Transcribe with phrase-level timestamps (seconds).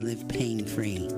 [0.00, 1.08] live pain-free.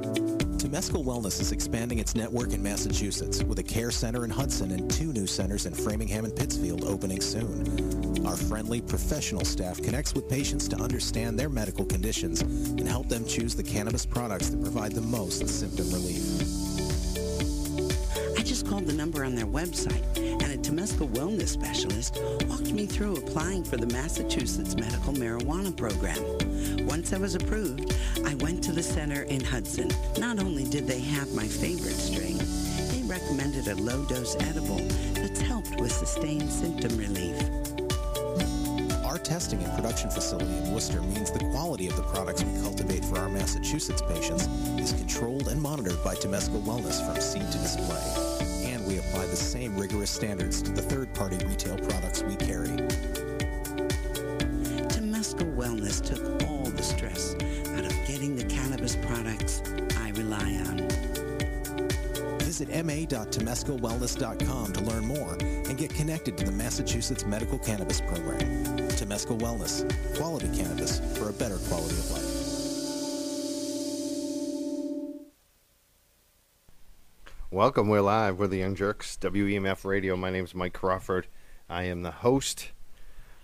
[0.56, 4.88] Temescal Wellness is expanding its network in Massachusetts with a care center in Hudson and
[4.88, 8.25] two new centers in Framingham and Pittsfield opening soon.
[8.25, 13.25] Our friendly, professional staff connects with patients to understand their medical conditions and help them
[13.25, 16.22] choose the cannabis products that provide the most symptom relief.
[18.38, 20.04] I just called the number on their website,
[20.68, 26.86] Temescal wellness specialist walked me through applying for the Massachusetts Medical Marijuana Program.
[26.86, 27.96] Once I was approved,
[28.26, 29.90] I went to the center in Hudson.
[30.18, 32.36] Not only did they have my favorite strain,
[32.90, 34.76] they recommended a low-dose edible
[35.14, 37.40] that's helped with sustained symptom relief.
[39.06, 43.06] Our testing and production facility in Worcester means the quality of the products we cultivate
[43.06, 44.46] for our Massachusetts patients
[44.78, 48.57] is controlled and monitored by Temescal Wellness from seed to display.
[49.08, 52.68] Apply the same rigorous standards to the third-party retail products we carry.
[54.88, 57.34] Temescal Wellness took all the stress
[57.76, 59.62] out of getting the cannabis products
[59.96, 60.88] I rely on.
[62.40, 68.39] Visit ma.temescalwellness.com to learn more and get connected to the Massachusetts Medical Cannabis Program.
[68.91, 72.28] Temescal Wellness, quality cannabis for a better quality of life.
[77.59, 77.89] Welcome.
[77.89, 78.39] We're live.
[78.39, 80.14] We're the Young Jurks, WEMF Radio.
[80.14, 81.27] My name is Mike Crawford.
[81.69, 82.70] I am the host.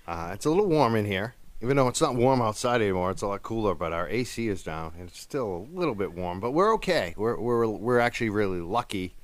[0.06, 3.10] Uh, it's a little warm in here, even though it's not warm outside anymore.
[3.10, 6.14] It's a lot cooler, but our AC is down, and it's still a little bit
[6.14, 6.38] warm.
[6.38, 7.14] But we're okay.
[7.16, 9.16] We're we're we're actually really lucky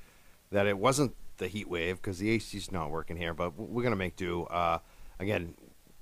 [0.51, 3.33] that it wasn't the heat wave because the AC's not working here.
[3.33, 4.43] But we're gonna make do.
[4.43, 4.79] Uh,
[5.21, 5.53] again,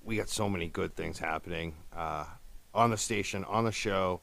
[0.03, 2.25] we got so many good things happening uh,
[2.73, 4.21] on the station, on the show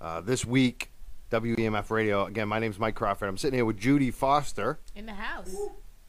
[0.00, 0.92] uh, this week.
[1.30, 2.24] WEMF Radio.
[2.26, 3.28] Again, my name's Mike Crawford.
[3.28, 5.54] I'm sitting here with Judy Foster In the house.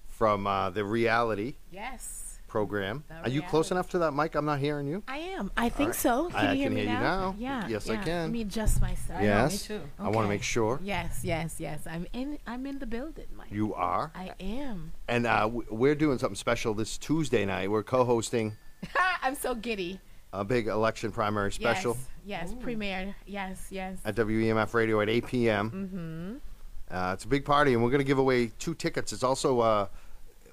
[0.08, 2.40] from uh, the Reality Yes.
[2.48, 3.04] program.
[3.10, 3.74] The Are you close Reality.
[3.76, 4.36] enough to that mic?
[4.36, 5.04] I'm not hearing you.
[5.08, 5.52] I am.
[5.58, 6.30] I think so.
[6.30, 7.20] Can I- you hear can me hear you now?
[7.32, 7.36] now.
[7.38, 7.68] Yeah.
[7.68, 8.04] Yes, I yeah.
[8.04, 8.22] can.
[8.24, 9.22] Let me adjust myself.
[9.22, 9.70] yes.
[9.70, 9.84] Me too.
[10.00, 10.30] I want to Okay.
[10.30, 11.82] make sure Yes, yes, yes.
[11.86, 13.52] I'm in I'm in the building, Mike.
[13.52, 14.12] you are.
[14.16, 14.94] I am.
[15.08, 17.70] And uh, w- we're doing something special this Tuesday night.
[17.70, 18.56] We're co-hosting
[19.22, 20.00] I'm so giddy.
[20.34, 22.50] A big election primary special Yes.
[22.52, 22.58] Yes.
[22.62, 23.16] Premiere.
[23.26, 23.98] Yes, yes.
[24.06, 25.72] at WEMF Radio at 8 p.m.
[25.72, 26.36] Mm-hmm.
[26.96, 29.12] Uh, it's a big party, and we're going to give away two tickets.
[29.14, 29.88] It's also uh,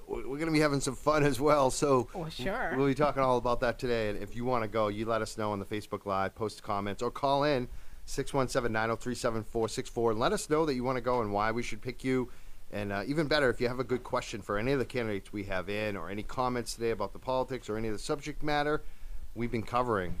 [0.07, 1.69] w- we're going to be having some fun as well.
[1.69, 2.73] So Oh, sure.
[2.75, 4.09] we'll be talking all about that today.
[4.09, 6.63] And if you want to go, you let us know on the Facebook Live, post
[6.63, 7.67] comments, or call in
[8.07, 12.03] 617-903-7464 and let us know that you want to go and why we should pick
[12.03, 12.29] you.
[12.71, 15.31] And uh, even better, if you have a good question for any of the candidates
[15.31, 18.43] we have in, or any comments today about the politics or any of the subject
[18.43, 18.83] matter
[19.37, 20.15] we've been covering,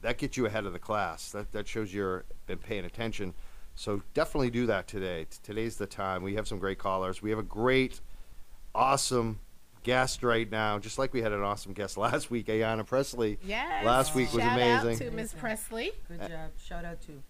[0.00, 1.30] that gets you ahead of the class.
[1.32, 3.34] That that shows you're been paying attention.
[3.74, 5.26] So definitely do that today.
[5.44, 6.22] Today's the time.
[6.24, 7.22] We have some great callers.
[7.22, 8.00] We have a great,
[8.74, 9.38] awesome
[9.84, 13.38] guest right now, just like we had an awesome guest last week, Ayanna Pressley.
[13.44, 13.84] Yes.
[13.84, 15.06] Last week was Shout amazing.
[15.06, 15.92] Out to Miss Presley.
[16.08, 16.50] Good job.
[16.60, 17.22] Shout out to.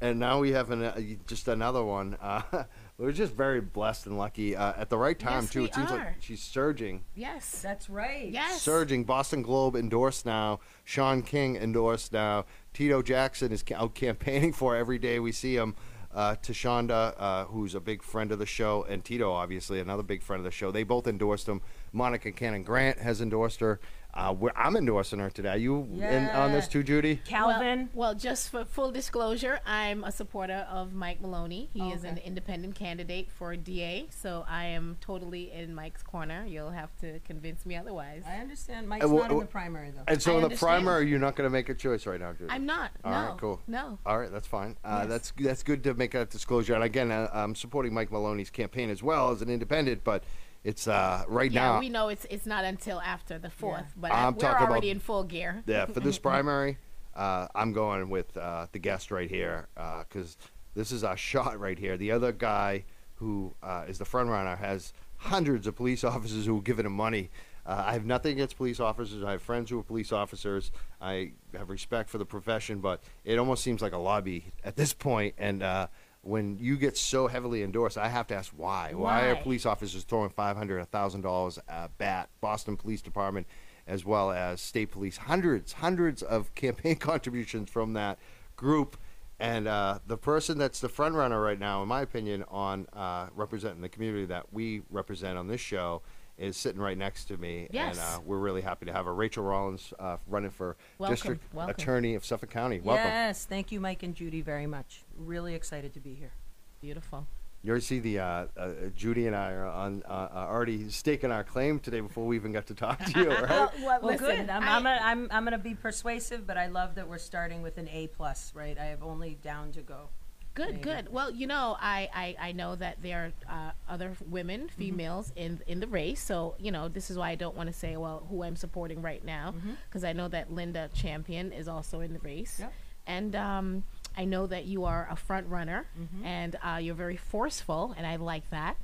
[0.00, 2.16] and now we have an, uh, just another one.
[2.20, 2.42] Uh,
[2.98, 5.60] we're just very blessed and lucky uh, at the right time Yes, too.
[5.60, 5.96] we it seems are.
[5.96, 7.60] like she's surging, Yes.
[7.62, 8.28] That's right.
[8.30, 8.60] Yes.
[8.62, 9.04] surging.
[9.04, 10.60] Boston Globe endorsed now.
[10.84, 12.44] Shaun King endorsed now.
[12.74, 15.74] Tito Jackson is ca- out campaigning for every day we see him.
[16.14, 20.02] Uh, to Shonda, uh, who's a big friend of the show, and Tito, obviously another
[20.02, 20.70] big friend of the show.
[20.70, 21.62] They both endorsed him.
[21.90, 23.80] Monica Cannon Grant has endorsed her.
[24.14, 25.48] Uh, we're, I'm endorsing her today.
[25.50, 27.16] Are you in on this too, Judy?
[27.24, 27.88] Calvin.
[27.94, 31.70] Well, well, just for full disclosure, I'm a supporter of Mike Maloney.
[31.72, 36.44] He is an independent candidate for DA, so I am totally in Mike's corner.
[36.46, 38.22] You'll have to convince me otherwise.
[38.28, 38.86] I understand.
[38.86, 40.02] Mike's Uh, wh- not in wh- the primary though.
[40.06, 40.68] And so I in the understand.
[40.84, 42.50] primary, you're not going to make a choice right now, Judy.
[42.50, 42.90] I'm not.
[43.04, 43.28] All no.
[43.30, 43.60] right, cool.
[43.66, 43.98] No.
[44.04, 44.76] All right, that's fine.
[44.84, 45.08] Uh, Yes.
[45.08, 46.74] That's that's good to make that disclosure.
[46.74, 50.22] And again, uh, I'm supporting Mike Maloney's campaign as well as an independent, but
[50.64, 51.80] it's uh, right Yeah, now.
[51.80, 54.00] we know it's it's not until after the fourth, Yeah.
[54.00, 55.62] but I'm I, we're talking already about- in full gear.
[55.66, 56.78] yeah, for this primary,
[57.14, 59.68] uh, I'm going with uh, the guest right here
[60.08, 60.36] because
[60.74, 61.96] this is our shot right here.
[61.96, 62.84] The other guy
[63.16, 66.92] who uh, is the front runner has hundreds of police officers who have given him
[66.94, 67.30] money.
[67.64, 69.22] Uh, I have nothing against police officers.
[69.22, 70.72] I have friends who are police officers.
[71.00, 74.92] I have respect for the profession, but it almost seems like a lobby at this
[74.92, 75.36] point.
[75.38, 75.86] And uh,
[76.22, 78.92] when you get so heavily endorsed, I have to ask why.
[78.94, 82.28] Why, are police officers throwing five hundred, thousand dollars at bat?
[82.40, 83.46] Boston Police Department,
[83.86, 88.18] as well as state police, hundreds, hundreds of campaign contributions from that
[88.56, 88.96] group.
[89.40, 93.26] And uh, the person that's the front runner right now, in my opinion, on uh,
[93.34, 96.02] representing the community that we represent on this show
[96.38, 97.66] is sitting right next to me.
[97.72, 97.98] Yes.
[97.98, 99.14] And uh, we're really happy to have her.
[99.14, 101.74] Rachael Rollins uh, running for Welcome, District welcome.
[101.74, 102.78] Attorney of Suffolk County.
[102.78, 103.04] Welcome.
[103.04, 103.44] Yes.
[103.44, 105.01] Thank you, Mike and Judy, very much.
[105.16, 106.32] Really excited to be here.
[106.80, 107.26] Beautiful.
[107.64, 108.24] You already see the uh,
[108.56, 112.34] uh, Judy and I are on uh, uh, already staking our claim today before we
[112.34, 113.28] even got to talk to you.
[113.30, 113.48] Right?
[113.48, 114.50] Well, well, Well, listen, good.
[114.50, 117.62] I'm, I- I'm, gonna, I'm, I'm gonna be persuasive, but I love that we're starting
[117.62, 118.76] with an A plus, right?
[118.76, 120.08] I have only down to go.
[120.54, 120.80] Good, Maybe.
[120.82, 121.12] good.
[121.12, 125.60] Well, you know, I, I, I know that there are uh, other women, females in
[125.66, 126.20] in the race.
[126.20, 129.00] So, you know, this is why I don't want to say, well, who I'm supporting
[129.00, 129.54] right now,
[129.88, 132.72] because I know that Linda Champion is also in the race, Yep.
[133.06, 133.84] and um,
[134.16, 135.86] I know that you are a front runner,
[136.24, 138.76] and uh, you're very forceful, and I like that.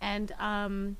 [0.00, 0.96] And um,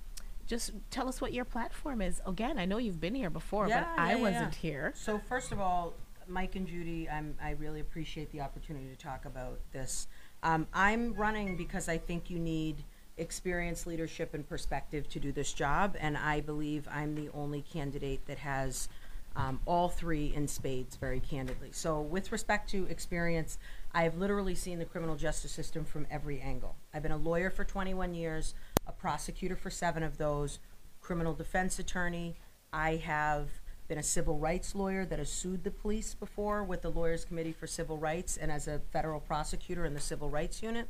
[0.46, 2.20] just tell us what your platform is.
[2.26, 4.58] Again, I know you've been here before, Yeah, but I yeah, yeah, wasn't yeah.
[4.70, 4.92] here.
[4.96, 5.94] So first of all,
[6.28, 10.08] Mike and Judy, I'm, I really appreciate the opportunity to talk about this.
[10.42, 12.82] Um, I'm running because I think you need
[13.16, 18.26] experience, leadership, and perspective to do this job, and I believe I'm the only candidate
[18.26, 18.88] that has
[19.36, 21.68] um, all three in spades, very candidly.
[21.72, 23.58] So, with respect to experience,
[23.92, 26.76] I have literally seen the criminal justice system from every angle.
[26.94, 28.54] I've been a lawyer for 21 years,
[28.86, 30.58] a prosecutor for seven of those,
[31.00, 32.36] criminal defense attorney.
[32.72, 33.48] I have
[33.88, 37.52] been a civil rights lawyer that has sued the police before with the Lawyers Committee
[37.52, 40.88] for Civil Rights and as a federal prosecutor in the Civil Rights Unit.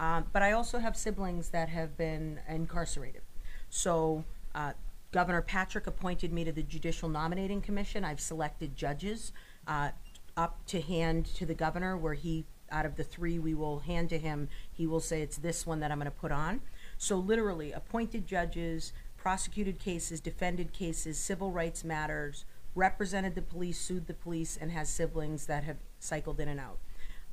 [0.00, 3.22] Um, but I also have siblings that have been incarcerated.
[3.70, 4.72] So uh,
[5.14, 8.04] Governor Patrick appointed me to the Judicial Nominating Commission.
[8.04, 9.30] I've selected judges
[9.68, 9.90] uh,
[10.36, 14.08] up to hand to the governor, where he, out of the three we will hand
[14.08, 16.62] to him, he will say it's this one that I'm going to put on.
[16.98, 22.44] So literally, appointed judges, prosecuted cases, defended cases, civil rights matters,
[22.74, 26.78] represented the police, sued the police, and has siblings that have cycled in and out.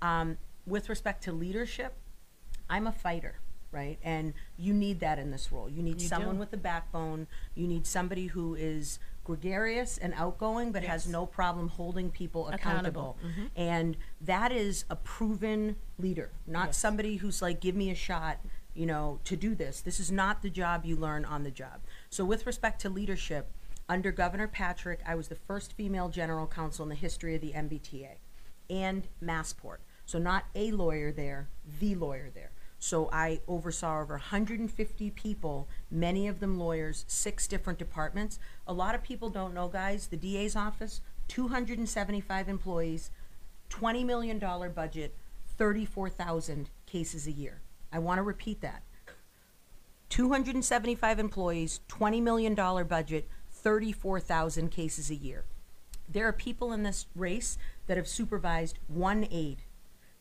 [0.03, 0.37] Um,
[0.67, 1.95] with respect to leadership,
[2.69, 3.39] I'm a fighter,
[3.71, 3.97] right?
[4.03, 5.69] And you need that in this role.
[5.69, 6.39] You need You someone do.
[6.39, 7.27] with a backbone.
[7.55, 11.11] You need somebody who is gregarious and outgoing, but has Yes.
[11.11, 13.15] no problem holding people Accountable.
[13.15, 13.17] accountable.
[13.25, 13.45] Mm-hmm.
[13.55, 16.77] And that is a proven leader, not Yes.
[16.77, 18.39] somebody who's like, give me a shot,
[18.73, 19.79] you know, to do this.
[19.81, 21.81] This is not the job you learn on the job.
[22.09, 23.51] So, with respect to leadership,
[23.87, 27.51] under Governor Patrick, I was the first female general counsel in the history of the
[27.53, 28.17] MBTA
[28.69, 29.77] and Massport.
[30.05, 32.51] So, not a lawyer there, the lawyer there.
[32.83, 38.39] So, I oversaw over 150 people, many of them lawyers, six different departments.
[38.65, 43.11] A lot of people don't know, guys, the DA's office, 275 employees,
[43.69, 44.39] $20 million
[44.73, 45.15] budget,
[45.59, 47.61] 34,000 cases a year.
[47.93, 48.81] I want to repeat that.
[50.09, 55.45] 275 employees, $20 million budget, 34,000 cases a year.
[56.09, 59.61] There are people in this race that have supervised one aide.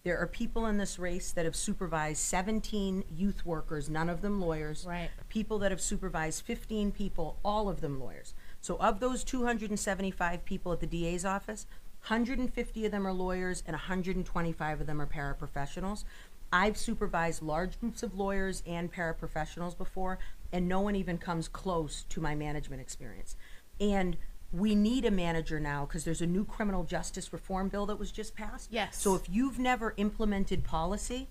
[0.02, 4.40] There are people in this race that have supervised 17 youth workers, none of them
[4.40, 4.86] lawyers.
[4.88, 5.10] Right.
[5.28, 8.32] People that have supervised 15 people, all of them lawyers.
[8.62, 11.66] So, of those 275 people at the DA's office,
[12.06, 16.04] 150 of them are lawyers and 125 of them are paraprofessionals.
[16.52, 20.18] I've supervised large groups of lawyers and paraprofessionals before,
[20.50, 23.36] and no one even comes close to my management experience.
[23.78, 24.16] And
[24.52, 28.10] we need a manager now because there's a new criminal justice reform bill that was
[28.10, 28.72] just passed.
[28.72, 29.00] Yes.
[29.00, 31.28] So if you've never implemented policy,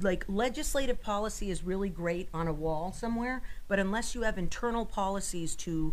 [0.00, 4.86] like legislative policy is really great on a wall somewhere, but unless you have internal
[4.86, 5.92] policies to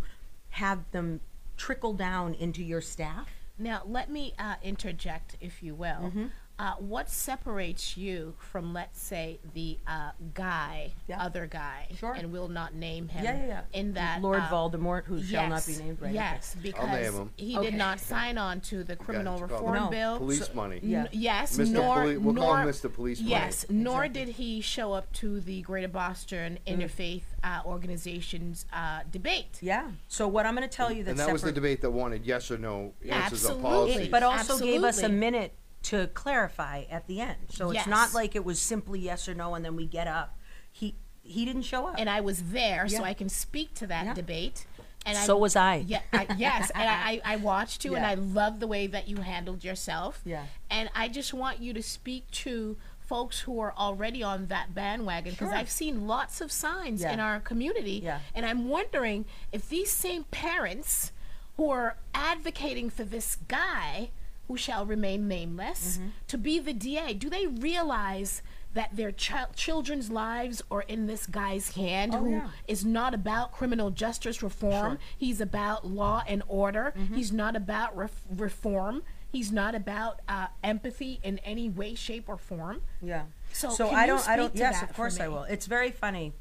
[0.50, 1.20] have them
[1.56, 3.28] trickle down into your staff,
[3.60, 6.08] Now, let me uh, interject, if you will.
[6.08, 6.26] Mm-hmm.
[6.60, 11.22] Uh, what separates you from, let's say, the uh, guy, Yeah.
[11.22, 12.12] other guy, Sure.
[12.12, 13.62] and we'll not name him, yeah, yeah, yeah.
[13.80, 16.08] in that Lord uh, Voldemort, who shall not be named, right?
[16.08, 16.14] okay.
[16.16, 17.30] Yes, name because him.
[17.38, 17.70] he Okay.
[17.70, 19.88] did not sign on to the criminal you call reform No.
[19.88, 20.18] bill.
[20.18, 20.80] Police money.
[20.82, 20.98] Yeah.
[21.04, 21.70] N- yes, Mr.
[21.72, 22.92] nor Poli- we'll nor, call him Mr.
[22.92, 23.30] Police Money.
[23.30, 24.24] Yes, nor Exactly.
[24.26, 29.56] did he show up to the Greater Boston Interfaith uh, Organization's uh, debate.
[29.62, 29.90] Yeah.
[30.08, 32.26] So what I'm going to tell you that and that was the debate that wanted
[32.26, 33.62] yes or no answers on Absolutely.
[33.62, 34.08] policies.
[34.08, 37.36] but also gave us a minute to clarify at the end.
[37.50, 38.14] So it's not Yes.
[38.14, 40.38] like it was simply yes or no and then we get up.
[40.70, 41.94] He he didn't show up.
[41.98, 43.02] and I was there, so Yeah.
[43.02, 44.14] I can speak to that Yeah.
[44.14, 44.66] debate.
[45.06, 45.76] And so was I.
[45.86, 48.10] Yeah, I, yes, and I, I watched you, and Yeah.
[48.10, 50.20] I love the way that you handled yourself.
[50.24, 50.44] Yeah.
[50.70, 55.32] and I just want you to speak to folks who are already on that bandwagon
[55.32, 55.56] because Sure.
[55.56, 57.12] I've seen lots of signs Yeah.
[57.12, 58.20] in our community, Yeah.
[58.34, 61.12] and I'm wondering if these same parents
[61.56, 64.10] who are advocating for this guy
[64.50, 66.08] who shall remain nameless Mm-hmm.
[66.26, 68.42] to be the DA, do they realize?
[68.72, 72.48] That their chi- children's lives are in this guy's hand, Oh, who yeah.
[72.68, 74.98] is not about criminal justice reform.
[75.18, 76.94] He's about law and order.
[76.96, 77.14] Mm-hmm.
[77.16, 79.02] He's not about ref- reform.
[79.32, 82.82] He's not about uh, empathy in any way, shape, or form.
[83.02, 83.24] Yeah.
[83.52, 85.42] So so I don't I don't yes, of course I will.
[85.44, 86.32] It's very funny.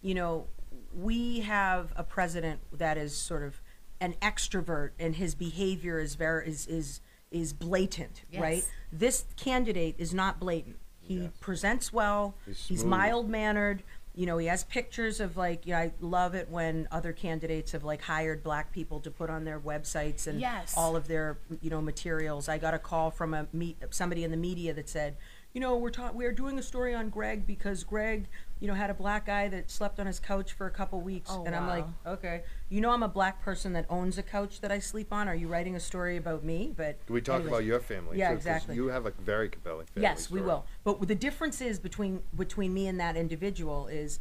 [0.00, 0.46] You know,
[0.94, 3.60] we have a president that is sort of
[4.00, 7.02] an extrovert and his behavior is very is is
[7.34, 8.64] is blatant, right?
[8.92, 10.76] This candidate is not blatant.
[11.00, 11.32] He Yes.
[11.40, 12.34] presents well.
[12.46, 12.90] He's He's, smooth.
[12.90, 13.82] mild mannered.
[14.14, 17.82] You know, he has pictures of like, yeah, I love it when other candidates have
[17.82, 20.72] like hired black people to put on their websites and Yes.
[20.76, 22.48] all of their, you know, materials.
[22.48, 25.16] I got a call from a meet somebody in the media that said,
[25.52, 28.28] you know, we're ta- we're doing a story on Greg because Greg,
[28.60, 31.30] you know, had a black guy that slept on his couch for a couple weeks,
[31.32, 32.12] Oh, and I'm like, wow.
[32.14, 32.42] okay,
[32.74, 35.28] you know, I'm a black person that owns a couch that I sleep on.
[35.28, 36.74] Are you writing a story about me?
[36.76, 37.52] But Can we talk anyways.
[37.52, 38.18] about your family?
[38.18, 38.34] Yeah, too?
[38.34, 38.74] 'Cause exactly.
[38.74, 40.02] You have a very compelling family.
[40.02, 40.42] Yes, we story.
[40.42, 40.66] will.
[40.82, 44.18] But the difference is between between me and that individual is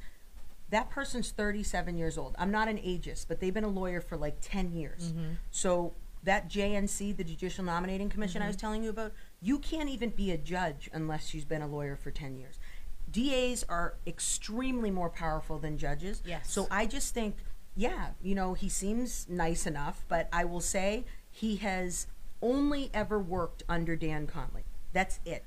[0.70, 2.36] that person's 37 years old.
[2.38, 5.12] I'm not an ageist, but they've been a lawyer for like 10 years.
[5.12, 5.34] Mm-hmm.
[5.50, 8.62] So that JNC, the Judicial Nominating Commission I was mm-hmm.
[8.62, 12.12] telling you about, you can't even be a judge unless you've been a lawyer for
[12.12, 12.60] 10 years.
[13.12, 16.22] DAs are extremely more powerful than judges.
[16.24, 16.52] Yes.
[16.52, 17.38] So I just think,
[17.76, 22.08] yeah, you know, he seems nice enough, but I will say he has
[22.42, 24.64] only ever worked under Dan Conley.
[24.92, 25.46] That's it.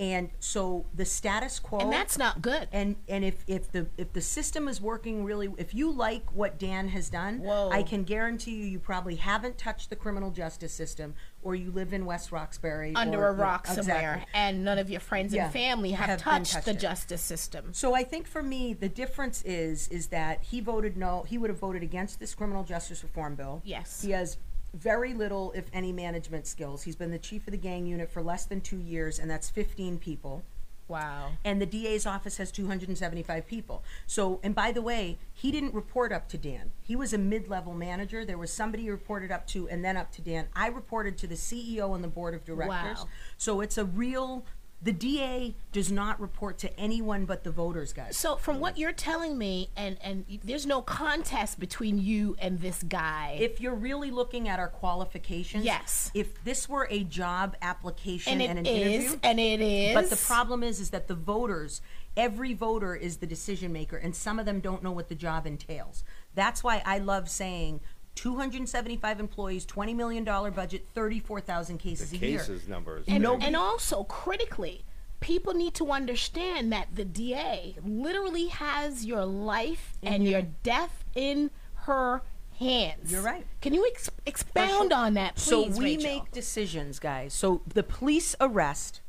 [0.00, 2.68] And so the status quo And that's not good.
[2.70, 6.56] and and if if the if the system is working really if you like what
[6.56, 7.70] Dan has done, Whoa.
[7.70, 11.92] I can guarantee you you probably haven't touched the criminal justice system or you live
[11.92, 13.84] in West Roxbury under or- a rock Exactly.
[13.84, 16.80] somewhere, and none of your friends Yeah, and family have, have touched, touched the it.
[16.80, 17.72] justice system.
[17.72, 21.22] So I think for me, the difference is is that he voted no.
[21.28, 23.62] He would have voted against this criminal justice reform bill.
[23.64, 24.02] Yes.
[24.02, 24.36] He has
[24.74, 26.82] very little, if any, management skills.
[26.82, 29.48] He's been the chief of the gang unit for less than two years, and that's
[29.48, 30.42] 15 people.
[30.88, 31.32] Wow.
[31.44, 33.84] And the DA's office has 275 people.
[34.06, 36.70] So, and by the way, he didn't report up to Dan.
[36.82, 38.24] He was a mid-level manager.
[38.24, 40.46] There was somebody he reported up to, and then up to Dan.
[40.56, 42.98] I reported to the CEO and the board of directors.
[42.98, 43.08] Wow.
[43.36, 44.44] So it's a real.
[44.80, 48.16] The DA does not report to anyone but the voters, guys.
[48.16, 52.84] So from what you're telling me, and and there's no contest between you and this
[52.84, 53.36] guy.
[53.40, 56.12] if you're really looking at our qualifications, Yes.
[56.14, 59.94] If this were a job application and and, it an is, interview, and it is.
[59.94, 61.80] but the problem is, is that the voters,
[62.16, 65.44] every voter is the decision maker, and some of them don't know what the job
[65.46, 66.04] entails.
[66.36, 67.80] That's why I love saying.
[68.18, 72.38] 275 employees, $20 million budget, 34,000 cases The a year.
[72.40, 73.04] cases numbers.
[73.06, 73.42] and, big.
[73.44, 74.84] and also critically,
[75.20, 81.50] people need to understand that the DA literally has your life and your death in
[81.86, 82.22] her
[82.58, 83.12] hands.
[83.12, 83.46] You're right.
[83.60, 86.02] Can you ex- expound on that, please, so we Rachael?
[86.02, 87.32] make decisions, guys.
[87.32, 89.00] So the police arrest,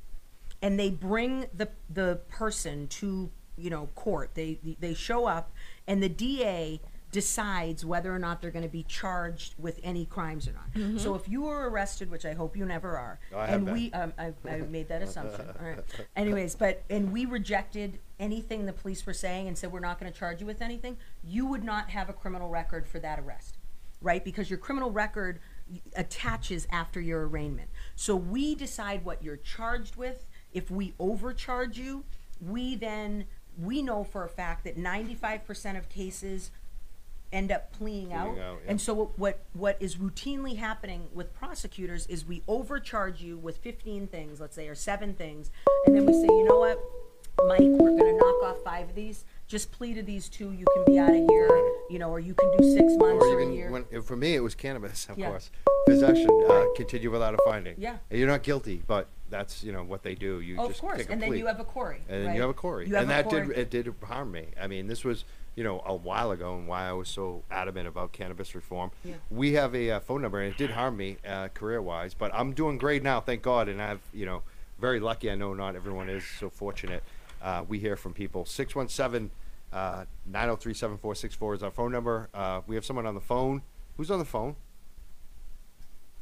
[0.62, 4.32] and they bring the the person to you know court.
[4.36, 5.52] They they show up,
[5.88, 6.80] and the DA
[7.12, 10.74] decides whether or not they're going to be charged with any crimes or not.
[10.74, 10.98] Mm-hmm.
[10.98, 14.14] So if you were arrested, which I hope you never are, I and we um,
[14.18, 15.46] I, I made that assumption.
[15.60, 15.80] All right.
[16.16, 20.12] Anyways, but and we rejected anything the police were saying and said we're not going
[20.12, 20.98] to charge you with anything.
[21.24, 23.56] You would not have a criminal record for that arrest
[24.02, 24.24] right?
[24.24, 25.40] Because your criminal record
[25.96, 27.70] attaches after your arraignment.
[27.96, 30.26] So we decide what you're charged with.
[30.54, 32.06] If we overcharge you,
[32.42, 33.26] we then
[33.58, 36.52] we know for a fact that 95% of cases
[37.32, 38.30] end up pleading out.
[38.30, 38.54] out, yeah.
[38.68, 43.58] And so what, what what is routinely happening with prosecutors is we overcharge you with
[43.58, 45.52] 15 things, let's say, or seven things,
[45.86, 46.80] and then we say, you know what,
[47.48, 49.24] Mike, we're going to knock off five of these.
[49.48, 50.52] Just plead to these two.
[50.52, 51.48] You can be out of here,
[51.90, 53.72] you know, or you can do six months or, or a even year.
[53.72, 55.30] when, for me, it was cannabis, of Yeah.
[55.30, 55.50] course.
[55.88, 57.76] Possession, uh, continue without a finding.
[57.78, 57.98] Yeah.
[58.12, 60.40] And you're not guilty, but that's you know what they do.
[60.42, 61.40] You Oh, just of course, and then plea.
[61.40, 62.02] you have a CORI.
[62.10, 62.36] and right?
[62.36, 63.48] you have a You have and a that CORI.
[63.48, 64.48] did it did harm me.
[64.62, 65.24] I mean, this was
[65.60, 68.92] you know a while ago, and why I was so adamant about cannabis reform.
[69.04, 69.16] Yeah.
[69.30, 72.34] We have a uh, phone number, and it did harm me uh, career wise, but
[72.34, 74.44] I'm doing great now, thank God, and I've you know
[74.80, 75.30] very lucky.
[75.30, 77.04] I know not everyone is so fortunate.
[77.42, 78.46] Uh, we hear from people.
[78.46, 79.32] Six one seven.
[79.72, 82.28] Uh, 903-7464 is our phone number.
[82.34, 83.62] Uh, we have someone on the phone.
[83.98, 84.56] Who's on the phone?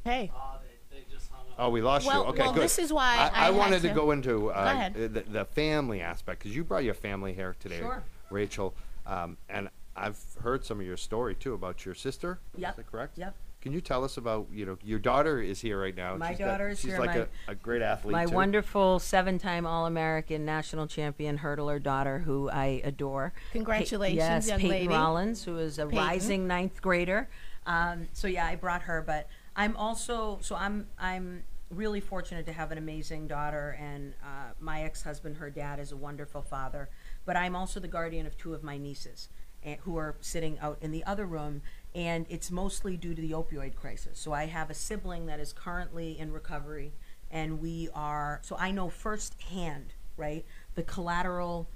[0.03, 0.29] hey.
[0.35, 0.57] Uh,
[0.91, 1.55] they, they just hung up.
[1.57, 2.29] Oh, we lost Well- you.
[2.31, 2.63] Okay, well, good.
[2.63, 5.13] this is why I, I had wanted to, to- go into uh, ahead.
[5.13, 8.03] The, the family aspect because you brought your family here today, Sure.
[8.29, 8.73] Rachael,
[9.07, 12.39] um, and I've heard some of your story too about your sister.
[12.57, 12.69] Yep.
[12.71, 13.17] Is that correct?
[13.17, 13.35] Yep.
[13.59, 16.15] Can you tell us about you know your daughter is here right now?
[16.15, 18.11] My She's got- daughter is she's here, like my- a, a great athlete.
[18.11, 18.35] My too.
[18.35, 23.33] wonderful seven-time All-American national champion hurdler daughter, who I adore.
[23.53, 24.87] Congratulations, Pa- yes, young Peyton lady.
[24.89, 25.97] Rollins, who is a Peyton.
[25.97, 27.27] rising ninth grader.
[27.65, 32.53] Um, so yeah, I brought her, but I'm also so I'm I'm really fortunate to
[32.53, 36.89] have an amazing daughter, and uh, my ex-husband, her dad, is a wonderful father.
[37.25, 39.29] But I'm also the guardian of two of my nieces,
[39.63, 41.61] and, who are sitting out in the other room,
[41.93, 44.19] and it's mostly due to the opioid crisis.
[44.19, 46.93] So I have a sibling that is currently in recovery,
[47.29, 50.45] and we are so I know firsthand, right,
[50.75, 51.67] the collateral.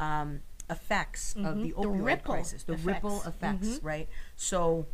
[0.00, 0.40] Um,
[0.70, 1.62] effects of the.
[1.62, 2.86] The opioid ripple crisis, the effects.
[2.86, 4.08] ripple effects, right?
[4.36, 4.86] So,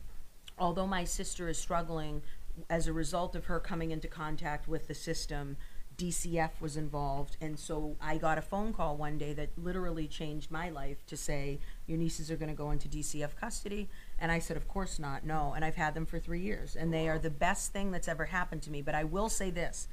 [0.58, 2.22] although my sister is struggling
[2.70, 5.56] as a result of her coming into contact with the system,
[5.96, 10.50] DCF was involved, and so I got a phone call one day that literally changed
[10.50, 14.40] my life to say your nieces are going to go into DCF custody, and I
[14.40, 17.18] said, of course not, no, and I've had them for three years, and they are
[17.20, 18.82] the best thing that's ever happened to me.
[18.82, 19.86] But I will say this: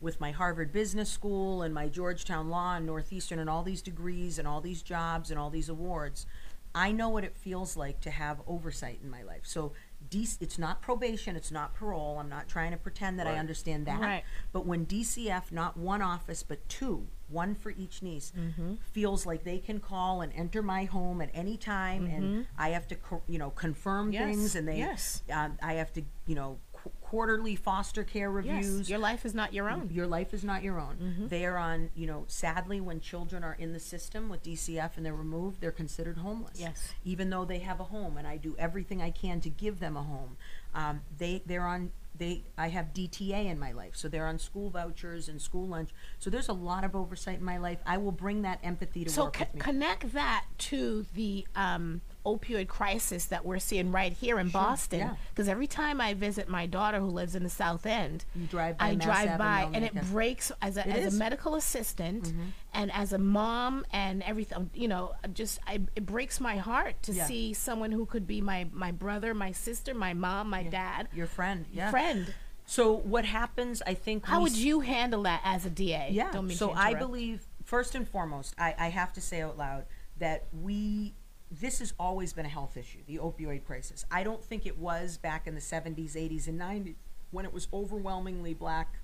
[0.00, 4.38] with my Harvard Business School and my Georgetown Law and Northeastern and all these degrees
[4.38, 6.26] and all these jobs and all these awards,
[6.74, 9.42] I know what it feels like to have oversight in my life.
[9.44, 9.72] So
[10.14, 12.18] D- it's not probation, it's not parole.
[12.20, 14.00] I'm not trying to pretend that I understand that.
[14.00, 14.22] Right.
[14.52, 18.74] But when DCF, not one office, but two, one for each niece, Mm-hmm.
[18.92, 22.86] feels like they can call and enter my home at any time, and I have
[22.88, 24.12] to, co- you know, confirm Mm-hmm.
[24.12, 25.22] Yes, things, and they, yes.
[25.32, 28.78] um, I have to, you know, qu- quarterly foster care reviews.
[28.80, 29.90] Yes, your life is not your own.
[29.92, 30.96] Your life is not your own.
[31.02, 31.28] Mm-hmm.
[31.28, 35.04] They are on, you know, sadly, when children are in the system with DCF and
[35.06, 36.60] they're removed, they're considered homeless.
[36.60, 36.92] Yes.
[37.04, 39.96] Even though they have a home, and I do everything I can to give them
[39.96, 40.36] a home.
[40.74, 44.70] Um, they they're on they I have DTA in my life, so they're on school
[44.70, 45.90] vouchers and school lunch.
[46.20, 47.78] So there's a lot of oversight in my life.
[47.86, 49.60] I will bring that empathy to So work co- with me.
[49.60, 55.00] connect that to the um, opioid crisis that we're seeing right here in Boston.
[55.00, 55.14] yeah.
[55.30, 58.78] Because every time I visit my daughter who lives in the South End, You drive
[58.78, 60.94] by I Mass drive Ave by, and it breaks as a as.
[61.04, 61.16] Mm-hmm.
[61.16, 62.32] a medical assistant
[62.72, 64.70] and as a mom and everything.
[64.74, 67.26] You know, just I, it breaks my heart to Yeah.
[67.26, 71.26] see someone who could be my my brother, my sister, my mom, my dad, Your
[71.26, 71.90] friend, yeah.
[71.90, 72.32] friend.
[72.66, 73.82] So what happens?
[73.86, 74.24] I think.
[74.24, 76.08] How would you handle that as a DA?
[76.12, 76.32] Yeah.
[76.32, 79.84] Don't mean so I believe first and foremost, I, I have to say out loud
[80.18, 81.12] that we
[81.60, 84.04] this has always been a health issue, the opioid crisis.
[84.10, 86.94] I don't think it was back in the 70s, 80s, and 90s
[87.30, 88.98] when it was overwhelmingly black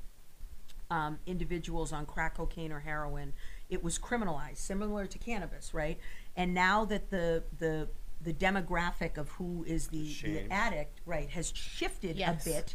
[0.90, 3.33] um, individuals on crack cocaine or heroin.
[3.69, 5.99] It was criminalized, similar to cannabis, right?
[6.37, 7.88] And now that the the
[8.23, 12.47] the demographic of who is the, the addict, right, has shifted Yes.
[12.47, 12.75] a bit.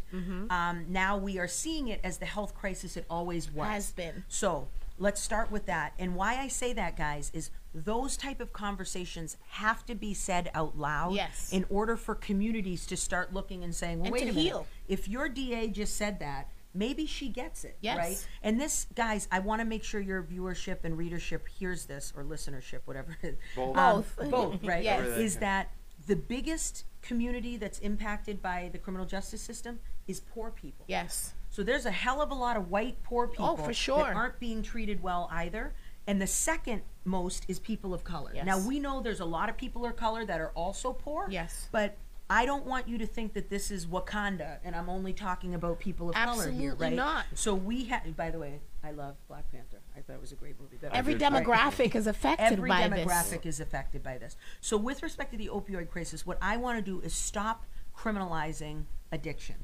[0.50, 3.68] Um, now we are seeing it as the health crisis it always was.
[3.68, 4.24] Has been.
[4.28, 5.94] So let's start with that.
[6.00, 10.50] And why I say that, guys, is those type of conversations have to be said
[10.54, 11.52] out loud Yes.
[11.52, 14.42] in order for communities to start looking and saying, well, And wait to a minute.
[14.42, 14.68] heal.
[14.88, 17.98] If your DA just said that, maybe she gets it, Yes.
[17.98, 18.28] right?
[18.44, 22.24] And this, guys, I want to make sure your viewership and readership hears this, or
[22.24, 23.16] listenership, whatever.
[23.56, 23.78] Both.
[23.78, 24.32] Um, Both.
[24.32, 24.84] both, right?
[24.84, 25.06] Yes.
[25.18, 25.72] Is that
[26.08, 30.86] the biggest community that's impacted by the criminal justice system is poor people.
[30.88, 31.34] Yes.
[31.56, 34.00] So there's a hell of a lot of white poor oh, people Oh, for sure.
[34.00, 35.74] that aren't being treated well either.
[36.06, 38.32] And the second most is people of color.
[38.36, 38.46] Yes.
[38.46, 41.28] Now we know there's a lot of people of color that are also poor.
[41.30, 41.70] Yes.
[41.72, 41.96] But
[42.30, 45.80] I don't want you to think that this is Wakanda and I'm only talking about
[45.80, 46.94] people of color here, Absolutely right?
[46.94, 47.26] not.
[47.36, 49.80] So we have by the way, I love Black Panther.
[49.96, 50.76] I thought it was a great movie.
[50.82, 52.52] But Every demographic is affected.
[52.52, 53.56] Every by demographic this.
[53.56, 54.36] is affected by this.
[54.60, 57.66] So, with respect to the opioid crisis, what I want to do is stop
[57.98, 59.56] criminalizing addiction,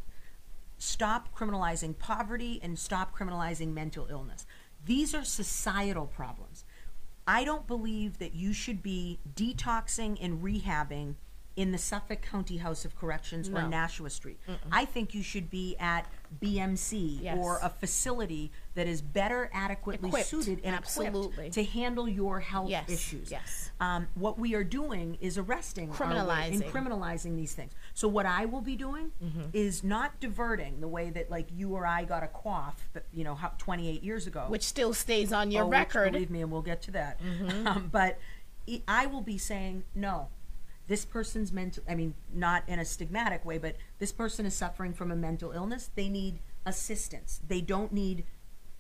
[0.82, 4.48] stop criminalizing poverty, and stop criminalizing mental illness.
[4.84, 6.66] These are societal problems.
[7.28, 11.16] I don't believe that you should be detoxing and rehabbing
[11.56, 13.68] in the Suffolk County House of Corrections or No.
[13.68, 14.40] Nashua Street.
[14.72, 16.06] I think you should be at
[16.42, 17.38] BMC Yes.
[17.38, 20.28] or a facility that is better adequately Equipped.
[20.30, 21.48] suited and Absolutely.
[21.48, 23.30] equipped to handle your health Yes, issues.
[23.30, 23.72] yes.
[23.82, 26.72] Um, what we are doing is arresting our way- and Criminalizing.
[26.72, 27.74] criminalizing these things.
[27.94, 29.42] So what I will be doing Mm-hmm.
[29.52, 33.26] is not diverting the way that like you or I got a CWOF, but, you
[33.26, 34.46] know, how, 28 years ago.
[34.48, 36.14] Which still stays on your Oh, which, record.
[36.14, 37.20] Believe me, and we'll get to that.
[37.66, 38.18] Um, but
[38.70, 40.30] I- I will be saying no.
[40.92, 41.84] This person's mental.
[41.90, 45.52] I mean, not in a stigmatic way, but this person is suffering from a mental
[45.52, 45.90] illness.
[45.96, 47.40] They need assistance.
[47.48, 48.26] They don't need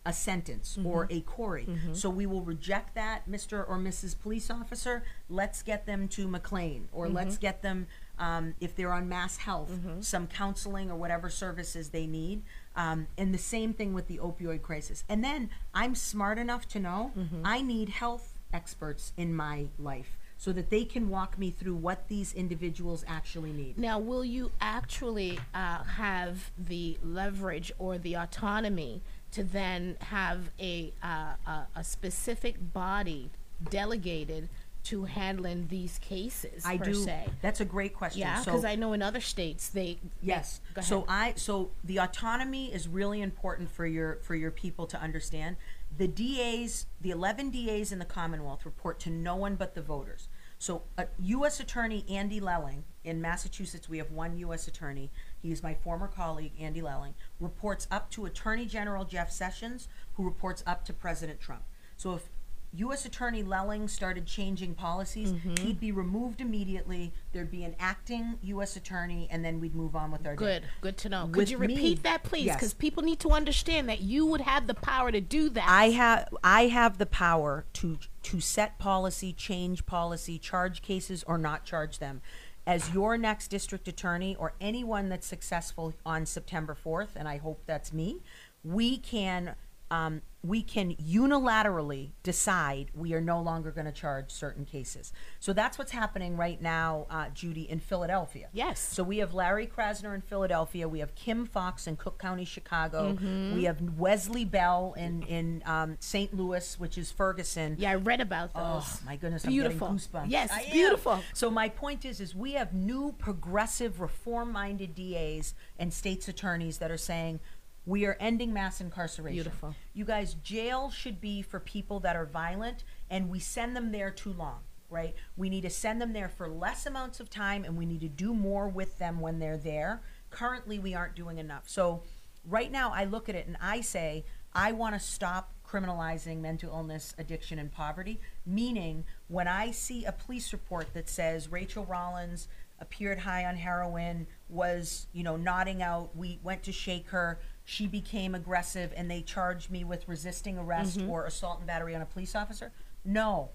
[0.06, 1.17] a sentence or Mm-hmm.
[1.17, 1.67] a CORI.
[1.93, 3.54] So we will reject that, Mr.
[3.69, 4.19] or Mrs.
[4.19, 5.04] Police Officer.
[5.30, 7.15] Let's get them to McLean, or Mm-hmm.
[7.15, 7.88] let's get them,
[8.19, 9.71] um, if they're on Mass Health,
[10.02, 12.41] some counseling or whatever services they need.
[12.76, 15.04] Um, and the same thing with the opioid crisis.
[15.08, 17.41] And then I'm smart enough to know Mm-hmm.
[17.45, 22.08] I need health experts in my life so that they can walk me through what
[22.08, 23.77] these individuals actually need.
[23.77, 30.93] Now, will you actually uh, have the leverage or the autonomy to then have a
[31.04, 33.30] uh, a, a specific body
[33.69, 34.49] delegated
[34.86, 36.65] to handling these cases?
[36.65, 36.95] I do.
[36.95, 37.27] se?
[37.43, 38.21] That's a great question.
[38.21, 39.99] Yeah, So- because I know in other states they.
[40.23, 40.60] Yes.
[40.73, 41.06] Go So.
[41.08, 45.58] I so the autonomy is really important for your for your people to understand.
[45.95, 50.30] The DAs, the 11 DAs in the Commonwealth report to no one but the voters.
[50.62, 51.60] So uh, U.S.
[51.60, 54.67] Attorney Andy Lelling in Massachusetts, we have one U.S.
[54.67, 55.10] Attorney.
[55.41, 57.15] He is my former colleague Andy Lelling.
[57.39, 61.63] Reports up to Attorney General Jeff Sessions, who reports up to President Trump.
[61.97, 62.30] So if
[62.74, 63.06] U.S.
[63.08, 65.56] Attorney Lelling started changing policies, Mm-hmm.
[65.65, 67.12] he'd be removed immediately.
[67.34, 68.76] There'd be an acting U.S.
[68.76, 70.45] Attorney, and then we'd move on with our day.
[70.45, 71.26] Good, good to know.
[71.26, 72.45] With Could you me, repeat that, please?
[72.45, 72.56] yes.
[72.58, 75.65] Because people need to understand that you would have the power to do that.
[75.67, 81.38] I have I have the power to to set policy, change policy, charge cases or
[81.38, 82.21] not charge them.
[82.65, 87.63] As your next district attorney or anyone that's successful on September 4th, and I hope
[87.65, 88.21] that's me,
[88.63, 89.55] we can
[89.91, 95.13] um, we can unilaterally decide we are no longer going to charge certain cases.
[95.39, 98.47] So that's what's happening right now, uh, Judy, in Philadelphia.
[98.51, 98.80] Yes.
[98.80, 100.88] So we have Larry Krasner in Philadelphia.
[100.88, 103.13] We have Kim Foxx in Cook County, Chicago.
[103.13, 103.56] Mm-hmm.
[103.56, 106.34] We have Wesley Bell in in um, St.
[106.34, 107.75] Louis, which is Ferguson.
[107.77, 108.63] yeah, I read about those.
[108.63, 109.89] Oh my goodness, Beautiful.
[109.89, 110.32] I'm getting goosebumps.
[110.32, 110.71] Yes, I am.
[110.71, 111.19] beautiful.
[111.34, 116.89] So my point is, is we have new progressive, reform-minded DAs and states attorneys that
[116.89, 117.41] are saying
[117.86, 119.36] we are ending mass incarceration.
[119.36, 119.76] Beautiful.
[119.94, 124.12] You guys, jail should be for people that are violent, and we send them there
[124.12, 124.60] too long.
[124.89, 125.15] Right?
[125.38, 128.10] We need to send them there for less amounts of time, and we need to
[128.10, 130.02] do more with them when they're there.
[130.32, 131.63] Currently, we aren't doing enough.
[131.70, 132.04] So,
[132.46, 136.72] right now, I look at it and I say, I want to stop criminalizing mental
[136.72, 138.20] illness, addiction, and poverty.
[138.46, 142.50] Meaning, when I see a police report that says Rachael Rollins
[142.82, 147.88] appeared high on heroin, was, you know, nodding out, we went to shake her, she
[147.88, 152.06] became aggressive, and they charged me with resisting arrest or assault and battery on a
[152.06, 152.71] police officer.
[153.06, 153.52] No.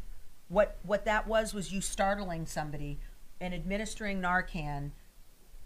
[0.48, 2.98] What what that was was you startling somebody
[3.40, 4.92] and administering Narcan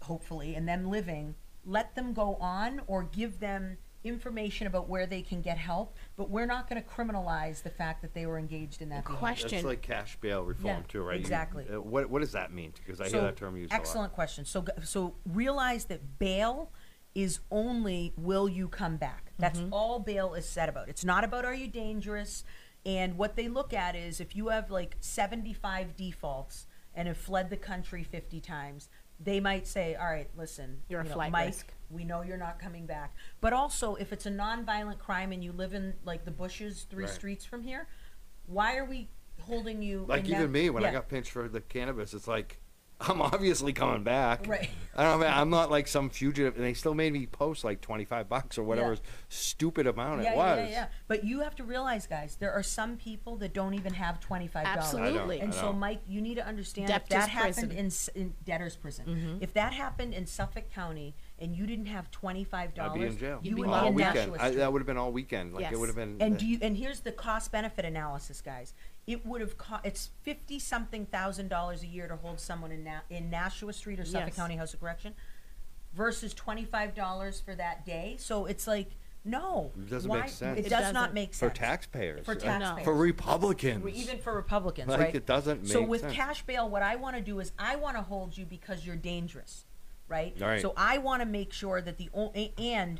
[0.01, 5.21] hopefully, and then living, let them go on or give them information about where they
[5.21, 5.95] can get help.
[6.17, 9.19] But we're not going to criminalize the fact that they were engaged in that behavior.
[9.19, 9.49] Question.
[9.51, 11.15] That's like cash bail reform Yeah, too, right?
[11.17, 11.67] You- exactly.
[11.71, 12.73] uh, what what does that mean?
[12.83, 14.45] Because I hear that term used excellent question.
[14.45, 16.71] So, g- so realize that bail
[17.13, 19.33] is only will you come back.
[19.37, 19.73] That's Mm-hmm.
[19.73, 20.87] all bail is said about.
[20.89, 22.43] It's not about are you dangerous.
[22.85, 27.49] And what they look at is if you have like 75 defaults and have fled
[27.49, 31.31] the country 50 times, they might say, "All right, listen, You're a you know, flight
[31.31, 35.31] Mike, risk." we know you're not coming back." But also, if it's a nonviolent crime
[35.31, 37.13] and you live in like the bushes three Right.
[37.13, 37.87] streets from here,
[38.47, 39.09] why are we
[39.41, 42.27] holding you Like in even that- me, when I got pinched for the cannabis, it's
[42.27, 42.60] like
[43.01, 44.45] I'm obviously coming back.
[44.47, 44.69] Right.
[44.95, 45.23] I don't.
[45.23, 48.63] I'm not like some fugitive, and they still made me post like 25 bucks or
[48.63, 48.99] whatever Yeah.
[49.29, 50.57] stupid amount yeah, it was.
[50.57, 50.87] Yeah, yeah, yeah.
[51.07, 54.47] But you have to realize, guys, there are some people that don't even have twenty
[54.47, 54.79] five dollars.
[54.93, 55.39] Absolutely.
[55.39, 55.73] And I so, know.
[55.73, 57.71] Mike, you need to understand Debtor's if that happened prison.
[57.71, 59.37] in, S- in debtor's prison, Mm-hmm.
[59.43, 63.05] if that happened in Suffolk County and you didn't have twenty five I'd dollars, be
[63.05, 64.15] in jail you would all be in weekend.
[64.15, 64.57] Nashua I, Street.
[64.57, 65.53] that would have been all weekend.
[65.53, 65.71] Like Yes.
[65.73, 66.17] it would have been.
[66.19, 66.59] And do you?
[66.61, 68.73] And here's the cost benefit analysis, guys.
[69.11, 69.85] It would have cost.
[69.85, 73.99] It's fifty something thousand dollars a year to hold someone in Na- in Nashua Street
[73.99, 74.35] or Suffolk Yes.
[74.37, 75.13] County House of Correction,
[75.93, 78.15] versus twenty five dollars for that day.
[78.19, 78.91] So it's like
[79.23, 80.59] no, It doesn't Why- make sense.
[80.59, 81.13] It, It does not doesn't.
[81.13, 82.25] make for sense taxpayers.
[82.25, 82.85] For uh, taxpayers.
[82.85, 83.85] For Republicans.
[83.95, 85.15] even for Republicans, Like, right?
[85.15, 86.13] it doesn't So make with sense.
[86.15, 88.95] cash bail, what I want to do is I want to hold you because you're
[88.95, 89.65] dangerous,
[90.07, 90.35] right?
[90.39, 90.59] Right.
[90.59, 92.99] So I want to make sure that the o- a- and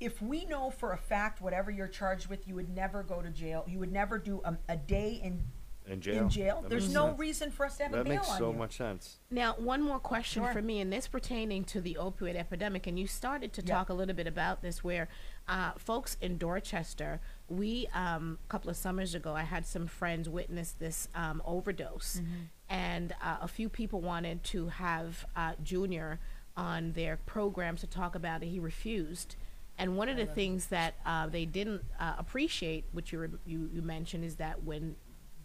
[0.00, 3.30] if we know for a fact whatever you're charged with, you would never go to
[3.30, 3.64] jail.
[3.68, 5.42] You would never do a, a day in
[5.86, 6.22] in jail.
[6.24, 6.60] in jail.
[6.60, 7.18] That There's makes no sense.
[7.18, 8.58] reason for us to have a That bail makes on so you.
[8.58, 9.18] much sense.
[9.30, 10.52] Now, one more question Sure.
[10.52, 13.74] for me, and this pertaining to the opioid epidemic, and you started to Yeah.
[13.74, 15.08] talk a little bit about this, where
[15.48, 20.28] uh, folks in Dorchester, we um, a couple of summers ago, I had some friends
[20.28, 22.34] witness this um, overdose, Mm-hmm.
[22.68, 26.20] and uh, a few people wanted to have uh, Junior
[26.54, 28.48] on their programs to talk about it.
[28.48, 29.36] He refused.
[29.78, 33.70] And one of the things that uh, they didn't uh, appreciate, which you, re- you
[33.72, 34.96] you mentioned, is that when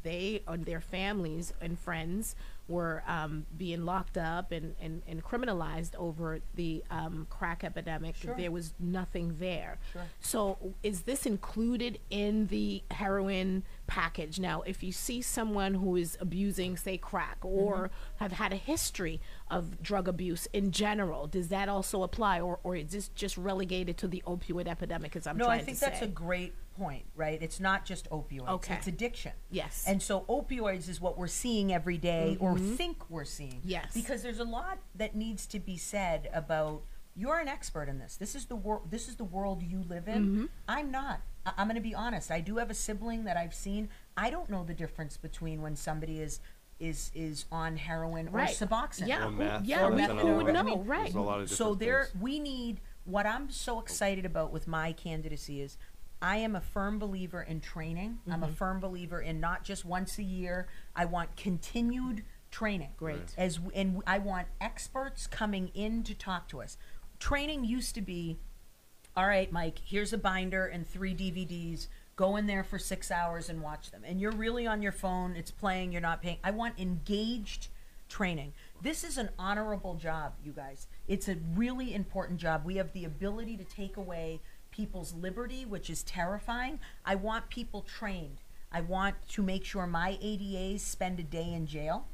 [0.04, 2.36] they and their families and friends
[2.68, 8.16] were um, being locked up and, and, and criminalized over the um, crack epidemic.
[8.16, 8.36] Sure.
[8.38, 9.80] There was nothing there.
[9.92, 10.02] Sure.
[10.22, 14.40] So, is this included in the heroin package?
[14.40, 18.24] Now, if you see someone who is abusing, say, crack or Mm-hmm.
[18.24, 19.20] have had a history
[19.58, 23.98] of drug abuse in general, does that also apply, or, or is this just relegated
[23.98, 25.16] to the opioid epidemic?
[25.16, 26.06] As I'm no, trying I think to that's say?
[26.06, 27.42] a great point, right?
[27.42, 28.76] It's not just opioids; Okay.
[28.76, 29.34] it's addiction.
[29.52, 29.86] Yes.
[29.88, 32.76] And so opioids is what we're seeing every day or mm-hmm.
[32.76, 33.62] think we're seeing.
[33.64, 33.94] Yes.
[33.94, 36.84] Because there's a lot that needs to be said about
[37.16, 38.16] you're an expert in this.
[38.16, 40.26] This is the world this is the world you live in.
[40.26, 40.46] Mm-hmm.
[40.68, 41.22] I'm not.
[41.46, 42.32] I- I'm going to be honest.
[42.32, 43.90] I do have a sibling that I've seen.
[44.18, 46.40] I don't know the difference between when somebody is
[46.84, 48.50] is is on heroin Right.
[48.62, 49.08] or Suboxone.
[49.08, 51.04] Yeah, Or who- meth, yeah, or we- meth, who would or- know, I mean, right?
[51.04, 52.22] There's a lot of So different there, things.
[52.22, 52.82] we need.
[53.06, 55.78] What I'm so excited about with my candidacy is,
[56.22, 58.20] I am a firm believer in training.
[58.28, 58.44] I'm Mm-hmm.
[58.52, 60.68] a firm believer in not just once a year.
[60.96, 62.92] I want continued training.
[62.98, 63.20] Great.
[63.20, 63.34] Right.
[63.38, 66.78] As w- and I want experts coming in to talk to us.
[67.20, 68.38] Training used to be,
[69.18, 69.80] all right, Mike.
[69.84, 71.88] Here's a binder and three DVDs.
[72.16, 74.04] Go in there for six hours and watch them.
[74.06, 76.38] And you're really on your phone, it's playing, you're not paying.
[76.44, 77.68] I want engaged
[78.10, 78.54] training.
[78.82, 80.88] This is an honorable job, you guys.
[81.08, 82.64] It's a really important job.
[82.66, 86.80] We have the ability to take away people's liberty, which is terrifying.
[87.06, 88.42] I want people trained.
[88.72, 92.08] I want to make sure my ADAs spend a day in jail.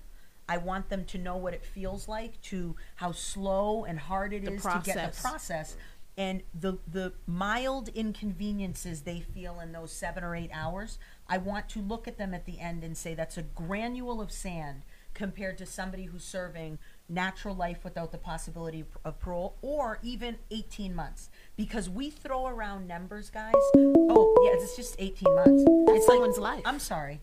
[0.50, 4.46] I want them to know what it feels like to how slow and hard it
[4.46, 5.78] The is to get the process
[6.20, 11.00] and the the mild inconveniences they feel in those 7 or 8 hours.
[11.30, 14.30] I want to look at them at the end and say that's a granule of
[14.30, 16.78] sand compared to somebody who's serving
[17.08, 21.30] natural life without the possibility of parole or even 18 months.
[21.56, 23.54] Because we throw around numbers guys.
[23.78, 25.64] Oh yeah it's just 18 months.
[25.68, 26.62] It's like- someone's life.
[26.66, 27.22] i'm sorry.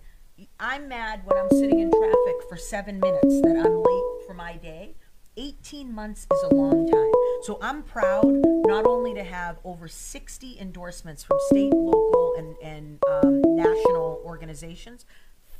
[0.58, 4.56] I'm mad when i'm sitting in traffic for seven minutes that i'm late for my
[4.56, 4.94] day.
[5.36, 7.12] 18 months is a long time
[7.46, 8.26] so i'm proud
[8.66, 15.06] not only to have over 60 endorsements from state local and, and um, national organizations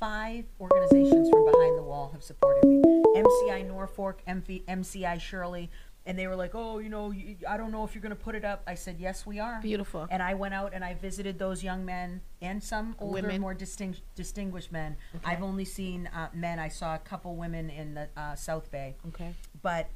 [0.00, 2.82] five organizations from behind the wall have supported me.
[3.16, 5.70] Mci norfolk MV, mci shirley
[6.04, 7.14] and they were like oh you know
[7.48, 8.62] i don't know if you're going to put it up.
[8.66, 9.60] I said yes we are.
[9.62, 10.06] Beautiful.
[10.10, 13.40] and i went out and i visited those young men and some older Women.
[13.40, 14.96] more distinct, distinguished men.
[15.24, 16.58] I've only seen uh, men.
[16.58, 18.96] I saw a couple women in the uh, south bay.
[19.08, 19.32] Okay.
[19.62, 19.88] but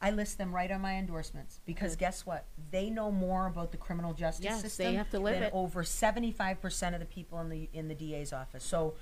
[0.00, 2.44] I list them right on my endorsements because guess what?
[2.70, 5.50] They know more about the criminal justice Yes, they system have to live than it.
[5.52, 8.62] over seventy-five percent of the people in the in the DA's office.
[8.64, 8.94] So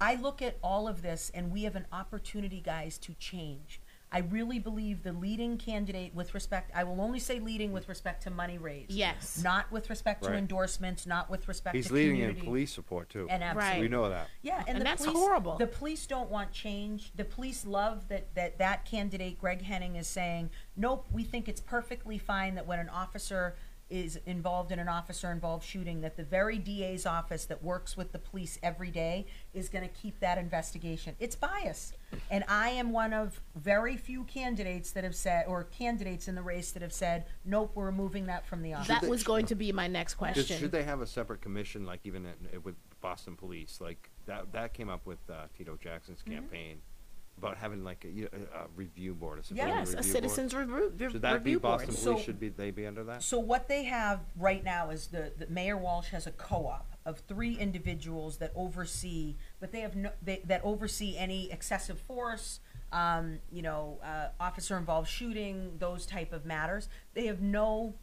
[0.00, 3.80] I look at all of this, and we have an opportunity, guys, to change.
[4.14, 8.22] I really believe the leading candidate with respect, I will only say leading with respect
[8.22, 8.92] to money raised.
[8.92, 9.42] Yes.
[9.42, 10.38] Not with respect to Right.
[10.38, 12.38] endorsements, not with respect He's to leading community.
[12.38, 13.26] in police support too.
[13.28, 13.80] And absolutely.
[13.80, 14.28] We know that.
[14.40, 15.58] Yeah, and, And the that's police, horrible.
[15.58, 17.10] The police don't want change.
[17.16, 21.60] The police love that, that that candidate Greg Henning is saying, nope, we think it's
[21.60, 23.56] perfectly fine that when an officer
[23.94, 28.10] is involved in an officer involved shooting, that the very DA's office that works with
[28.10, 31.14] the police every day is going to keep that investigation.
[31.20, 31.92] It's bias,
[32.28, 36.42] and I am one of very few candidates that have said, or candidates in the
[36.42, 38.88] race that have said, nope, we're removing that from the office.
[38.88, 40.58] That was going to be my next Does- question.
[40.58, 43.78] should they have a separate commission, like even at, with Boston Police?
[43.80, 46.32] Like that that came up with uh, Tito Jackson's Mm-hmm.
[46.34, 46.78] campaign
[47.38, 50.02] about having like a, you know, a, a review board, a Yes, civilian yes, a
[50.02, 51.00] citizens review, board.
[51.00, 51.78] re- Should that be review board.
[51.80, 53.22] Boston So- should be they be under that?
[53.22, 57.18] So what they have right now is the, the Mayor Walsh has a co-op of
[57.20, 62.60] three individuals that oversee, but they have no, they, that oversee any excessive force,
[62.92, 66.88] um, you know, uh, officer involved shooting, those type of matters.
[67.14, 67.94] They have no,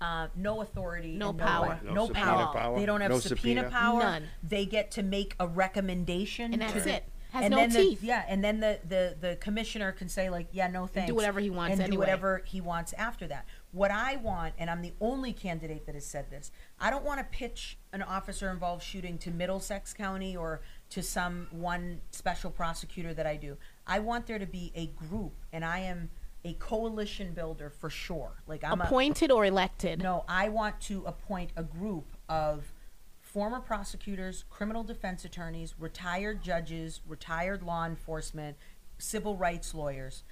[0.00, 1.66] uh, no authority, No and power.
[1.66, 2.52] right- No no, subpoena power.
[2.54, 2.78] power?
[2.78, 3.70] They don't have No subpoena, subpoena?
[3.70, 3.98] power.
[4.00, 4.28] None.
[4.42, 7.04] They get to make a recommendation, And that's to- it.
[7.32, 8.00] Has and no then teeth.
[8.00, 11.14] The, yeah, and then the, the the commissioner can say like, yeah, no thanks, Do
[11.14, 13.46] whatever he wants and do whatever he wants after that.
[13.72, 17.18] What I want, and I'm the only candidate that has said this, I don't want
[17.18, 23.14] to pitch an officer involved shooting to Middlesex County or to some one special prosecutor
[23.14, 23.56] that I do.
[23.86, 26.10] I want there to be a group, and I am
[26.44, 28.42] a coalition builder for sure.
[28.46, 30.02] Like I'm a, Appointed or elected?
[30.02, 32.72] no, I want to appoint a group of
[33.32, 38.56] former prosecutors, criminal defense attorneys, retired judges, retired law enforcement,
[38.98, 40.24] civil rights lawyers.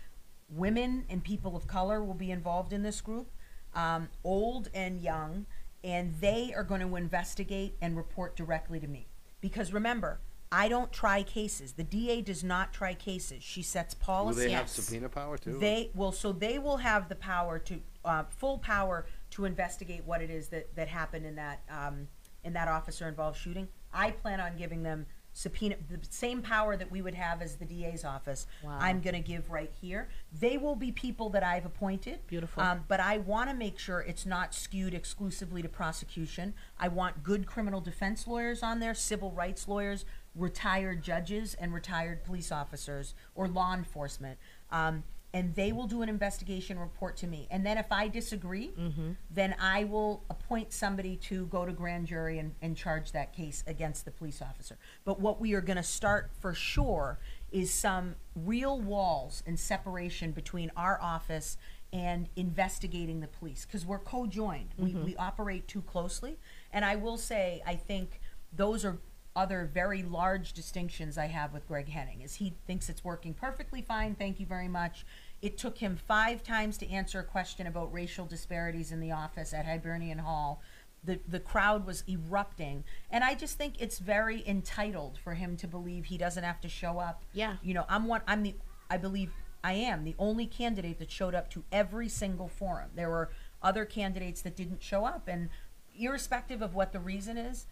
[0.50, 3.30] Women and people of color will be involved in this group,
[3.74, 5.46] um, old and young,
[5.84, 9.06] and they are going to investigate and report directly to me.
[9.40, 10.18] Because remember,
[10.50, 11.74] I don't try cases.
[11.74, 13.44] The DA does not try cases.
[13.44, 14.40] She sets Will policy.
[14.46, 14.72] they have Yes.
[14.72, 15.58] subpoena power too?
[15.58, 20.20] They will, so they will have the power to, uh, full power to investigate what
[20.20, 22.08] it is that, that happened in that, um,
[22.44, 23.68] in that officer involved shooting.
[23.92, 27.64] I plan on giving them subpoena, the same power that we would have as the
[27.64, 28.46] DA's office.
[28.64, 28.76] Wow.
[28.80, 30.08] I'm gonna give right here.
[30.32, 32.26] They will be people that I've appointed.
[32.26, 32.62] Beautiful.
[32.62, 36.54] Um, but I wanna make sure it's not skewed exclusively to prosecution.
[36.78, 42.24] I want good criminal defense lawyers on there, civil rights lawyers, retired judges, and retired
[42.24, 44.38] police officers or law enforcement.
[44.70, 47.46] Um, and they will do an investigation report to me.
[47.50, 49.12] And then if I disagree, mm-hmm.
[49.30, 53.62] then I will appoint somebody to go to grand jury and, and charge that case
[53.66, 54.78] against the police officer.
[55.04, 57.18] But what we are going to start for sure
[57.52, 61.58] is some real walls and separation between our office
[61.92, 64.74] and investigating the police because we're co-joined.
[64.78, 65.04] We, mm-hmm.
[65.04, 66.38] we operate too closely.
[66.72, 68.20] And I will say, I think
[68.52, 68.98] those are
[69.36, 73.82] other very large distinctions I have with Greg Henning is he thinks it's working perfectly
[73.82, 74.14] fine.
[74.14, 75.04] Thank you very much.
[75.40, 79.54] It took him five times to answer a question about racial disparities in the office
[79.54, 80.60] at Hibernian Hall.
[81.04, 85.68] The the crowd was erupting, and I just think it's very entitled for him to
[85.68, 87.22] believe he doesn't have to show up.
[87.32, 87.56] Yeah.
[87.62, 88.22] you know, I'm one.
[88.26, 88.56] I'm the.
[88.90, 89.30] I believe
[89.62, 92.90] I am the only candidate that showed up to every single forum.
[92.96, 93.30] There were
[93.62, 95.50] other candidates that didn't show up, and
[95.96, 97.66] irrespective of what the reason is,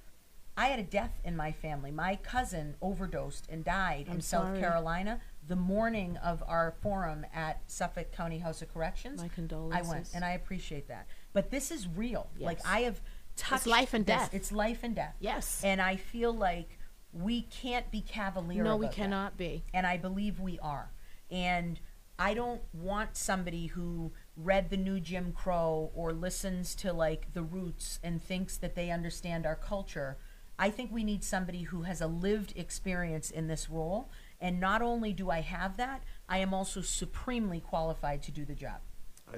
[0.57, 1.91] I had a death in my family.
[1.91, 4.59] My cousin overdosed and died in South.
[4.59, 9.21] Carolina the morning of our forum at Suffolk County House of Corrections.
[9.21, 9.87] My condolences.
[9.87, 11.07] I went, and I appreciate that.
[11.33, 12.29] But this is real.
[12.39, 13.01] Like I have
[13.37, 14.17] touched life and this.
[14.17, 14.35] death.
[14.35, 15.15] It's life and death.
[15.21, 15.61] Yes.
[15.63, 16.79] And I feel like
[17.13, 18.65] we can't be cavalier.
[18.65, 19.65] No, we about that cannot be.
[19.73, 20.91] and I believe we are.
[21.31, 21.79] And
[22.19, 27.43] I don't want somebody who read the new Jim Crow or listens to like the
[27.43, 30.17] Roots and thinks that they understand our culture.
[30.59, 34.09] I think we need somebody who has a lived experience in this role.
[34.41, 38.55] And not only do I have that, I am also supremely qualified to do the
[38.55, 38.81] job.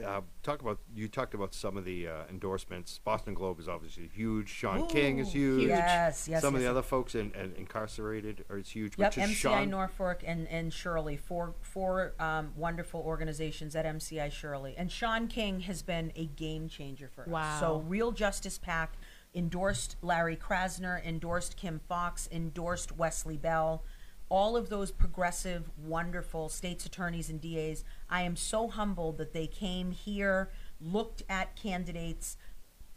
[0.04, 3.00] Uh, talk about you talked about some of the uh, endorsements.
[3.02, 4.50] Boston Globe is obviously huge.
[4.50, 5.66] Shaun King is huge.
[5.68, 6.70] Yes, yes, Some of the yes.
[6.72, 8.98] other folks in, in, incarcerated are it's huge.
[8.98, 13.87] Yep, but just MCI Sean, Norfolk and, and Shirley, four four um, wonderful organizations at
[13.87, 14.74] MCI Shirley.
[14.76, 17.59] And Shaun King has been a game changer for us.
[17.59, 18.94] So Real Justice PAC
[19.34, 23.84] endorsed Larry Krasner, endorsed Kim Foxx, endorsed Wesley Bell.
[24.28, 27.84] All of those progressive, wonderful states attorneys and DAs.
[28.10, 32.36] I am so humbled that they came here, looked at candidates,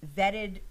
[0.06, 0.62] vetted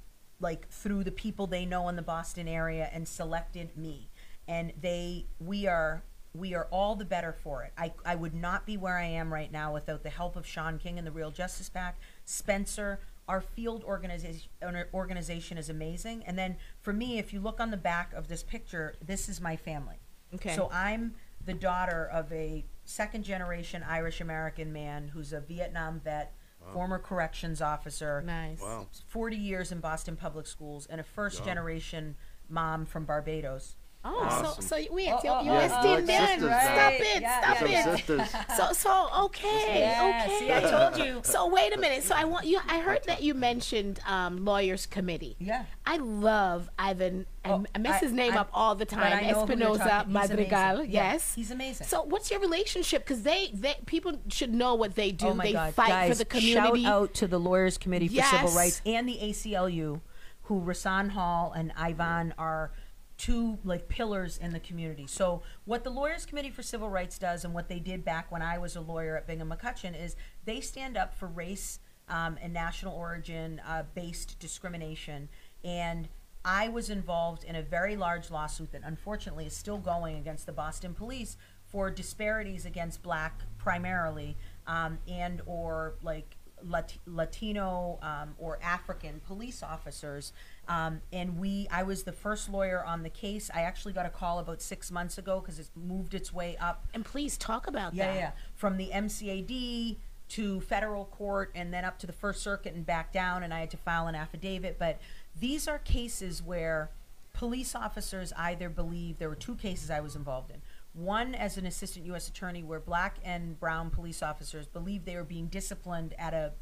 [0.41, 4.11] like through the people they know in the Boston area and selected me.
[4.49, 6.03] And they we are
[6.35, 7.73] we are all the better for it.
[7.77, 10.79] I, I would not be where I am right now without the help of Shaun
[10.79, 13.01] King and the Real Justice PAC, Spencer.
[13.31, 14.51] Our field organization
[14.93, 16.25] organization is amazing.
[16.27, 19.41] And then for me, if you look on the back of this picture, this is
[19.41, 20.01] my family.
[20.35, 20.57] Okay.
[20.57, 21.15] So I'm
[21.45, 26.35] the daughter of a second generation Irish American man who's a Vietnam vet,
[26.73, 28.21] former corrections officer.
[28.21, 28.61] Nice.
[28.61, 28.89] Wow.
[29.07, 32.17] 40 years in Boston Public Schools and a first generation
[32.49, 33.77] mom from Barbados.
[34.03, 34.63] Oh, Awesome.
[34.63, 36.39] so so wait, Oh, you're, you're oh, West oh, Indian.
[36.39, 37.21] Stop it.
[37.21, 37.89] Yeah, Stop yeah.
[37.93, 37.97] it.
[37.99, 38.31] sisters.
[38.57, 40.39] So so okay, Yeah, okay.
[40.39, 41.21] see, I told you.
[41.23, 42.03] So wait a minute.
[42.05, 42.61] So I want you.
[42.67, 45.37] I heard that you mentioned um, lawyers committee.
[45.39, 45.67] Yeah.
[45.85, 47.27] I love Ivan.
[47.45, 49.01] I, Oh, I mess I- his name I- up all the time.
[49.13, 50.77] I know who you're Espinoza Madrigal.
[50.77, 50.91] amazing.
[50.93, 51.87] Yeah, Yes, he's amazing.
[51.87, 53.03] So what's your relationship?
[53.05, 55.27] Because they, they people should know what they do.
[55.29, 56.11] Oh my they God, fight guys!
[56.13, 56.85] for the community.
[56.85, 60.01] Shout out to the Lawyers Committee for Civil Rights and the ACLU,
[60.45, 62.73] who Rahsaan Hall and Ivan are
[63.21, 65.07] two like pillars in the community.
[65.07, 68.41] So what the Lawyers Committee for Civil Rights does, and what they did back when
[68.41, 72.55] I was a lawyer at Bingham McCutchen, is they stand up for race um, and
[72.55, 75.29] national origin uh, based discrimination
[75.63, 76.09] and.
[76.43, 80.53] I was involved in a very large lawsuit that unfortunately is still going against the
[80.53, 88.59] Boston police for disparities against black primarily um, and or like Lat- Latino um, or
[88.63, 90.33] African police officers.
[90.69, 93.51] Um, and we, I was the first lawyer on the case.
[93.53, 96.87] I actually got a call about six months ago because it's moved its way up
[96.95, 98.17] and please talk about yeah, that.
[98.17, 98.31] yeah.
[98.55, 99.97] From the MCAD
[100.31, 103.61] to federal court and then up to the First Circuit and back down, and I
[103.61, 104.79] had to file an affidavit.
[104.79, 105.01] But
[105.39, 106.91] these are cases where
[107.33, 110.60] police officers either believe there were two cases I was involved in.
[110.93, 112.29] One as an assistant U.S.
[112.29, 116.53] attorney, where black and brown police officers believed they were being disciplined at a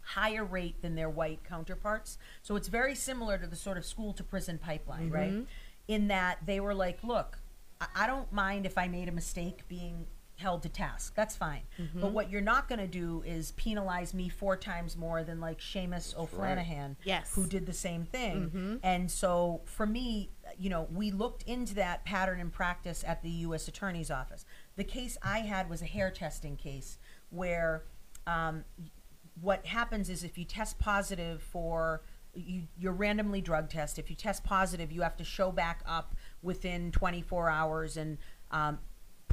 [0.00, 2.18] higher rate than their white counterparts.
[2.42, 5.32] So it's very similar to the sort of school to prison pipeline, right?
[5.32, 5.44] Mm-hmm.
[5.88, 7.38] In that they were like, look,
[7.94, 10.06] I don't mind if I made a mistake being
[10.36, 11.14] held to task.
[11.14, 11.62] That's fine.
[11.94, 15.60] But what you're not going to do is penalize me four times more than like
[15.60, 17.32] Seamus O'Flanahan, Yes.
[17.34, 18.80] who did the same thing.
[18.82, 23.30] And so for me, you know, we looked into that pattern in practice at the
[23.30, 23.68] U.S.
[23.68, 24.44] Attorney's Office.
[24.76, 26.98] The case I had was a hair testing case
[27.30, 27.84] where
[28.26, 28.64] um,
[29.40, 32.02] what happens is if you test positive for
[32.34, 33.98] you, you're randomly drug test.
[33.98, 38.18] If you test positive, you have to show back up within 24 hours and
[38.50, 38.78] um,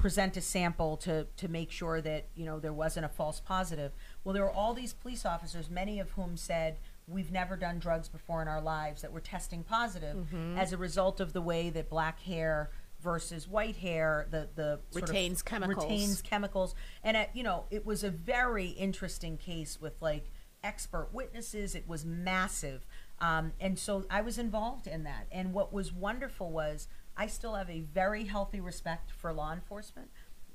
[0.01, 3.91] present a sample to to make sure that you know there wasn't a false positive.
[4.23, 8.09] Well, there were all these police officers, many of whom said we've never done drugs
[8.09, 11.89] before in our lives that were testing positive as a result of the way that
[11.89, 15.83] black hair versus white hair the the Retains chemicals.
[15.83, 16.75] retains chemicals.
[17.03, 20.31] And it, you know it was a very interesting case with like
[20.63, 21.75] expert witnesses.
[21.75, 22.85] It was massive.
[23.19, 25.27] Um, and so i was involved in that.
[25.31, 30.09] And what was wonderful was i still have a very healthy respect for law enforcement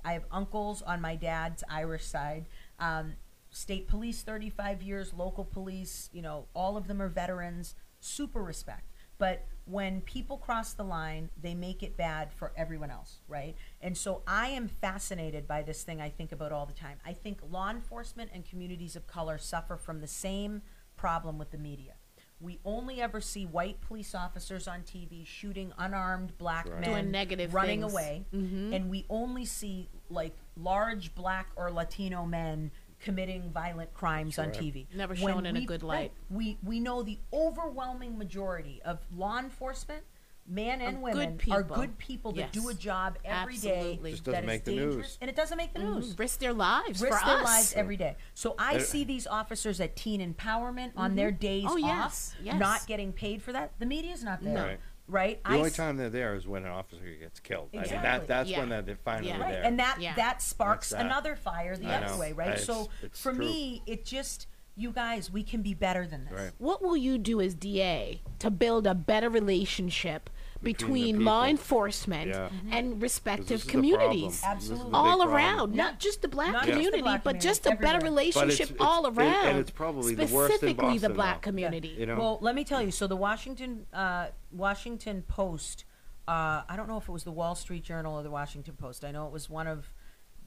[0.05, 2.47] i have uncles on my dad's irish side
[2.79, 3.15] um,
[3.51, 8.91] state police 35 years local police you know all of them are veterans super respect
[9.19, 13.57] but when people cross the line, they make it bad for everyone else, right?
[13.81, 16.99] And so I am fascinated by this thing I think about all the time.
[17.05, 20.63] I think law enforcement and communities of color suffer from the same
[20.97, 21.95] problem with the media.
[22.41, 27.55] We only ever see white police officers on TV shooting unarmed black men Doing negative
[27.55, 27.93] running things.
[27.93, 28.75] away, mm-hmm.
[28.75, 32.71] and we only see like large black or Latino men
[33.01, 34.87] committing violent crimes on TV.
[34.95, 36.13] Never When shown in a we- good right, light.
[36.31, 40.03] we we know the overwhelming majority of law enforcement,
[40.49, 41.77] men and Are women, good are people.
[41.77, 44.11] good people that do a job every day Absolutely.
[44.13, 45.19] Just that doesn't is make the dangerous, news.
[45.21, 47.45] and it doesn't make the news risk their lives risk for their us.
[47.45, 48.17] lives every day.
[48.35, 52.37] So I Uh, see these officers at teen empowerment on their days Oh, off, yes,
[52.43, 52.59] yes.
[52.59, 53.73] not getting paid for that.
[53.79, 54.65] The media's not there, No.
[54.67, 54.81] Right.
[55.09, 55.45] right?
[55.45, 57.71] The I only s- time they're there is when an officer gets killed.
[57.73, 58.09] I mean, Exactly.
[58.09, 58.59] that that's Yeah.
[58.61, 59.41] when they're, they're finally Yeah.
[59.41, 59.65] Right, there.
[59.65, 60.15] and that Yeah.
[60.15, 61.07] that sparks That's that.
[61.07, 62.19] another fire the I other know.
[62.19, 62.49] way, right?
[62.51, 63.45] It's- so it's for true.
[63.45, 64.47] me, it just
[64.79, 66.35] you guys, we can be better than this.
[66.35, 66.51] Right.
[66.59, 70.29] What will you do as DA to build a better relationship
[70.63, 72.49] between, the law enforcement Yeah.
[72.49, 72.73] Mm-hmm.
[72.73, 74.23] and 'Cause respective is the communities?
[74.25, 74.85] This is the Absolutely.
[74.87, 75.35] big all problem.
[75.35, 75.83] around, Yeah.
[75.85, 78.11] not just the black Not just the community, black but community, just a better everywhere.
[78.11, 79.47] relationship it's- all and- around.
[79.49, 81.41] and it's probably the worst in specifically the Boston black now.
[81.41, 81.89] community.
[81.99, 82.91] You know, Well, let me tell you.
[82.91, 85.85] So the Washington uh, Washington Post.
[86.29, 89.05] Uh, I don't know if it was the Wall Street Journal or the Washington Post.
[89.05, 89.93] I know it was one of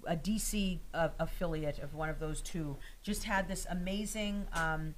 [0.05, 2.77] a DC uh, affiliate of one of those two.
[3.01, 4.95] Just had this amazing um,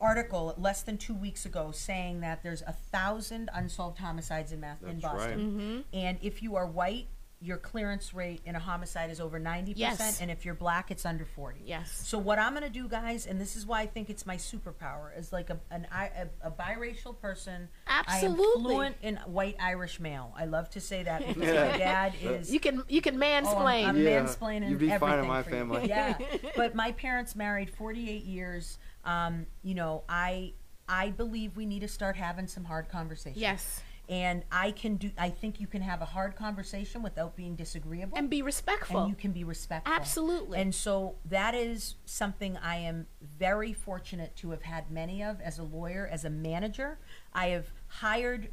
[0.00, 4.82] article less than two weeks ago saying that there's a thousand unsolved homicides in Mass-
[4.82, 5.12] in That's right.
[5.16, 5.80] Boston, Mm-hmm.
[5.96, 7.06] and if you are white,
[7.40, 9.98] your clearance rate in a homicide is over ninety Yes.
[9.98, 11.60] percent, and if you're black, it's under forty.
[11.66, 11.90] Yes.
[12.06, 15.16] So what I'm gonna do, guys, and this is why I think it's my superpower,
[15.18, 16.10] is like a an I-
[16.42, 17.68] a, a biracial person.
[17.86, 18.62] I am Absolutely.
[18.62, 20.32] fluent in white Irish male.
[20.38, 21.44] I love to say that because my
[21.78, 22.50] dad is.
[22.52, 23.88] You can you can Oh, I'm- mansplain.
[23.88, 24.22] I'm, Yeah.
[24.24, 25.56] mansplaining You'd be fine in everything my for you.
[25.56, 25.88] family.
[25.88, 26.16] Yeah,
[26.56, 28.78] but my parents married 48 years.
[29.04, 30.52] Um, you know, I
[30.88, 33.40] I believe we need to start having some hard conversations.
[33.40, 35.10] yes, and I can do.
[35.16, 39.00] I think you can have a hard conversation without being disagreeable and be respectful.
[39.00, 39.94] and you can be respectful.
[39.94, 40.58] Absolutely.
[40.60, 45.58] And so that is something I am very fortunate to have had many of as
[45.58, 46.98] a lawyer, as a manager.
[47.32, 48.48] I have hired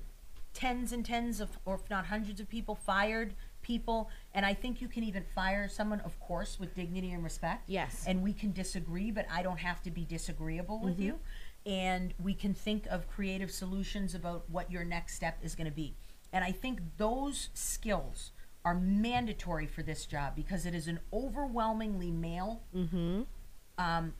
[0.53, 4.81] tens and tens of, or if not hundreds of people, fired people, and I think
[4.81, 7.63] you can even fire someone, of course, with dignity and respect.
[7.69, 8.03] Yes.
[8.07, 11.03] And we can disagree, but I don't have to be disagreeable with Mm-hmm.
[11.03, 11.19] you.
[11.65, 15.75] And we can think of creative solutions about what your next step is going to
[15.75, 15.95] be.
[16.33, 18.31] And I think those skills
[18.65, 22.63] are mandatory for this job because it is an overwhelmingly male,
[23.77, 24.13] um,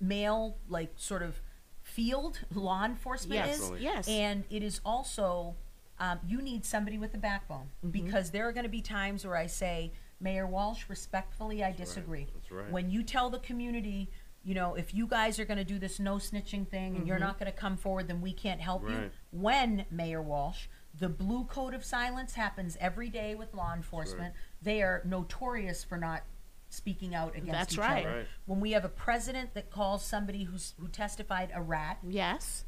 [0.00, 1.40] male like sort of
[1.82, 3.60] field law enforcement Yes, is.
[3.60, 3.84] Absolutely.
[3.84, 4.08] yes.
[4.08, 5.54] And it is also
[5.98, 7.90] um, you need somebody with a backbone Mm-hmm.
[7.90, 12.26] because there are going to be times where I say, Mayor Walsh, respectfully, I disagree.
[12.34, 12.70] That's right.
[12.70, 14.10] When you tell the community,
[14.44, 17.18] you know, if you guys are going to do this no snitching thing and you're
[17.18, 18.90] not going to come forward, then we can't help you.
[18.90, 19.02] Mm-hmm.
[19.02, 19.12] Right.
[19.30, 20.66] When Mayor Walsh,
[20.98, 24.34] the blue code of silence happens every day with law enforcement.
[24.62, 26.22] They are notorious for not
[26.70, 28.06] speaking out against That's each right.
[28.06, 28.16] other.
[28.18, 28.26] Right.
[28.46, 32.64] When we have a president that calls somebody who's who testified a rat, yes,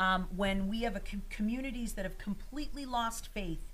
[0.00, 3.66] um, when we have a com- communities that have completely lost faith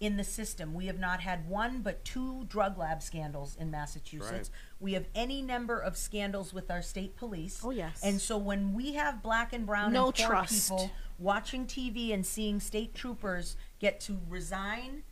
[0.00, 0.74] in the system.
[0.74, 4.50] We have not had one but two drug lab scandals in Massachusetts.
[4.80, 7.60] We have any number of scandals with our state police.
[7.64, 8.00] Oh, yes.
[8.02, 10.68] And so when we have black and brown No and poor trust.
[10.70, 15.04] people watching TV and seeing state troopers get to resign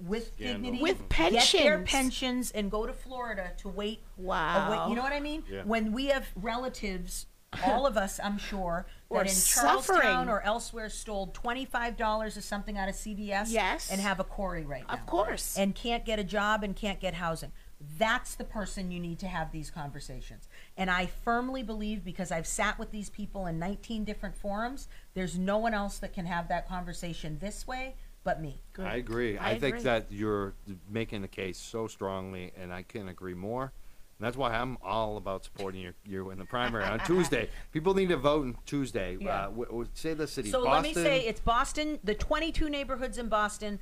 [0.00, 0.62] with Scandal.
[0.72, 1.52] dignity, With pensions.
[1.52, 1.90] get their pensions.
[1.92, 4.00] pensions, and go to Florida to wait.
[4.18, 4.68] Wow.
[4.68, 5.44] away- you know what I mean?
[5.48, 5.62] Yeah.
[5.62, 7.26] When we have relatives,
[7.64, 10.28] all of us, I'm sure, Or that in Charlestown suffering.
[10.28, 13.90] or elsewhere stole twenty-five dollars or something out of CVS, Yes.
[13.90, 15.56] and have a CORI right now, of course.
[15.56, 17.52] and can't get a job and can't get housing.
[17.98, 20.48] That's the person you need to have these conversations.
[20.78, 25.38] And I firmly believe, because I've sat with these people in 19 different forums, there's
[25.38, 28.60] no one else that can have that conversation this way but me.
[28.78, 29.38] I agree.
[29.38, 29.82] I I, think agree.
[29.84, 30.54] that you're
[30.90, 33.72] making the case so strongly, and I can't agree more.
[34.18, 37.50] And that's why I'm all about supporting you, you in the primary on Tuesday.
[37.72, 39.18] People need to vote on Tuesday.
[39.20, 39.28] Yeah.
[39.28, 40.50] Uh, w- w- say the city.
[40.50, 43.78] So Boston, let me say it's Boston, the 22 neighborhoods in Boston,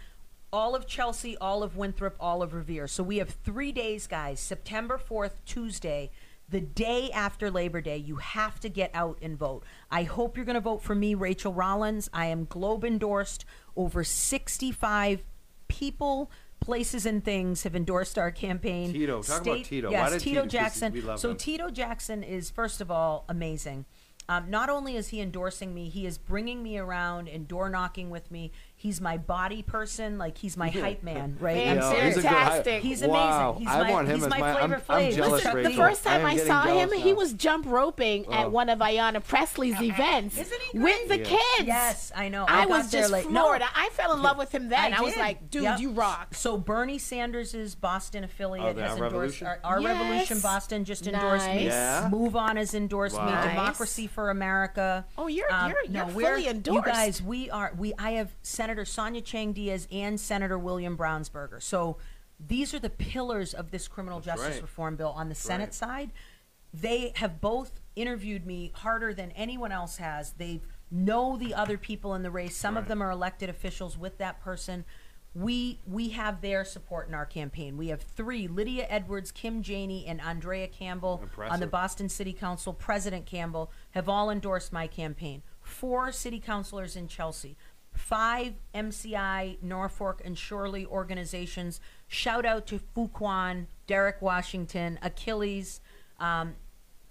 [0.53, 2.89] all of Chelsea, all of Winthrop, all of Revere.
[2.89, 4.41] So we have three days, guys.
[4.41, 6.11] September 4th, Tuesday,
[6.49, 7.97] the day after Labor Day.
[7.97, 9.65] You have to get out and vote.
[9.89, 12.11] I hope you're going to vote for me, Rachael Rollins.
[12.13, 13.45] I am Globe endorsed.
[13.77, 15.23] Over 65
[15.69, 16.31] people.
[16.65, 18.91] Places and things have endorsed our campaign.
[18.93, 19.89] Tito, talk about Tito.
[19.89, 20.93] Why Yes, did Tito Tito- 'cause Jackson.
[20.95, 21.37] we love so him.
[21.37, 23.85] Tito Jackson is first of all amazing.
[24.27, 28.09] Um, not only is he endorsing me, he is bringing me around and door knocking
[28.09, 28.51] with me.
[28.85, 31.57] He's my body person, like he's my hype man, right?
[31.57, 32.15] Man, I'm Yeah, serious.
[32.17, 32.83] he's a good hy- Fantastic.
[32.83, 33.49] He's wow.
[33.53, 33.61] amazing.
[33.67, 34.53] He's I my- want him he's as my my.
[34.55, 37.13] Flavor I'm, I'm jealous, Listen, the the first time am I, saw him, jealous he
[37.15, 38.49] was jump roping at Oh.
[38.51, 41.19] one of Ayanna Pressley's events Isn't he with the?
[41.21, 41.25] Yeah.
[41.25, 41.67] kids.
[41.67, 42.45] Yes, I know.
[42.47, 43.31] I, I was there just late.
[43.31, 43.53] No.
[43.53, 44.93] I fell in love with him then.
[44.93, 45.81] I, was like, dude, Yep.
[45.81, 46.35] you rock.
[46.35, 49.47] So Bernie Sanders' Boston affiliate Oh, has Our endorsed Revolution?
[49.47, 49.99] our, our Yes.
[49.99, 51.55] Revolution Boston just endorsed me.
[51.55, 51.65] Nice.
[51.65, 52.09] Yeah?
[52.11, 53.23] Move On has endorsed me.
[53.23, 53.47] Wow.
[53.49, 55.07] Democracy for America.
[55.17, 56.87] Oh, you're- Um, you're- no, you're we're- fully endorsed.
[56.87, 57.73] You guys, we are.
[57.79, 61.63] We I have Senator Sonia Chang Diaz and Senator William Brownsberger.
[61.63, 61.99] So
[62.41, 64.63] these are the pillars of this criminal justice right.
[64.63, 65.75] reform bill on the Senate right.
[65.75, 66.11] side.
[66.73, 70.33] They have both interviewed me harder than anyone else has.
[70.33, 70.61] They
[70.91, 72.57] know the other people in the race.
[72.57, 74.85] Some of them are elected officials with that person.
[75.35, 77.77] We we have their support in our campaign.
[77.77, 82.73] We have three: Lydia Edwards, Kim Janey, and Andrea Campbell on the Boston City Council.
[82.73, 85.43] President Campbell have all endorsed my campaign.
[85.61, 87.57] Four city councilors in Chelsea.
[87.95, 91.81] Five MCI, Norfolk, and Shirley organizations.
[92.09, 95.81] Shout out to Fuquan, Derek Washington, Achilles.
[96.19, 96.57] Um,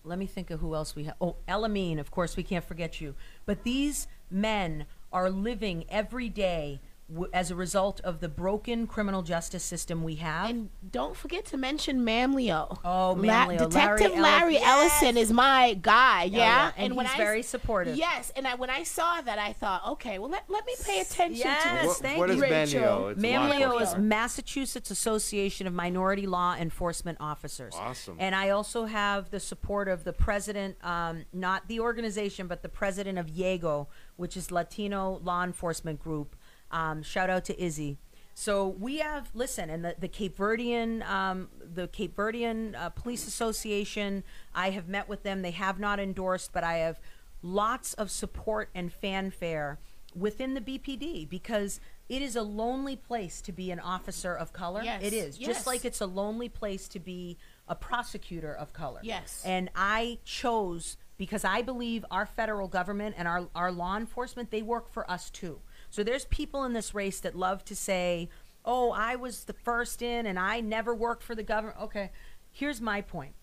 [0.03, 1.15] let me think of who else we have.
[1.21, 3.15] Oh, Elamine, of course, we can't forget you.
[3.45, 6.81] But these men are living every day
[7.11, 10.49] w- as a result of the broken criminal justice system we have.
[10.49, 12.79] And don't forget to mention Mamleo.
[12.83, 13.57] Oh, La- Mamleo.
[13.69, 16.23] Detective Larry Larry, Ellis- Ellison is my guy.
[16.23, 17.95] Yeah, yeah, and when he's I very supportive.
[17.97, 21.01] Yes, and I, when I saw that, I thought, okay, well let, let me pay
[21.01, 21.97] attention Yes, to What, this.
[21.99, 22.41] thank what is you.
[22.43, 22.53] Rachael.
[22.53, 23.11] Manio?
[23.11, 23.97] It's a lot of Mamleo is.
[23.97, 27.73] Massachusetts Association of Minority Law Enforcement Officers.
[27.77, 28.15] Awesome.
[28.19, 32.69] And I also have the support of the president, um, not the organization, but the
[32.69, 36.35] president of YEGO, which is Latino Law Enforcement Group.
[36.73, 37.97] Um, shout out to Izzy.
[38.33, 43.27] So we have listen, and the, the Cape Verdean, um, the Cape Verdean uh, Police
[43.27, 44.23] Association.
[44.55, 45.43] I have met with them.
[45.43, 46.99] They have not endorsed, but I have
[47.43, 49.77] lots of support and fanfare
[50.15, 54.81] within the BPD because it is a lonely place to be an officer of color.
[54.83, 55.47] Yes, It is yes.
[55.47, 58.99] just like it's a lonely place to be a prosecutor of color.
[59.03, 59.41] Yes.
[59.45, 64.61] And I chose because I believe our federal government and our, our law enforcement, they
[64.61, 65.59] work for us too.
[65.93, 68.27] So there's people in this race that love to say,
[68.65, 71.79] oh, I was the first in and I never worked for the government.
[71.83, 72.09] Okay,
[72.51, 73.35] here's my point.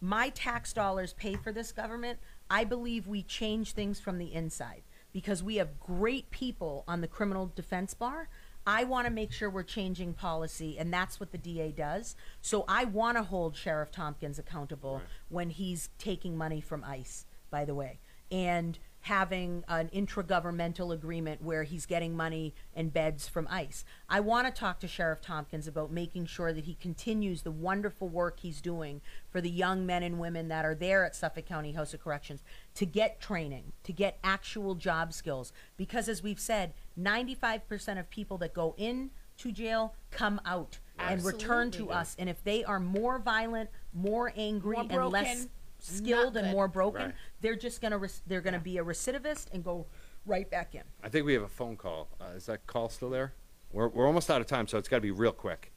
[0.00, 2.18] My tax dollars pay for this government.
[2.48, 7.08] I believe we change things from the inside because we have great people on the
[7.08, 8.30] criminal defense bar.
[8.66, 12.16] I want to make sure we're changing policy, and that's what the DA does.
[12.40, 17.66] So I want to hold Sheriff Tompkins accountable when he's taking money from ICE, by
[17.66, 17.98] the way,
[18.30, 18.78] and
[19.08, 23.82] having an intragovernmental agreement where he's getting money and beds from ICE.
[24.06, 28.10] I want to talk to Sheriff Tompkins about making sure that he continues the wonderful
[28.10, 29.00] work he's doing
[29.30, 32.42] for the young men and women that are there at Suffolk County House of Corrections
[32.74, 35.54] to get training, to get actual job skills.
[35.78, 41.24] Because as we've said, 95% of people that go in to jail come out and
[41.24, 42.14] return to us.
[42.18, 45.46] And if they are more violent, more angry, More and less
[45.78, 46.56] skilled not and good.
[46.56, 47.14] more broken, Right.
[47.40, 49.86] they're just gonna res- they're gonna be a recidivist and go
[50.26, 50.82] right back in.
[51.02, 52.08] I think we have a phone call.
[52.20, 53.32] Uh, is that call still there?
[53.72, 55.72] We're, we're almost out of time, so it's got to be real quick.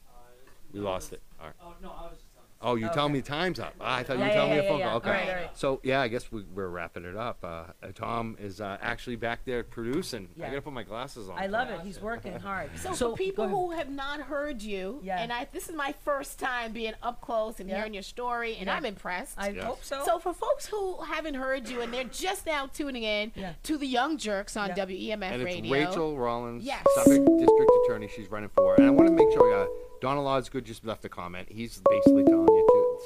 [0.72, 1.20] We lost it.
[1.38, 1.54] All right.
[1.62, 2.21] Oh, no, I was just telling
[2.62, 3.12] Oh, you telling Okay.
[3.14, 3.74] me time's up?
[3.80, 4.92] Ah, I thought you Yeah, were telling yeah, me a yeah, phone yeah, call.
[4.92, 4.96] yeah.
[4.96, 5.08] Okay.
[5.10, 5.58] All right, all right.
[5.58, 7.38] So yeah, I guess we, we're wrapping it up.
[7.42, 7.46] Uh,
[7.82, 10.28] uh, Tom is uh, actually back there producing.
[10.36, 10.48] I Yeah.
[10.50, 11.38] gotta put my glasses on.
[11.38, 11.78] I love it.
[11.78, 11.86] that.
[11.86, 12.70] He's working hard.
[12.78, 15.20] So, So, for people go who have not heard you, Yeah.
[15.20, 17.76] and I this is my first time being up close and Yeah.
[17.78, 18.76] hearing your story, and Yeah.
[18.76, 19.34] I'm impressed.
[19.38, 19.64] I Yeah.
[19.64, 20.02] hope so.
[20.04, 23.54] So for folks who haven't heard you and they're just now tuning in Yeah.
[23.64, 24.74] to the Young Jurks on Yeah.
[24.76, 25.72] WEMF And it's Radio.
[25.72, 26.84] Rachael Rollins, Yes.
[26.94, 28.08] Suffolk District Attorney.
[28.08, 29.52] She's running for, and I want to make sure.
[29.52, 29.66] Uh,
[30.00, 31.46] Donald Osgood just left a comment.
[31.48, 32.51] He's basically telling you to,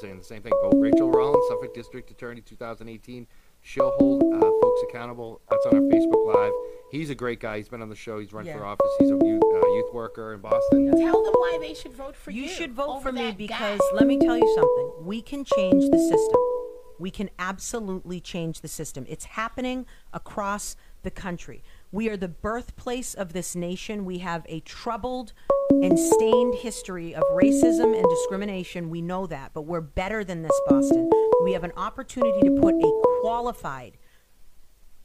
[0.00, 0.52] saying the same thing.
[0.62, 3.26] Vote Rachael Rollins, Suffolk District Attorney, 2018.
[3.62, 5.40] She'll hold uh, folks accountable.
[5.50, 6.52] That's on our Facebook Live.
[6.92, 7.56] He's a great guy.
[7.56, 8.18] He's been on the show.
[8.20, 8.58] He's run Yeah.
[8.58, 8.86] for office.
[8.98, 10.90] He's a youth, uh, youth worker in Boston.
[10.96, 12.42] Tell them why they should vote for you.
[12.44, 13.96] you should vote over for me that because guy.
[13.96, 15.04] let me tell you something.
[15.06, 16.40] We can change the system.
[16.98, 19.04] We can absolutely change the system.
[19.08, 21.62] It's happening across the country.
[21.92, 24.04] We are the birthplace of this nation.
[24.04, 25.32] We have a troubled
[25.70, 28.90] and stained history of racism and discrimination.
[28.90, 31.10] We know that, but we're better than this, Boston.
[31.44, 33.98] We have an opportunity to put a qualified,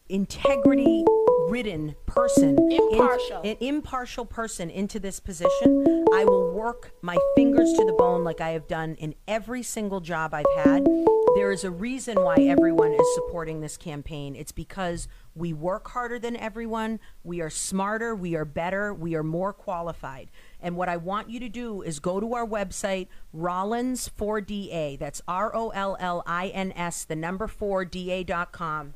[0.09, 1.03] integrity
[1.49, 3.41] ridden person in- Impartial.
[3.43, 6.05] an impartial person into this position.
[6.13, 9.99] I will work my fingers to the bone like i have done in every single
[9.99, 10.85] job i've had.
[11.35, 14.35] There is a reason why everyone is supporting this campaign.
[14.35, 16.99] It's because we work harder than everyone.
[17.23, 18.13] We are smarter.
[18.13, 18.93] We are better.
[18.93, 20.29] We are more qualified
[20.61, 25.21] and what i want you to do is go to our website rollins 4da that's
[25.27, 28.93] r-o-l-l-i-n-s the number 4da.com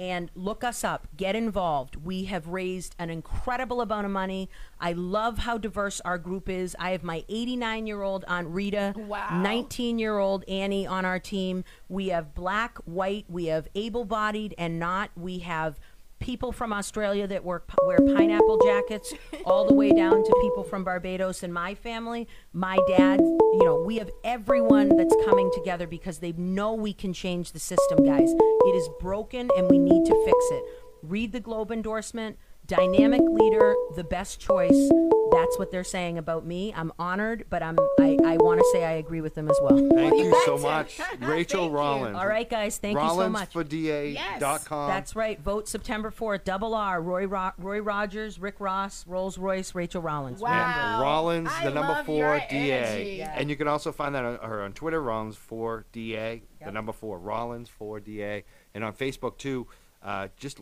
[0.00, 1.08] and look us up.
[1.14, 1.94] Get involved.
[1.96, 4.48] We have raised an incredible amount of money.
[4.80, 6.74] I love how diverse our group is.
[6.80, 9.42] I have my 89 year old Aunt Rita, Wow.
[9.42, 11.64] 19 year old Annie on our team.
[11.90, 15.10] We have black, white, we have able bodied and not.
[15.16, 15.78] We have
[16.20, 19.12] people from Australia that work, wear pineapple jackets,
[19.44, 22.28] all the way down to people from Barbados and my family.
[22.52, 27.12] My dad, you know, we have everyone that's coming together because they know we can
[27.12, 28.30] change the system, guys.
[28.30, 30.64] It is broken and we need to fix it.
[31.02, 32.38] Read the Globe endorsement.
[32.70, 34.88] Dynamic leader, the best choice.
[35.32, 36.72] that's what they're saying about me.
[36.76, 39.76] I'm honored, but I'm I, I want to say I agree with them as well.
[39.94, 41.76] Thank you so much, Rachael Thank you.
[41.76, 42.16] Rollins.
[42.16, 43.52] All right, guys, thank you so much.
[43.54, 44.88] RollinsForDA.com.
[44.88, 45.40] That's right.
[45.40, 46.44] Vote September 4th.
[46.44, 47.00] Double R.
[47.02, 50.40] Roy Ro- Roy Rogers, Rick Ross, Rolls Royce, Rachael Rollins.
[50.40, 50.50] Wow.
[50.50, 51.04] Remember.
[51.04, 53.16] Rollins, I the number love four your DA.
[53.18, 53.34] Yeah.
[53.36, 56.74] and you can also find that on, her on Twitter, Rollins four DA, the Yep.
[56.74, 58.44] number four Rollins four DA,
[58.74, 59.66] and on Facebook too.
[60.02, 60.60] Uh, just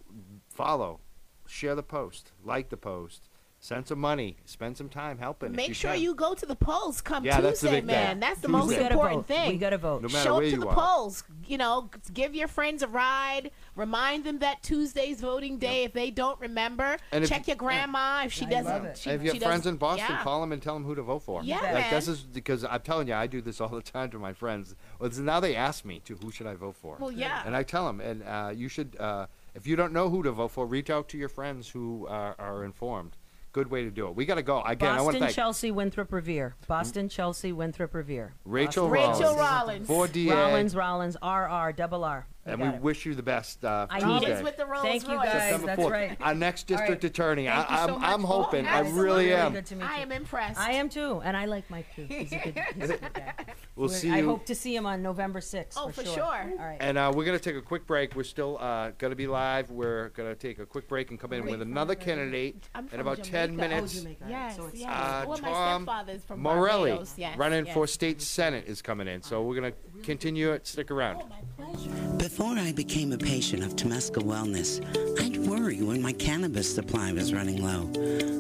[0.50, 1.00] follow,
[1.48, 3.28] share the post, like the post,
[3.60, 5.50] send some money, spend some time helping.
[5.50, 6.00] Make you sure can.
[6.00, 7.96] you go to the polls come Yeah, that's the Tuesday, big thing.
[7.96, 8.20] man.
[8.20, 8.78] That's the Tuesday.
[8.78, 9.34] most important vote.
[9.34, 9.48] thing.
[9.54, 10.02] We gotta vote.
[10.02, 10.74] No matter Show where up to you the are.
[10.74, 11.24] polls.
[11.44, 13.50] You know, give your friends a ride.
[13.74, 15.82] Remind them that Tuesday's voting day.
[15.84, 18.98] If they don't remember, And check you- your grandma if she I doesn't.
[18.98, 20.22] She, And if you have friends in Boston, yeah.
[20.22, 21.42] call them and tell them who to vote for.
[21.42, 24.18] Yeah, like this is because I'm telling you, I do this all the time to
[24.20, 24.76] my friends.
[25.00, 26.96] Well, now they ask me to who should I vote for.
[27.00, 27.42] Well, yeah.
[27.44, 30.32] And I tell them, and uh, you should, uh, if you don't know who to
[30.32, 33.16] vote for, reach out to your friends who are, are informed.
[33.52, 34.14] Good way to do it.
[34.14, 34.90] We got to go again.
[34.90, 36.54] I want to Boston, thank Chelsea, Winthrop, Revere.
[36.66, 38.34] Boston, Chelsea, Winthrop, Revere.
[38.44, 39.20] Rachael Boston, Rollins.
[39.20, 39.86] Rachael Rollins.
[39.86, 42.26] for DA, Rollins, Rollins, RR, double R.
[42.48, 42.82] We and got we it.
[42.82, 43.64] wish you the best.
[43.64, 44.42] Uh, I for need Always Tuesday.
[44.44, 45.24] with the Rolls Thank you, Royce.
[45.26, 45.32] guys.
[45.50, 45.90] September That's 4th.
[45.90, 46.16] right.
[46.20, 47.10] Our next district right.
[47.10, 47.44] attorney.
[47.46, 48.10] Thank I, you so I'm, much.
[48.10, 48.66] I'm hoping.
[48.66, 49.52] I really Really am.
[49.52, 50.58] good to meet I am impressed.
[50.60, 52.06] I am too, and I like Mike too.
[52.08, 53.34] He's a good, he's a good guy.
[53.76, 54.26] We'll We're- see I you.
[54.26, 55.74] hope to see him on November 6th.
[55.76, 56.14] Oh, for, for sure.
[56.14, 56.24] sure.
[56.58, 56.78] All right.
[56.80, 58.16] And uh, we're going to take a quick break.
[58.16, 59.70] We're still uh, going to be live.
[59.70, 62.88] We're going to take a quick break and come in with another candidate I'm in
[62.90, 63.68] from about 10 Jamaica.
[63.68, 63.94] minutes.
[63.96, 64.24] Oh, Jamaica.
[64.28, 64.88] Yes, So it's- yes.
[64.90, 67.14] Uh, well, my Tom stepfather's from Morelli, Barbados.
[67.16, 67.74] Yes, running yes.
[67.74, 69.22] for state senate, is coming in.
[69.22, 70.66] So we're going to continue it.
[70.66, 71.22] Stick around.
[71.28, 71.90] My pleasure.
[72.18, 74.80] Before I became a patient of Temescal Wellness,
[75.20, 77.90] I'd worry when my cannabis supply was running low.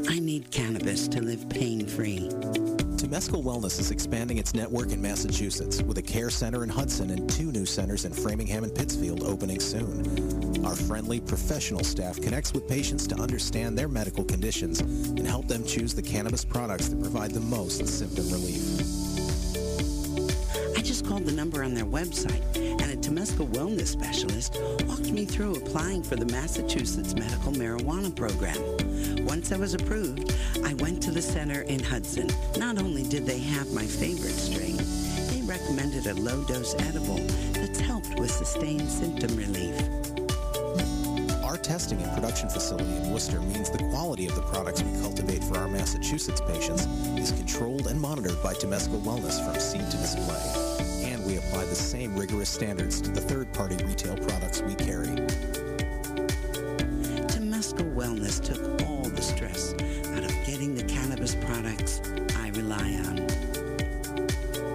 [0.08, 2.30] I need cannabis to live pain-free.
[2.98, 7.30] Temescal Wellness is expanding its network in Massachusetts with a care center in Hudson and
[7.30, 10.66] two new centers in Framingham and Pittsfield opening soon.
[10.66, 15.64] Our friendly, professional staff connects with patients to understand their medical conditions and help them
[15.64, 18.97] choose the cannabis products that provide the most symptom relief.
[20.88, 25.56] Just called the number on their website, and a Temescal Wellness specialist walked me through
[25.56, 28.56] applying for the Massachusetts Medical Marijuana Program.
[29.26, 30.34] Once I was approved,
[30.64, 32.30] I went to the center in Hudson.
[32.56, 34.78] Not only did they have my favorite strain,
[35.28, 37.18] they recommended a low-dose edible
[37.52, 39.78] that's helped with sustained symptom relief.
[41.44, 45.44] Our testing and production facility in Worcester means the quality of the products we cultivate
[45.44, 46.86] for our Massachusetts patients
[47.18, 50.67] is controlled and monitored by Temescal Wellness from seed to display.
[51.38, 55.06] And apply the same rigorous standards to the third-party retail products we carry.
[57.28, 58.58] Temescal Wellness took
[58.88, 59.74] all the stress
[60.16, 62.00] out of getting the cannabis products
[62.36, 63.16] I rely on.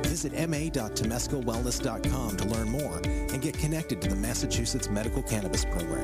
[0.03, 6.03] Visit ma.temescalwellness.com to learn more and get connected to the Massachusetts Medical Cannabis Program.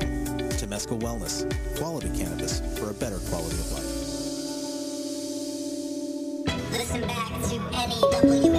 [0.50, 1.46] Temescal Wellness,
[1.78, 3.84] quality cannabis for a better quality of life.
[6.72, 8.49] Listen back to any WEMF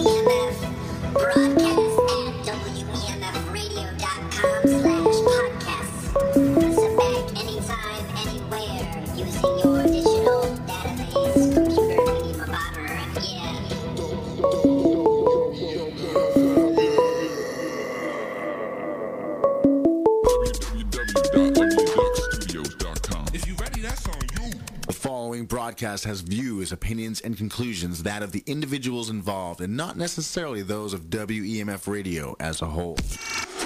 [25.91, 30.93] broadcast has views, opinions, and conclusions that of the individuals involved and not necessarily those
[30.93, 32.95] of WEMF Radio as a whole.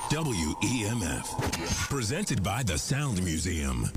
[0.09, 1.26] WEMF.
[1.89, 3.91] Presented by the Sound Museum.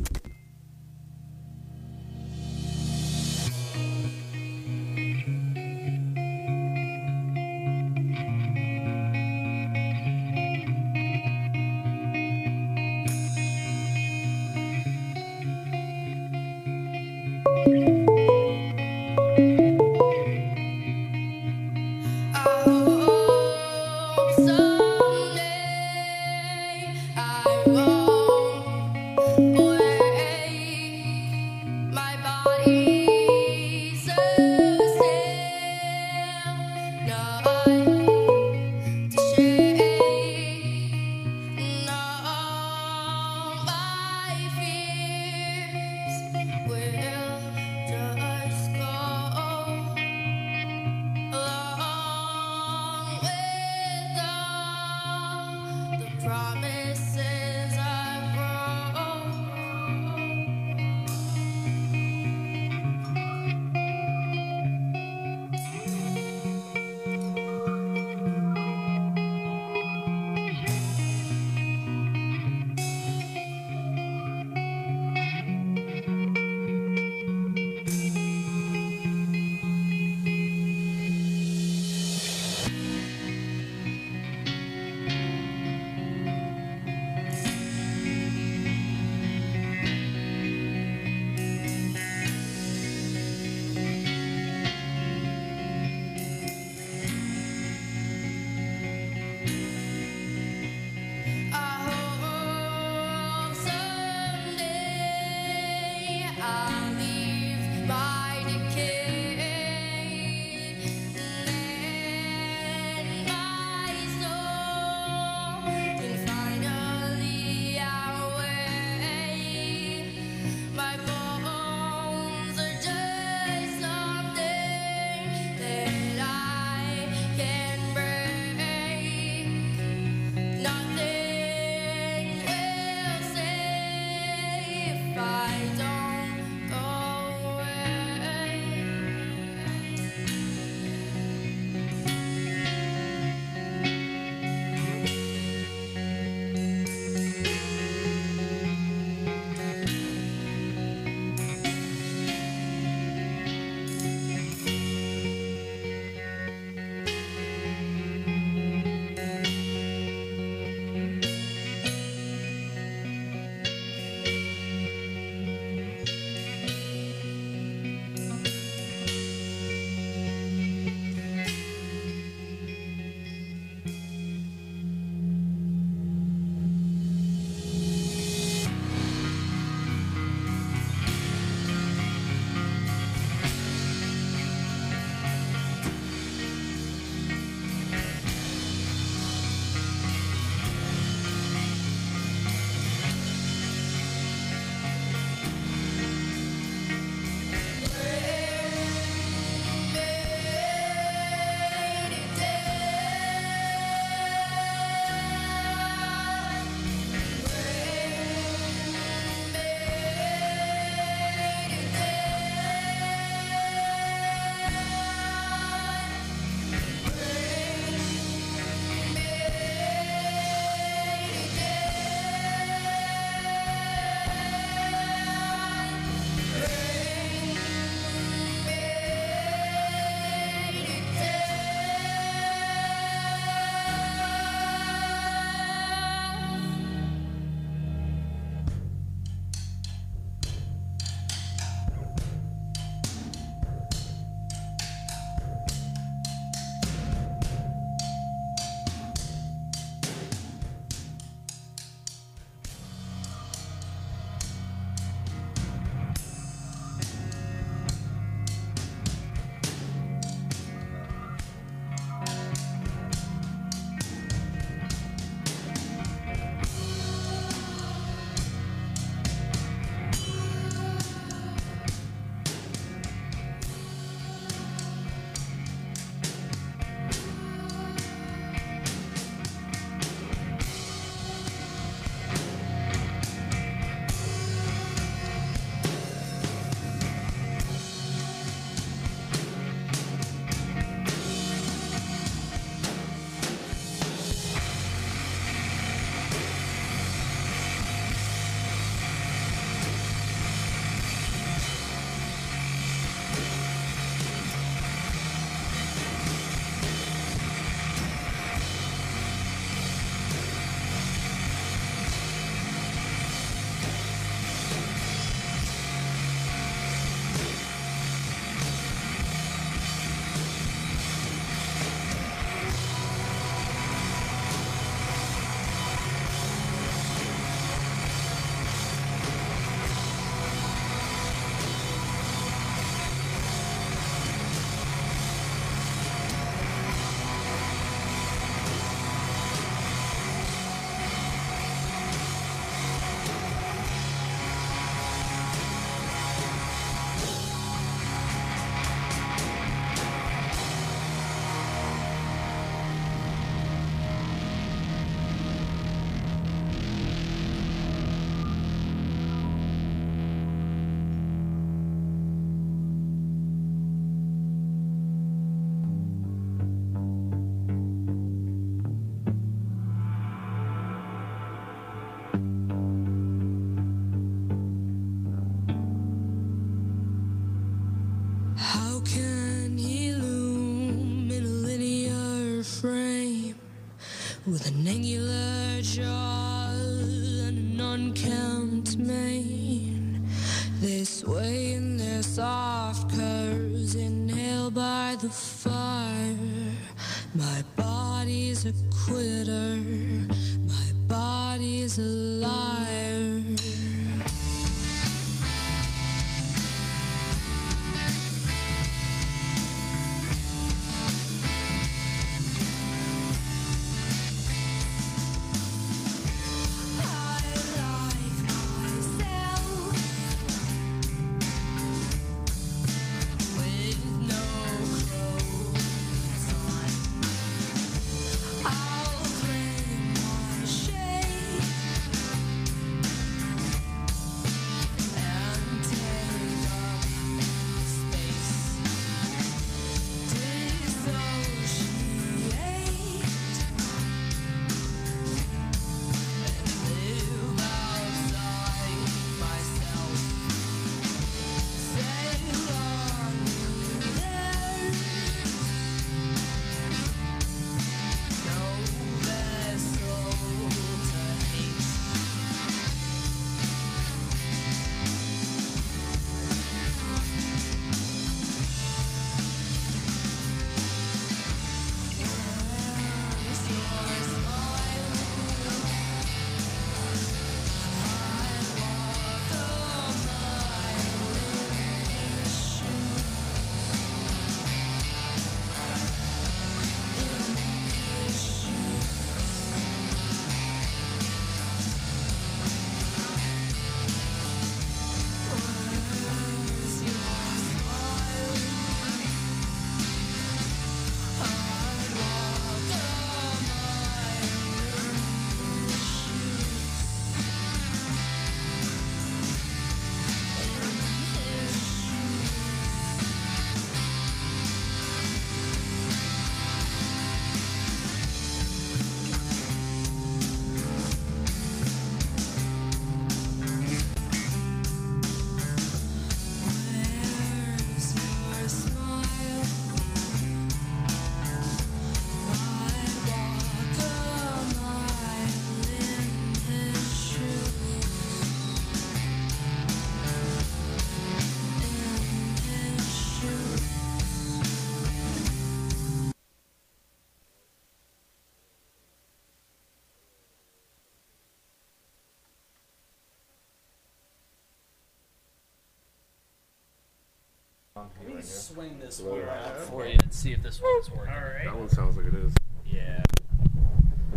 [558.25, 561.35] Let me swing this one around for you and see if this one's working.
[561.35, 561.65] All right.
[561.65, 562.55] That one sounds like it is.
[562.87, 563.23] Yeah.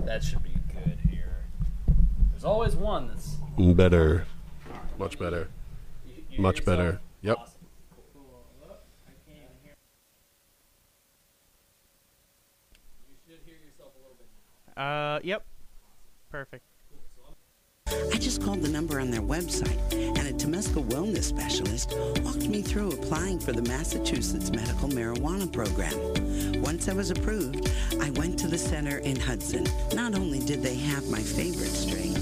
[0.06, 1.46] That should be good here.
[2.32, 3.36] There's always one that's.
[3.58, 4.26] Better.
[4.98, 5.50] Much better.
[6.30, 7.02] you Much hear better.
[7.22, 7.50] Yep.
[14.78, 15.46] Uh, yep.
[16.32, 16.64] Perfect.
[18.14, 22.62] I just called the number on their website, and a Temescal wellness specialist walked me
[22.62, 26.62] through applying for the Massachusetts Medical Marijuana Program.
[26.62, 27.70] Once I was approved,
[28.00, 29.66] I went to the center in Hudson.
[29.94, 32.14] Not only did they have my favorite strain,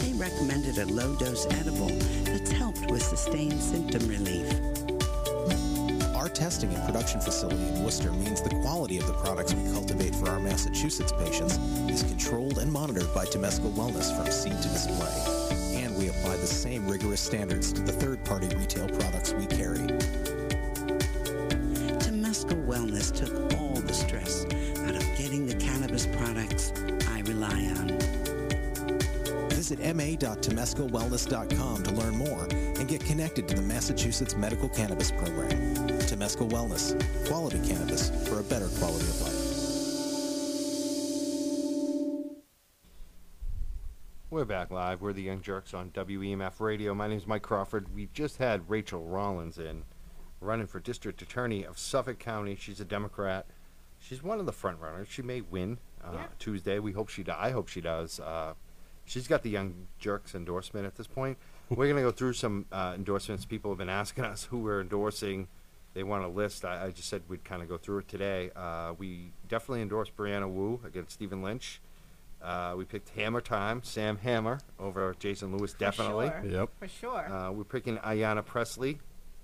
[0.00, 1.88] they recommended a low-dose edible
[2.24, 4.75] that's helped with sustained symptom relief.
[6.36, 10.28] Testing and production facility in Worcester means the quality of the products we cultivate for
[10.28, 11.56] our Massachusetts patients
[11.88, 15.82] is controlled and monitored by Temescal Wellness from seed to display.
[15.82, 19.78] And we apply the same rigorous standards to the third-party retail products we carry.
[22.04, 24.44] Temescal Wellness took all the stress
[24.84, 26.70] out of getting the cannabis products
[27.08, 27.98] I rely on.
[29.48, 35.65] Visit ma.temescalwellness.com to learn more and get connected to the Massachusetts Medical Cannabis Program.
[36.16, 36.96] Temescal Wellness,
[37.28, 39.34] quality cannabis for a better quality of life.
[44.30, 45.02] We're back live.
[45.02, 46.94] We're the Young Jurks on WEMF Radio.
[46.94, 47.94] My name is Mike Crawford.
[47.94, 49.82] We just had Rachael Rollins in,
[50.40, 52.56] running for District Attorney of Suffolk County.
[52.56, 53.44] She's a Democrat.
[53.98, 55.08] She's one of the front runners.
[55.10, 56.78] She may win uh, Tuesday.
[56.78, 57.24] We hope she.
[57.24, 58.20] Do- I hope she does.
[58.20, 58.54] Uh,
[59.04, 61.36] she's got the Young Jurks endorsement at this point.
[61.68, 63.44] We're gonna go through some uh, endorsements.
[63.44, 65.48] People have been asking us who we're endorsing.
[65.96, 66.66] They want a list.
[66.66, 68.50] I, I just said we'd kind of go through it today.
[68.54, 71.80] Uh, we definitely endorsed Brianna Wu against Stephen Lynch.
[72.42, 76.28] Uh, we picked Hammer Time, Sam Hammer over Jason Lewis, definitely.
[76.42, 76.44] sure.
[76.50, 76.68] Yep.
[76.78, 77.32] For sure.
[77.32, 78.98] Uh, we're picking Ayanna Pressley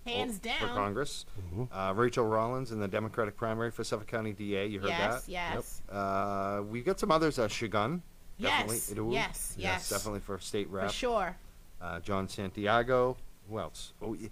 [0.06, 0.74] Hands o- for down.
[0.76, 1.24] Congress.
[1.54, 1.74] Mm-hmm.
[1.74, 4.66] Uh, Rachael Rollins in the Democratic primary for Suffolk County DA.
[4.66, 5.32] You heard Yes, that?
[5.32, 5.82] yes.
[5.88, 5.96] Yep.
[5.98, 7.38] Uh, we got some others.
[7.38, 8.02] Uh, Segun.
[8.38, 8.76] Definitely.
[8.76, 9.12] Yes, Idowu.
[9.14, 9.88] yes, yes.
[9.88, 10.90] Definitely for state For rep.
[10.90, 11.34] sure.
[11.80, 13.16] Uh, Jon Santiago.
[13.48, 13.94] Who else?
[14.02, 14.28] Oh, y-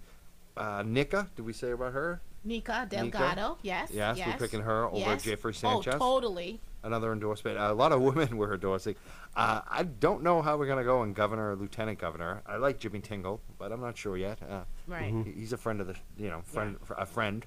[0.57, 1.29] uh, Nika.
[1.35, 2.21] Did we say about her?
[2.43, 3.57] Nika Elugardo.
[3.61, 3.89] Yes.
[3.93, 4.27] Yes, yes.
[4.27, 5.23] we're picking her over yes.
[5.23, 5.95] Jeffrey Oh, Sanchez.
[5.99, 6.59] totally.
[6.83, 7.59] Another endorsement.
[7.59, 8.95] a lot of women were endorsing.
[9.35, 12.41] Uh, I don't know how we're going to go in governor or lieutenant governor.
[12.47, 14.39] I like Jimmy Tingle, but I'm not sure yet.
[14.41, 15.13] Uh, Right.
[15.25, 17.45] he- He's a friend of the, you know, friend, a friend.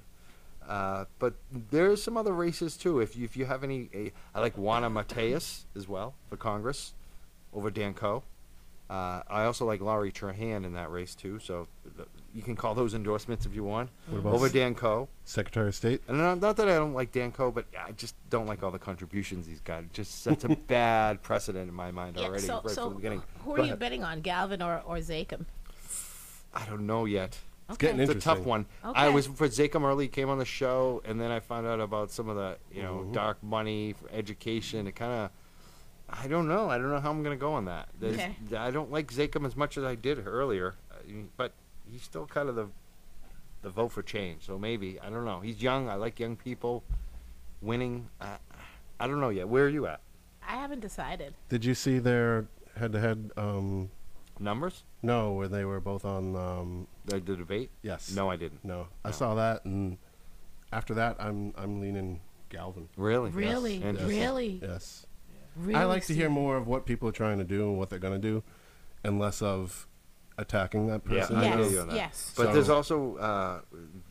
[0.67, 1.35] Uh, but
[1.71, 3.01] there's some other races too.
[3.01, 6.95] If you, if you have any, I like Juana Matias as well for Congress
[7.53, 8.23] over Dan Koh.
[8.89, 11.39] Uh, I also like Lori Trahan in that race too.
[11.41, 13.91] So th- you can call those endorsements if you want.
[14.09, 15.09] What about over s- Dan Koh.
[15.25, 16.03] Secretary of State.
[16.09, 18.71] And not, not that I don't like Dan Koh, but I just don't like all
[18.73, 19.85] the contributions he's got.
[19.85, 22.91] It just sets a bad precedent in my mind Yeah, already so, right so from
[22.91, 23.23] the beginning.
[23.45, 23.79] who are you ahead.
[23.79, 25.45] betting on, Galvin or, or Zakim?
[26.53, 27.39] I don't know yet.
[27.69, 28.49] It's getting it's a tough interesting.
[28.51, 28.67] one.
[28.83, 29.15] I Okay.
[29.15, 32.29] was for Zakim early came on the show, and then I found out about some
[32.29, 34.87] of the you know dark money for education.
[34.87, 35.31] It kind of,
[36.11, 36.69] I don't know.
[36.69, 37.89] I don't know how I'm gonna go on that.
[37.99, 38.57] There's- Okay.
[38.57, 41.53] I don't like Zakim as much as I did earlier, I mean, but
[41.91, 42.69] he's still kind of the
[43.63, 44.45] the vote for change.
[44.45, 45.41] So maybe I don't know.
[45.41, 45.89] He's young.
[45.89, 46.85] I like young people.
[47.63, 48.09] Winning.
[48.21, 48.37] I,
[49.01, 49.49] I don't know yet.
[49.49, 50.01] Where are you at?
[50.47, 51.35] I haven't decided.
[51.49, 53.91] Did you see their head-to-head um,
[54.39, 54.85] numbers?
[55.03, 57.71] No, where they were both on um, the, the debate.
[57.81, 58.15] Yes.
[58.15, 58.63] No, I didn't.
[58.65, 59.13] No, I No.
[59.13, 59.97] saw that, and
[60.73, 62.21] after that, I'm I'm leaning
[62.51, 62.89] Galvin.
[62.99, 63.31] Really?
[63.31, 63.77] Really?
[63.77, 64.01] Yes.
[64.03, 64.61] Really?
[64.63, 65.07] Yes.
[65.57, 67.89] Really, I like to hear more of what people are trying to do and what
[67.89, 68.43] they're going to do,
[69.03, 69.87] and less of
[70.39, 71.37] attacking that Yeah, person.
[71.37, 71.97] I you hear you on that.
[71.97, 72.33] Yes.
[72.37, 73.61] But So- there's also uh,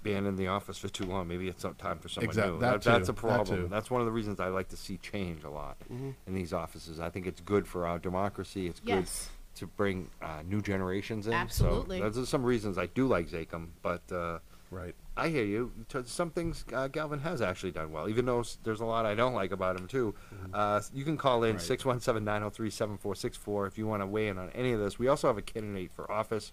[0.04, 1.28] being in the office for too long.
[1.28, 2.60] Maybe it's time for someone Exact- new.
[2.60, 3.62] that that's too, a that problem.
[3.64, 3.68] too.
[3.68, 6.16] That's one of the reasons I like to see change a lot Mhm.
[6.28, 7.00] in these offices.
[7.00, 8.68] I think it's good for our democracy.
[8.68, 9.08] It's good
[9.56, 11.34] to bring uh, new generations in.
[11.34, 12.00] Absolutely.
[12.00, 13.68] So those are some reasons I do like Zakim.
[13.82, 14.40] But uh,
[14.74, 14.96] right.
[15.16, 15.72] I hear you.
[15.90, 19.06] To some things uh, Galvin has actually done well, even though s- there's a lot
[19.06, 20.16] I don't like about him too.
[20.54, 21.64] Uh, s- you can call in Right.
[21.64, 25.00] 617-903-7464 if you want to weigh in on any of this.
[25.00, 26.52] We also have a candidate for office.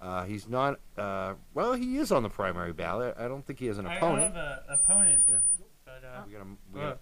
[0.00, 0.80] Uh, he's not.
[0.96, 3.16] Uh, well, he is on the primary ballot.
[3.18, 4.34] I don't think he has an I opponent.
[4.34, 5.24] have an opponent.
[5.28, 5.36] Yeah.
[5.84, 6.98] But, uh, We got him- we uh, got-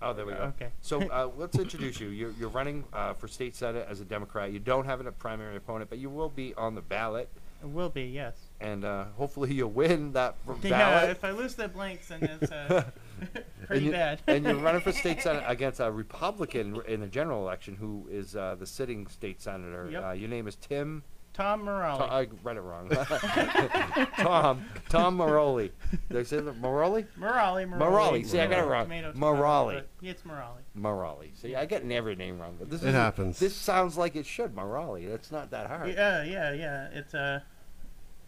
[0.00, 0.52] Oh, there we go.
[0.56, 0.68] Okay.
[0.80, 2.08] So uh, let's introduce you.
[2.10, 4.52] You're, you're running uh, for state senate as a Democrat.
[4.52, 7.28] You don't have a primary opponent, but you will be on the ballot,
[7.60, 8.36] It will be, yes.
[8.60, 11.10] and uh, hopefully you'll win that Yeah, ballot.
[11.10, 12.84] if I lose the blanks, then it's uh,
[13.66, 14.20] pretty and you, bad.
[14.28, 18.36] and you're running for state senate against a Republican in the general election, who is
[18.36, 19.88] uh, the sitting state senator.
[19.90, 20.04] Yep.
[20.04, 21.02] Uh, your name is Tim.
[21.38, 21.98] Tom Morale.
[21.98, 22.88] To- I read it wrong.
[24.18, 24.64] Tom.
[24.88, 25.70] Tom Moroli.
[26.08, 26.60] Did I say that?
[26.60, 27.06] Moroli?
[27.16, 27.90] Morale, Morale.
[27.90, 28.24] Morale.
[28.24, 28.84] See, I got it wrong.
[28.86, 29.74] Tomato, tomato, Morale.
[29.74, 30.58] but It's Morale.
[30.76, 31.36] Morali.
[31.40, 33.38] See, I get every name wrong, but this It is, happens.
[33.38, 35.08] This sounds like it should Morali.
[35.08, 35.90] That's not that hard.
[35.90, 36.88] Yeah, yeah, yeah.
[36.92, 37.38] It's uh,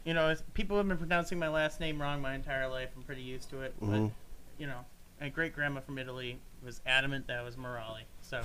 [0.05, 2.91] you know, it's, people have been pronouncing my last name wrong my entire life.
[2.97, 3.75] I'm pretty used to it.
[3.81, 4.13] But Mhm.
[4.57, 4.85] you know,
[5.21, 7.99] my great grandma from Italy was adamant that it was Morale.
[8.23, 8.41] So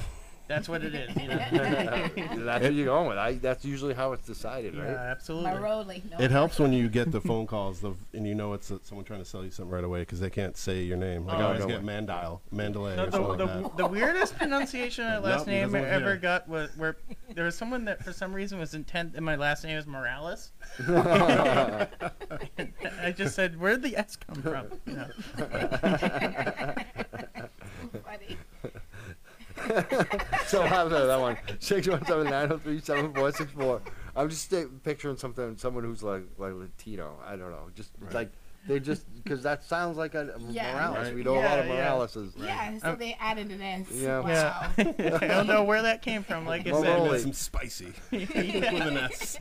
[0.48, 1.16] that's what it is.
[1.16, 1.38] You know.
[2.46, 3.18] that's what you're going with.
[3.18, 4.96] I, that's usually how it's decided, yeah, right?
[4.96, 5.52] absolutely.
[5.52, 6.02] Maroli.
[6.12, 6.18] No.
[6.24, 9.06] It helps when you get the phone calls of, and you know it's uh someone
[9.06, 11.26] trying to sell you something right away because they can't say your name.
[11.26, 11.93] Like Oh, I always no get way.
[11.93, 13.78] Mandile, Mandalay, The, or the, something the, like that.
[13.78, 16.18] the weirdest pronunciation of my last Nope, name I ever here.
[16.18, 16.98] got was where
[17.34, 20.52] there was someone that for some reason was intent and my last name is Morales.
[20.88, 21.88] I
[23.16, 25.08] just said, "Where'd the S come from?" You know.
[28.04, 28.38] Funny.
[30.47, 31.38] so how's that, that one?
[31.59, 33.82] Six one seven nine zero three seven four six four.
[34.16, 37.18] I'm just sta- picturing something, someone who's like like Latino.
[37.26, 38.32] I don't know, just like
[38.68, 40.74] they just because that sounds like a, a Yeah.
[40.74, 40.97] Morales.
[41.07, 41.16] Right.
[41.16, 41.89] We know a lot of Yeah, yeah.
[41.91, 42.32] Moraleses.
[42.38, 43.88] Yeah, so Um, they added an S.
[43.91, 44.20] Yeah.
[44.22, 44.72] Wow.
[44.78, 46.45] Yeah, I don't know where that came from.
[46.45, 47.13] Like I Well, said, Morale.
[47.13, 49.38] It's some spicy with an S.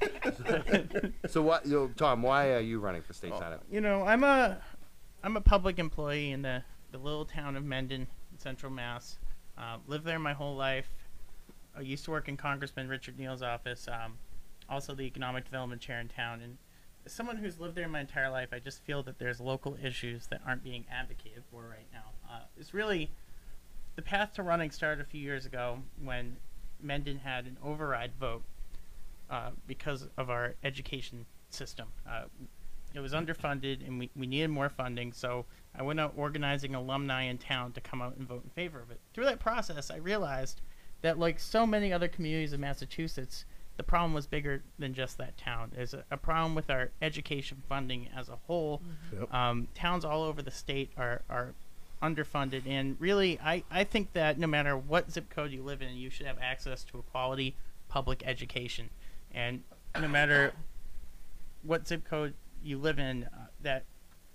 [1.29, 2.23] So what, yo, Tom?
[2.23, 3.61] Why are you running for state senate?
[3.71, 4.59] you know, I'm a
[5.23, 6.63] I'm a public employee in the
[6.93, 8.03] the little town of Mendon,
[8.33, 9.17] in Central Mass.
[9.57, 10.89] Uh, lived there my whole life.
[11.77, 13.89] I used to work in Congressman Richard Neal's office.
[13.89, 14.19] Um,
[14.69, 16.41] also the economic development chair in town.
[16.41, 16.57] And
[17.05, 20.27] as someone who's lived there my entire life, I just feel that there's local issues
[20.29, 22.13] that aren't being advocated for right now.
[22.31, 23.11] Uh, it's really
[23.97, 26.37] the path to running started a few years ago when
[26.81, 28.43] Mendon had an override vote
[29.31, 31.89] uh, because of our education system.
[32.09, 32.25] Uh,
[32.95, 35.47] it was underfunded and we, we needed more funding, so
[35.77, 38.91] I went out organizing alumni in town to come out and vote in favor of
[38.91, 39.01] it.
[39.13, 40.61] Through that process, I realized
[41.03, 43.45] that, like so many other communities in Massachusetts,
[43.77, 45.73] the problem was bigger than just that town.
[45.75, 48.81] There's a, a problem with our education funding as a whole.
[49.13, 49.35] Yep.
[49.35, 51.55] Um, towns all over the state are, are
[52.01, 55.97] underfunded, and really, I, I think that no matter what zip code you live in,
[55.97, 57.57] you should have access to a quality
[57.89, 58.91] public education.
[59.33, 59.63] And
[60.01, 60.53] no matter
[61.63, 63.85] what zip code you live in, uh, that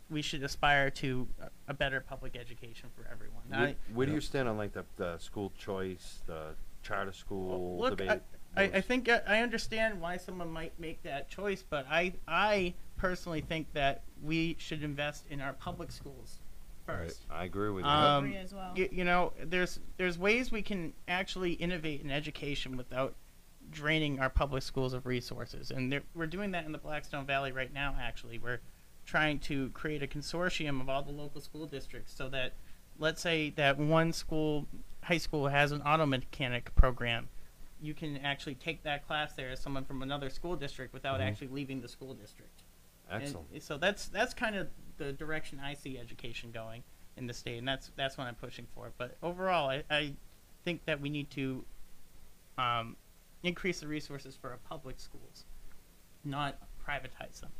[0.09, 3.43] we should aspire to a, a better public education for everyone.
[3.49, 7.77] Where, I- where do you stand on like the, the school choice, the charter school
[7.79, 8.21] Look, debate?
[8.55, 12.13] I, I, I think I, I understand why someone might make that choice, but I,
[12.27, 16.39] I personally think that we should invest in our public schools
[16.85, 17.25] first.
[17.29, 17.91] I agree with you.
[17.91, 18.73] Um, agree as well.
[18.75, 23.13] y- you know, there's there's ways we can actually innovate in education without
[23.69, 27.71] draining our public schools of resources, and we're doing that in the Blackstone Valley right
[27.71, 27.95] now.
[28.01, 28.59] Actually, we're
[29.09, 32.53] trying to create a consortium of all the local school districts so that,
[32.99, 34.67] let's say that one school,
[35.01, 37.27] high school, has an auto mechanic program.
[37.81, 41.23] You can actually take that class there as someone from another school district without Mhm.
[41.27, 42.61] actually leaving the school district.
[43.09, 43.63] And Excellent.
[43.63, 46.83] so that's that's kind of the direction I see education going
[47.17, 48.91] in the state, and that's that's what I'm pushing for.
[48.99, 50.13] But overall, I, I
[50.63, 51.65] think that we need to
[52.59, 52.95] um,
[53.41, 55.45] increase the resources for our public schools,
[56.23, 57.51] not privatize them.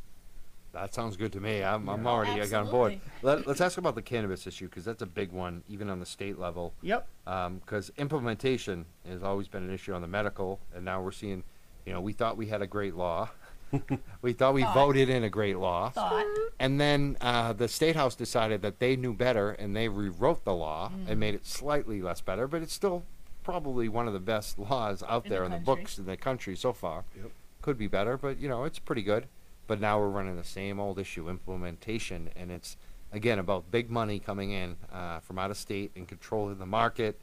[0.73, 1.63] That sounds good to me.
[1.63, 2.99] I'm, I'm already I got on board.
[3.23, 6.05] Let, let's ask about the cannabis issue because that's a big one, even on the
[6.05, 6.73] state level.
[6.83, 7.07] Yep.
[7.25, 11.43] Because implementation has always been an issue on the medical, and now we're seeing,
[11.85, 13.29] you know, we thought we had a great law.
[14.21, 14.73] we thought we Thought.
[14.73, 15.89] voted in a great law.
[15.89, 16.25] Thought.
[16.59, 20.53] And then uh, the state house decided that they knew better, and they rewrote the
[20.55, 21.09] law Mm.
[21.09, 23.03] and made it slightly less better, but it's still
[23.43, 25.75] probably one of the best laws out In there the in the country.
[25.83, 27.05] books in the country so far.
[27.15, 27.31] Yep.
[27.61, 29.27] Could be better, but you know it's pretty good.
[29.69, 32.75] But now we're running the same old issue, implementation, and it's
[33.11, 37.21] again about big money coming in uh, from out of state and controlling the market,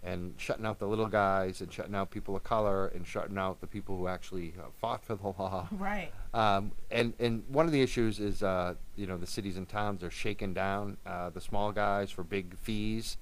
[0.00, 3.60] and shutting out the little guys, and shutting out people of color, and shutting out
[3.60, 5.66] the people who actually uh, fought for the law.
[5.72, 6.12] Right.
[6.32, 10.04] Um, and and one of the issues is uh, you know the cities and towns
[10.04, 13.16] are shaking down uh, the small guys for big fees.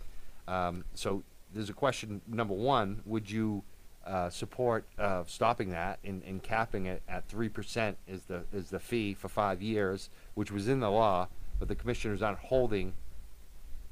[0.46, 1.22] Um, so
[1.54, 2.20] there's a question.
[2.26, 3.64] Number one, would you
[4.09, 8.70] uh, support uh, stopping that and, and capping it at three percent is the is
[8.70, 11.28] the fee for five years, which was in the law,
[11.59, 12.94] but the commissioners aren't holding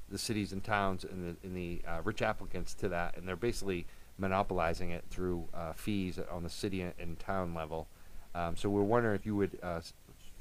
[0.08, 3.36] the cities and towns and the, and the uh, rich applicants to that, and they're
[3.36, 3.86] basically
[4.18, 7.86] monopolizing it through uh, fees on the city and, town level.
[8.34, 9.80] Um, so we're wondering if you would uh,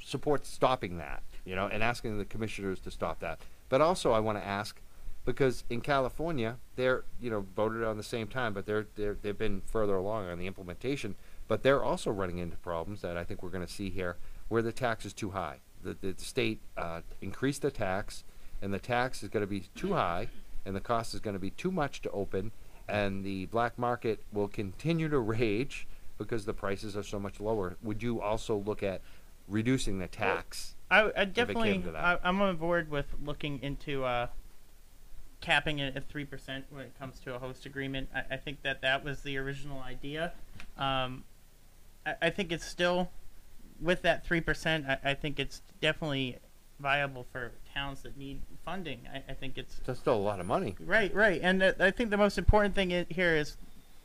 [0.04, 3.40] support stopping that, you know, and asking the commissioners to stop that.
[3.70, 4.80] But also, I want to ask
[5.26, 9.38] because in California, they're you know voted on the same time, but they're, they're they've
[9.38, 11.16] been further along on the implementation.
[11.48, 14.18] But they're also running into problems that I think we're going to see here,
[14.48, 15.58] where the tax is too high.
[15.84, 18.24] The, the state uh, increased the tax,
[18.62, 20.30] and the tax is going to be too high,
[20.66, 22.52] and the cost is going to be too much to open,
[22.88, 27.78] and the black market will continue to rage because the prices are so much lower.
[27.84, 29.02] Would you also look at
[29.48, 30.76] reducing the tax?
[30.90, 31.96] I, I if it came definitely.
[31.96, 34.28] I, I'm on board with looking into uh,
[35.46, 38.10] capping it at three percent when it comes to a host agreement.
[38.14, 40.34] I, I think that that was the original idea.
[40.78, 41.24] Um,
[42.06, 43.12] I, I think it's still
[43.80, 44.86] with that three percent.
[44.88, 46.38] I, I think it's definitely
[46.80, 49.02] viable for towns that need funding.
[49.14, 50.76] I, I think it's That's still a lot of money.
[50.80, 53.56] Right, right, and uh, I think the most important thing here is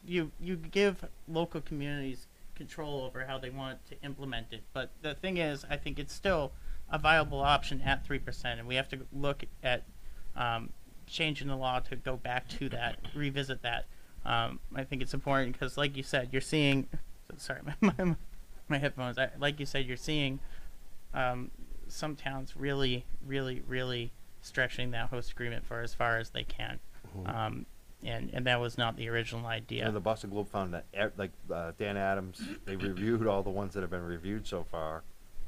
[0.07, 4.61] you you give local communities control over how they want to implement it.
[4.75, 6.53] But the thing is, I think it's still
[6.93, 9.85] a viable option at three percent, and we have to look at
[10.37, 10.69] um,
[11.11, 13.87] changing the law to go back to that, revisit that.
[14.25, 16.89] Um, I think it's important because, like you said, you're seeing.
[17.37, 18.17] Sorry, my my,
[18.69, 19.19] my headphones.
[19.19, 20.41] I, like you said, you're seeing
[21.15, 21.51] um,
[21.89, 26.79] some towns really, really, really stretching that host agreement for as far as they can.
[27.17, 27.35] Mhm.
[27.35, 27.67] Um,
[28.03, 29.85] and, and that was not the original idea.
[29.85, 33.75] know, the Boston Globe found that, like uh, Dan Adams, they reviewed all the ones
[33.75, 35.03] that have been reviewed so far,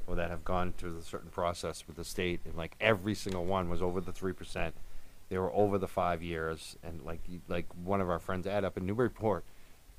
[0.05, 3.45] or that have gone through the certain process with the state, and like every single
[3.45, 4.75] one was over the three percent.
[5.29, 8.77] They were over the five years, and like like one of our friends, Ad up
[8.77, 9.43] in Newburyport,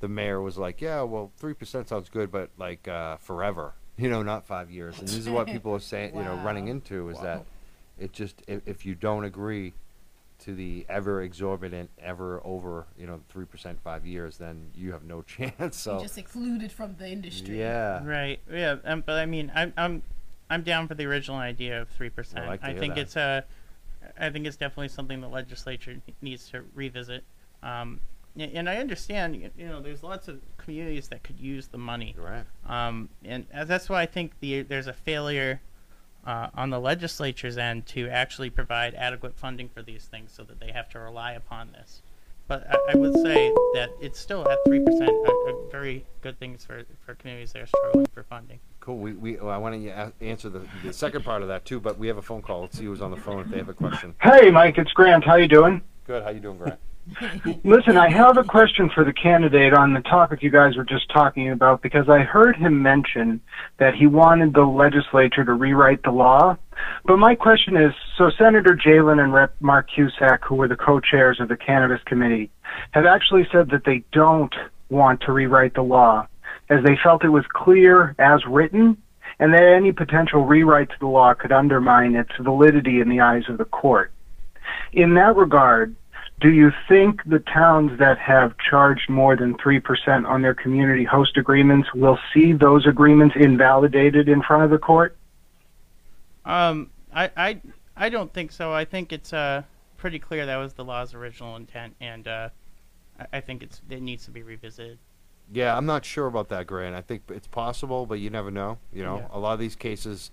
[0.01, 4.09] the mayor was like, "Yeah, well, three percent sounds good, but like uh, forever, you
[4.09, 7.09] know, not five years." And this is what people are saying, you know, running into
[7.09, 7.45] is that
[7.99, 9.72] it just if, if you don't agree
[10.41, 15.05] to the ever exorbitant, ever over, you know, three percent five years, then you have
[15.05, 15.76] no chance.
[15.76, 17.59] So You're just excluded from the industry.
[17.59, 18.41] yeah, Right.
[18.51, 18.76] Yeah.
[18.84, 20.03] Um, but I mean, I'm I'm
[20.51, 22.45] I'm down for the original idea of three percent.
[22.45, 23.01] I like to hear think that.
[23.01, 23.45] it's a,
[24.18, 27.24] I think it's definitely something the legislature needs to revisit.
[27.62, 28.00] Um,
[28.38, 32.16] and I understand, you know, there's lots of communities that could use the money.
[32.18, 32.45] Right.
[32.66, 35.61] Um, and that's why I think the there's a failure
[36.26, 40.58] uh, on the legislature's end to actually provide adequate funding for these things, so that
[40.58, 42.03] they have to rely upon this.
[42.49, 46.38] But I, I would say that it's still at three percent, a, a very good
[46.38, 48.58] things for for communities that are struggling for funding.
[48.85, 48.99] Cool.
[48.99, 51.81] We, we well, I want to a- answer the, the second part of that too,
[51.81, 52.61] but we have a phone call.
[52.61, 54.15] Let's see who's on the phone if they have a question.
[54.21, 55.25] Hey, Mike, it's Grant.
[55.25, 55.81] How you doing?
[56.07, 56.23] Good.
[56.23, 56.79] How you doing, Grant?
[57.65, 61.11] Listen, I have a question for the candidate on the topic you guys were just
[61.11, 63.41] talking about because I heard him mention
[63.79, 66.59] that he wanted the legislature to rewrite the law.
[67.07, 69.55] But my question is, so Senator Jehlen and Rep.
[69.61, 72.51] Mark Cusack, who were the co-chairs of the Cannabis Committee,
[72.91, 74.55] have actually said that they don't
[74.91, 76.27] want to rewrite the law
[76.68, 78.96] as they felt it was clear as written
[79.38, 83.45] and that any potential rewrite to the law could undermine its validity in the eyes
[83.49, 84.12] of the court.
[84.92, 85.95] In that regard,
[86.41, 91.36] do you think the towns that have charged more than 3% on their community host
[91.36, 95.16] agreements will see those agreements invalidated in front of the court?
[96.45, 97.61] Um, I, I,
[97.96, 98.72] I don't think so.
[98.72, 99.62] I think it's uh,
[99.96, 102.49] pretty clear that was the law's original intent, and uh,
[103.32, 104.99] I, think it's it needs to be revisited.
[105.55, 106.95] Yeah, I'm not sure about that, Grant.
[106.97, 108.79] I think it's possible, but you never know.
[108.93, 109.26] You know, Yeah.
[109.31, 110.31] a lot of these cases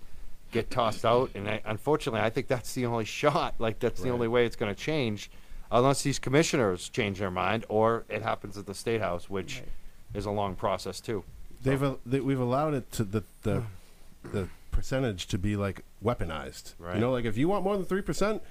[0.50, 3.54] get tossed out, and I, unfortunately, I think that's the only shot.
[3.58, 5.30] Like that's the only way it's going to change,
[5.70, 9.62] unless these commissioners change their mind, or it happens at the state house, which
[10.12, 11.22] is a long process too.
[11.62, 13.62] They've al- they, we've allowed it to the the
[14.32, 16.74] the percentage to be like weaponized.
[16.80, 16.96] Right.
[16.96, 18.42] You know, like if you want more than three percent,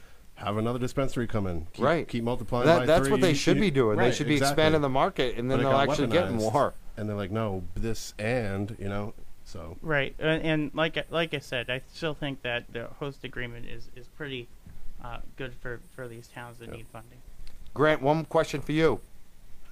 [0.45, 1.67] have another dispensary come in.
[1.73, 2.07] Keep, right.
[2.07, 2.65] Keep multiplying.
[2.65, 3.97] That- by that's what they should be doing.
[3.97, 4.51] They should be exactly.
[4.51, 6.73] expanding the market, and then they'll actually get more.
[6.97, 9.13] And they're like, no, this and you know,
[9.45, 13.23] so Right, and, and like I- like I said, I still think that the host
[13.23, 14.47] agreement is is pretty
[15.03, 17.19] uh, good for for these towns that need funding.
[17.73, 18.99] Grant, one question for you.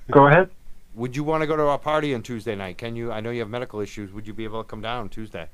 [0.10, 0.50] Go ahead.
[0.96, 2.78] Would you want to go to our party on Tuesday night?
[2.78, 3.12] Can you?
[3.12, 4.12] I know you have medical issues.
[4.12, 5.48] Would you be able to come down Tuesday?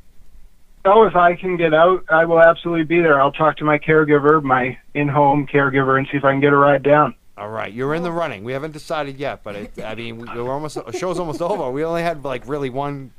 [0.86, 3.20] Oh, if I can get out, I will absolutely be there.
[3.20, 6.58] I'll talk to my caregiver, my in-home caregiver, and see if I can get a
[6.58, 7.16] ride down.
[7.38, 8.44] All right, you're in the running.
[8.44, 11.70] We haven't decided yet, but it, I mean, we, we're almost the show's almost over.
[11.72, 13.12] We only had like really one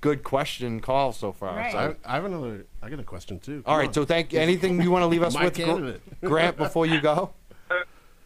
[0.00, 1.58] good question call so far.
[1.58, 1.96] I, So.
[2.06, 2.64] I have another.
[2.80, 3.62] I got a question too.
[3.66, 3.94] All Come right, on.
[3.94, 7.30] so thank anything you want to leave us My with, Grant, before you go.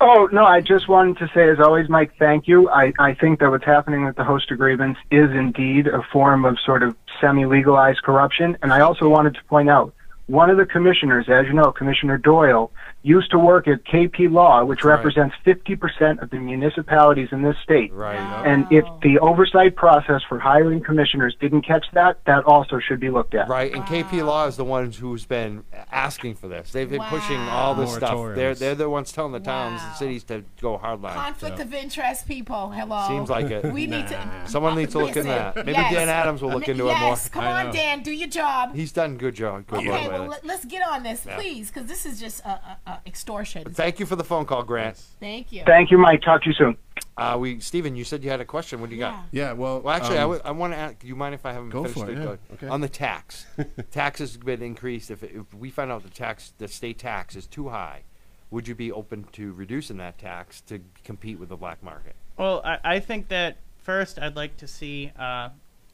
[0.05, 2.69] Oh, no, I just wanted to say, as always, Mike, thank you.
[2.69, 6.59] I, I think that what's happening with the host agreements is indeed a form of
[6.66, 8.59] sort of semi-legalized corruption.
[8.62, 9.95] And I also wanted to point out,
[10.27, 12.73] one of the commissioners, as you know, Commissioner Doyle,
[13.03, 14.95] used to work at KP Law, which Right.
[14.97, 17.93] represents 50% of the municipalities in this state.
[17.93, 18.16] Right.
[18.47, 23.11] And if the oversight process for hiring commissioners didn't catch that, that also should be
[23.11, 23.49] looked at.
[23.49, 26.70] Right, and KP Law is the ones who's been asking for this.
[26.73, 28.35] They've been pushing all this stuff.
[28.35, 31.15] They're they're the ones telling the towns and cities to go hardline.
[31.15, 32.70] Conflict of interest, people.
[32.70, 33.07] Hello.
[33.09, 33.73] Seems like it.
[33.73, 34.19] We need to.
[34.47, 35.57] Someone needs to look into that.
[35.57, 35.93] Maybe yes.
[35.93, 37.09] Dan Adams will look M- into it more.
[37.11, 38.74] Yes, come on, Dan, do your job.
[38.74, 39.66] He's done good job.
[39.66, 41.37] Good Okay, well, let, let's get on this, Yeah.
[41.37, 43.73] please, because this is just a, uh, uh, extortion.
[43.73, 44.97] Thank you for the phone call, Grant.
[45.20, 45.62] Thank you.
[45.66, 46.23] Thank you, Mike.
[46.23, 46.77] Talk to you soon.
[47.16, 48.81] Uh, we, Stephen, you said you had a question.
[48.81, 49.24] What do you got?
[49.31, 50.98] Yeah, well, Well, actually, I um, would- I want to ask.
[50.98, 52.19] Do you mind if I haven't Go finished for it, it?
[52.19, 52.69] yeah, Go- okay.
[52.69, 53.47] On the tax,
[53.90, 55.10] tax has been increased.
[55.10, 58.02] If, if we find out the tax, the state tax is too high,
[58.51, 62.14] would you be open to reducing that tax to compete with the black market?
[62.36, 65.48] Well, I, I think that first I'd like to see uh,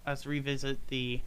[0.07, 1.21] us revisit the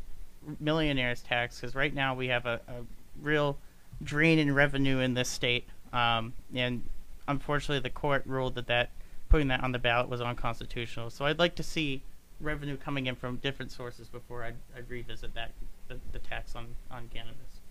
[0.60, 2.74] millionaires tax because right now we have a, a
[3.22, 3.58] real
[4.04, 6.84] drain in revenue in this state, um, and
[7.28, 8.90] unfortunately the court ruled that that
[9.30, 11.10] putting that on the ballot was unconstitutional.
[11.10, 12.04] So I'd like to see
[12.40, 15.52] revenue coming in from different sources before I'd, I'd revisit that
[15.88, 17.62] the, the tax on, on cannabis.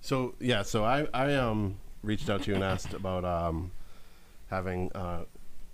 [0.00, 3.70] So yeah, so I I um reached out to you and asked about um
[4.50, 5.24] having uh,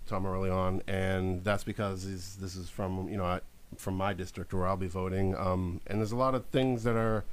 [0.07, 2.05] Tom early on, and that's because
[2.39, 3.41] this is from you know I,
[3.77, 6.97] from my district where I'll be voting, um, and there's a lot of things that
[6.97, 7.25] are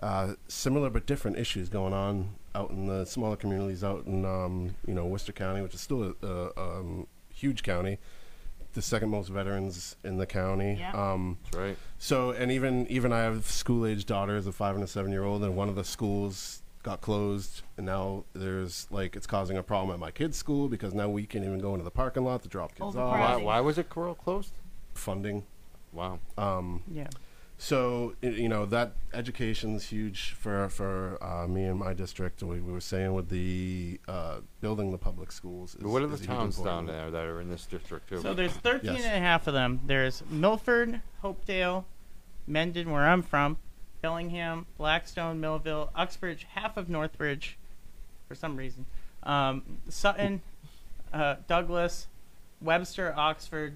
[0.00, 4.74] uh, similar but different issues going on out in the smaller communities out in um,
[4.86, 7.98] you know Worcester County, which is still a, a um, huge county,
[8.72, 10.76] the second most veterans in the county.
[10.80, 10.92] Yeah.
[10.92, 11.76] Um, That's right.
[11.98, 15.24] so, and even even I have school age daughters, a five and a seven year
[15.24, 19.62] old, and one of the schools got closed, and now there's like it's causing a
[19.62, 22.42] problem at my kid's school because now we can't even go into the parking lot
[22.42, 23.18] to drop kids off.
[23.18, 24.52] Why, why was it clo- closed?
[24.94, 25.44] Funding.
[25.92, 26.20] Wow.
[26.38, 27.08] Um, Yeah.
[27.62, 32.42] So i- you know that education's huge for for uh, me and my district.
[32.42, 35.74] We, we were saying with the uh, building the public schools.
[35.74, 38.22] Is, what are the towns down there that are in this district too?
[38.22, 39.04] So there's 13 Yes.
[39.04, 39.80] and a half of them.
[39.84, 41.84] There's Milford, Hopedale,
[42.46, 43.58] Mendon, where I'm from,
[44.00, 47.56] Bellingham, Blackstone, Millville, Uxbridge, half of Northbridge,
[48.26, 48.86] for some reason,
[49.22, 50.40] um, Sutton,
[51.12, 52.06] uh, Douglas,
[52.62, 53.74] Webster, Oxford,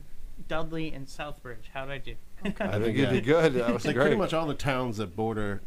[0.48, 1.68] Dudley, and Southbridge.
[1.74, 2.14] How did I do?
[2.44, 3.54] I think it'd be good.
[3.54, 4.04] That was like great.
[4.04, 5.62] pretty much all the towns that border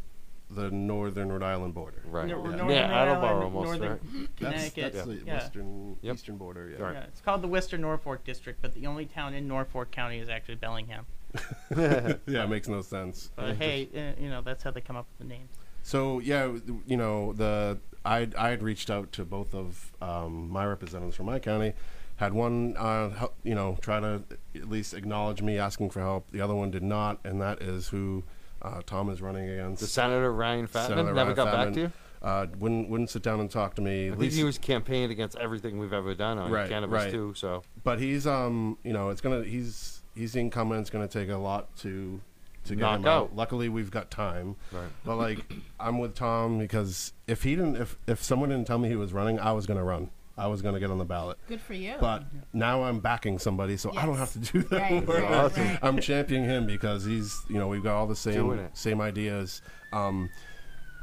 [0.50, 2.02] the northern Rhode Island border.
[2.06, 2.26] Right.
[2.26, 2.56] Nor- Yeah.
[2.56, 4.00] Northern Yeah, Rhode Attleboro Island, almost, Northern right?
[4.12, 4.92] That's, Connecticut.
[4.94, 5.34] that's the yeah.
[5.34, 6.14] western Yep.
[6.14, 6.70] eastern border.
[6.70, 6.82] Yeah.
[6.82, 6.94] Right.
[6.94, 10.28] Yeah, it's called the Western Norfolk District, but the only town in Norfolk County is
[10.28, 11.06] actually Bellingham.
[11.76, 13.30] yeah, it makes no sense.
[13.36, 15.50] But hey, uh, you know that's how they come up with the names.
[15.82, 16.50] So yeah,
[16.86, 21.26] you know the I I had reached out to both of um, my representatives from
[21.26, 21.74] my county.
[22.18, 24.22] Had one, uh, help, you know, try to
[24.54, 26.30] at least acknowledge me asking for help.
[26.30, 28.24] The other one did not, and that is who
[28.60, 29.80] uh, Tom is running against.
[29.80, 31.92] The Senator Ryan Fattman Senator never Ryan got back to you?
[32.20, 34.10] Uh, wouldn't wouldn't sit down and talk to me.
[34.10, 37.10] I think he was campaigned against everything we've ever done on right, cannabis right.
[37.12, 37.32] too.
[37.36, 40.80] So but he's um, you know, it's gonna he's he's incoming.
[40.80, 42.20] It's gonna take a lot to
[42.64, 43.36] to get Knock him out.
[43.36, 44.56] Luckily, we've got time.
[44.72, 44.88] Right.
[45.04, 45.38] But like,
[45.78, 49.12] I'm with Tom because if he didn't, if if someone didn't tell me he was
[49.12, 50.10] running, I was gonna run.
[50.38, 51.36] I was gonna get on the ballot.
[51.48, 51.94] Good for you.
[52.00, 54.80] But now I'm backing somebody, so I don't have to do that.
[54.80, 55.22] Right, work.
[55.22, 55.66] right, Awesome.
[55.66, 55.78] right.
[55.82, 58.76] I'm championing him because he's, you know, we've got all the Doing same it.
[58.76, 59.60] same ideas.
[59.92, 60.30] Um,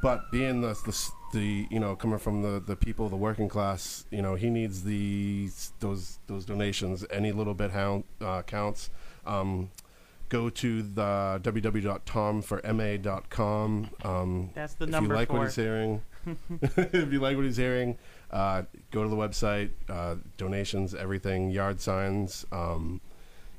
[0.01, 4.05] but being the, the the you know coming from the the people, the working class,
[4.11, 5.49] you know, he needs the
[5.79, 7.05] those those donations.
[7.11, 8.89] Any little bit hound, uh, counts.
[9.25, 9.69] Um,
[10.29, 13.89] go to the www.tomforma.com.
[14.03, 16.01] Um, That's the if number you like for what he's hearing,
[16.49, 17.97] if you like what he's hearing,
[18.31, 19.69] uh, go to the website.
[19.89, 22.45] Uh, donations, everything, yard signs.
[22.51, 23.01] Um,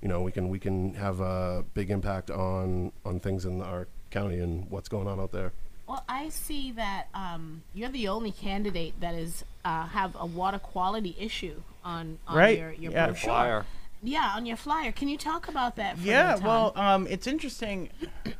[0.03, 3.87] you know, we can we can have a big impact on on things in our
[4.11, 5.53] county and what's going on out there.
[5.89, 10.59] Well, I see that um, you're the only candidate that is uh, have a water
[10.59, 13.07] quality issue on, on Right, your, your yeah.
[13.07, 13.29] brochure.
[13.29, 13.65] Flyer.
[14.03, 14.93] Yeah, on your flyer.
[14.93, 15.99] Can you talk about that?
[15.99, 17.91] For Yeah, me, well, um, it's interesting.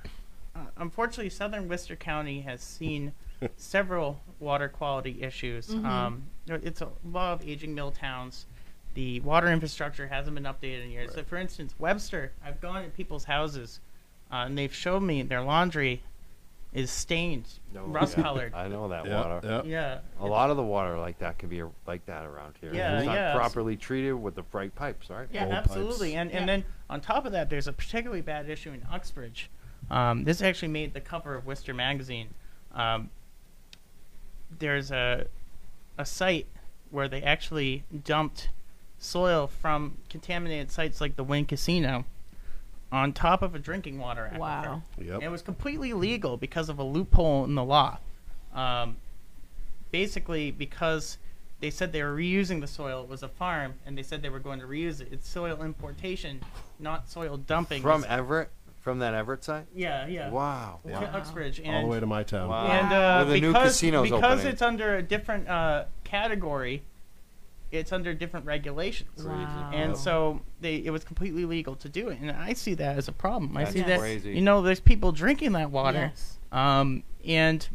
[0.55, 3.13] Uh, unfortunately, Southern Worcester County has seen
[3.59, 5.69] several water quality issues.
[5.69, 5.85] Mhm.
[5.85, 8.47] Um, it's a lot of aging mill towns.
[8.95, 11.13] The water infrastructure hasn't been updated in years.
[11.13, 13.81] So, for instance, Webster, I've gone to people's houses,
[14.33, 16.03] uh, and they've showed me their laundry
[16.77, 18.55] is stained, rust Yeah, colored.
[18.55, 19.41] I know that Yeah, water.
[19.43, 19.63] yeah.
[19.65, 19.99] Yeah.
[20.21, 22.73] A lot of the water like that can be a, like that around here.
[22.75, 23.35] Yeah, It's not yeah.
[23.35, 25.27] properly treated with the right pipes, right?
[25.33, 26.11] Yeah, Old absolutely.
[26.13, 26.19] pipes.
[26.21, 29.49] And and then on top of that, there's a particularly bad issue in Uxbridge.
[29.91, 32.29] Um, this actually made the cover of Worcester magazine.
[32.75, 33.09] Um,
[34.59, 35.27] there's a
[35.97, 36.47] a site
[36.91, 38.51] where they actually dumped
[38.99, 42.05] soil from contaminated sites like the Wynn Casino
[42.93, 44.39] on top of a drinking water aquifer.
[44.39, 44.83] Wow.
[44.99, 45.15] Yep.
[45.15, 47.99] And it was completely legal because of a loophole in the law.
[48.55, 48.97] Um,
[49.91, 51.19] basically, because
[51.61, 54.29] they said they were reusing the soil, it was a farm, and they said they
[54.29, 55.09] were going to reuse it.
[55.11, 56.41] It's soil importation,
[56.79, 57.83] not soil dumping.
[57.83, 58.51] From It's- Everett,
[58.81, 59.67] from that Everett site.
[59.75, 60.31] yeah, yeah.
[60.31, 60.81] Wow.
[60.87, 61.11] To Wow.
[61.15, 62.49] Uxbridge, All the way to my town.
[62.49, 62.67] Wow.
[62.67, 64.47] and uh, Where the new because casino's because opening.
[64.53, 66.83] it's under a different uh, category,
[67.73, 69.25] it's under different regulations.
[69.25, 69.71] Wow.
[69.75, 73.09] And so they it was completely legal to do it, and I see that as
[73.09, 73.57] a problem.
[73.57, 74.33] I That's see that crazy.
[74.35, 76.39] you know there's people drinking that water, Yes.
[76.53, 77.69] um, and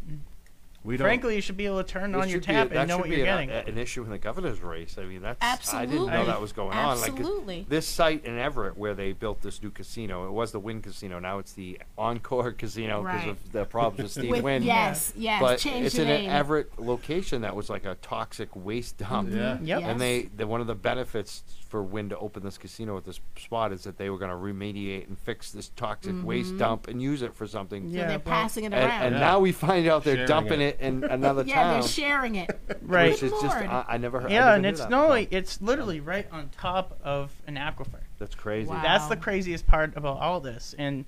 [0.83, 1.05] We don't.
[1.05, 2.97] frankly, you should be able to turn on your should be a- tap and know
[2.97, 3.69] what be you're an, uh, getting.
[3.69, 4.97] a- an issue in the governor's race.
[4.97, 5.87] I mean, that's absolutely.
[5.87, 6.99] I didn't know that was going on.
[6.99, 7.65] Like Absolutely.
[7.69, 11.19] this site in Everett, where they built this new casino, it was the Wynn Casino.
[11.19, 13.29] Now it's the Encore Casino because Right.
[13.29, 14.63] of the problems with Steve With- Wynn.
[14.63, 16.29] yes, yes, But change it's in name.
[16.29, 19.29] an Everett location that was like a toxic waste dump.
[19.29, 19.63] Mm-hmm.
[19.65, 19.77] Yeah.
[19.79, 19.89] Yep.
[19.89, 23.19] And they, the, one of the benefits for Wynn to open this casino at this
[23.37, 26.57] spot is that they were going to remediate and fix this toxic waste mm-hmm.
[26.57, 27.87] dump and use it for something.
[27.89, 29.01] So Yeah, they're passing it And, around.
[29.05, 29.19] and Yeah.
[29.21, 30.70] now we find out they're Sharing dumping it.
[30.79, 30.79] It.
[30.79, 31.79] in another yeah, town.
[31.81, 32.49] they're sharing it.
[32.81, 33.11] Right.
[33.11, 34.31] Which is just I, I never heard.
[34.31, 35.27] Yeah, and it's that no, before.
[35.31, 37.99] it's literally right on top of an aquifer.
[38.19, 38.69] That's crazy.
[38.69, 38.81] Wow.
[38.81, 40.75] That's the craziest part about all this.
[40.77, 41.05] And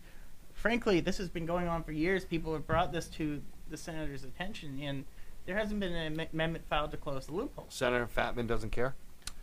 [0.54, 2.26] frankly, this has been going on for years.
[2.26, 5.06] People have brought this to the senator's attention, and
[5.46, 7.66] there hasn't been an am- amendment filed to close the loophole.
[7.70, 8.96] Senator Fattman doesn't care.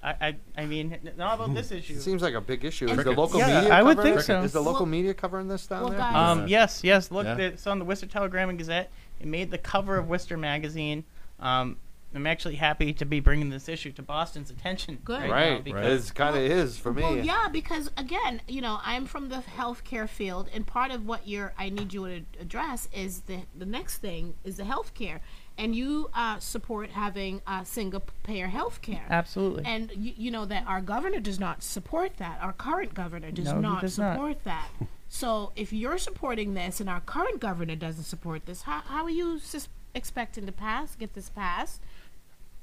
[0.02, 1.92] I, I, I mean, not about this issue.
[1.92, 2.88] It seems like a big issue.
[2.88, 3.74] Is the local Yeah, media?
[3.74, 4.26] I would covering think it?
[4.26, 4.42] so.
[4.42, 5.98] Is the local Well- media covering this down well, there?
[5.98, 7.10] guys- Um, yes, yes.
[7.10, 7.36] Look, Yeah.
[7.36, 8.90] it's on the Worcester Telegram and Gazette.
[9.20, 11.04] It made the cover of Worcester magazine.
[11.38, 11.76] Um,
[12.12, 14.98] I'm actually happy to be bringing this issue to Boston's attention.
[15.04, 15.30] Good.
[15.30, 15.64] right, now right.
[15.64, 17.02] because It's kind of is for me.
[17.02, 21.28] Well, yeah, because again, you know, I'm from the healthcare field, and part of what
[21.28, 25.20] you're I need you to address is the the next thing is the healthcare,
[25.60, 29.04] and you uh, support having uh, single payer health care.
[29.10, 29.64] Absolutely.
[29.66, 32.38] And you, you know that our governor does not support that.
[32.40, 34.14] Our current governor does No, not does not.
[34.14, 34.68] support that.
[35.08, 39.10] So if you're supporting this and our current governor doesn't support this, how, how are
[39.10, 41.82] you sus- expecting to pass, get this passed?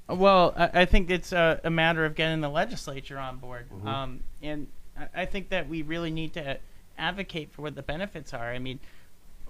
[0.09, 4.21] Well, I, I think it's a, a matter of getting the legislature on board, um,
[4.41, 4.67] and
[4.97, 6.57] I, I think that we really need to
[6.97, 8.51] advocate for what the benefits are.
[8.51, 8.79] I mean,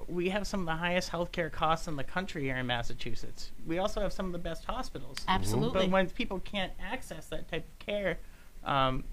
[0.08, 3.52] we have some of the highest healthcare costs in the country here in Massachusetts.
[3.66, 5.18] We also have some of the best hospitals.
[5.28, 5.86] Absolutely.
[5.86, 8.18] But when people can't access that type of care
[8.64, 9.04] um,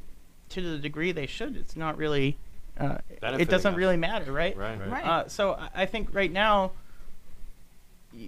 [0.50, 2.36] to the degree they should, it's not really.
[2.78, 3.76] Uh, it doesn't us.
[3.78, 4.56] really matter, right?
[4.56, 4.78] Right.
[4.78, 4.90] Right.
[4.90, 5.04] Right.
[5.04, 6.72] Uh, so I- I think right now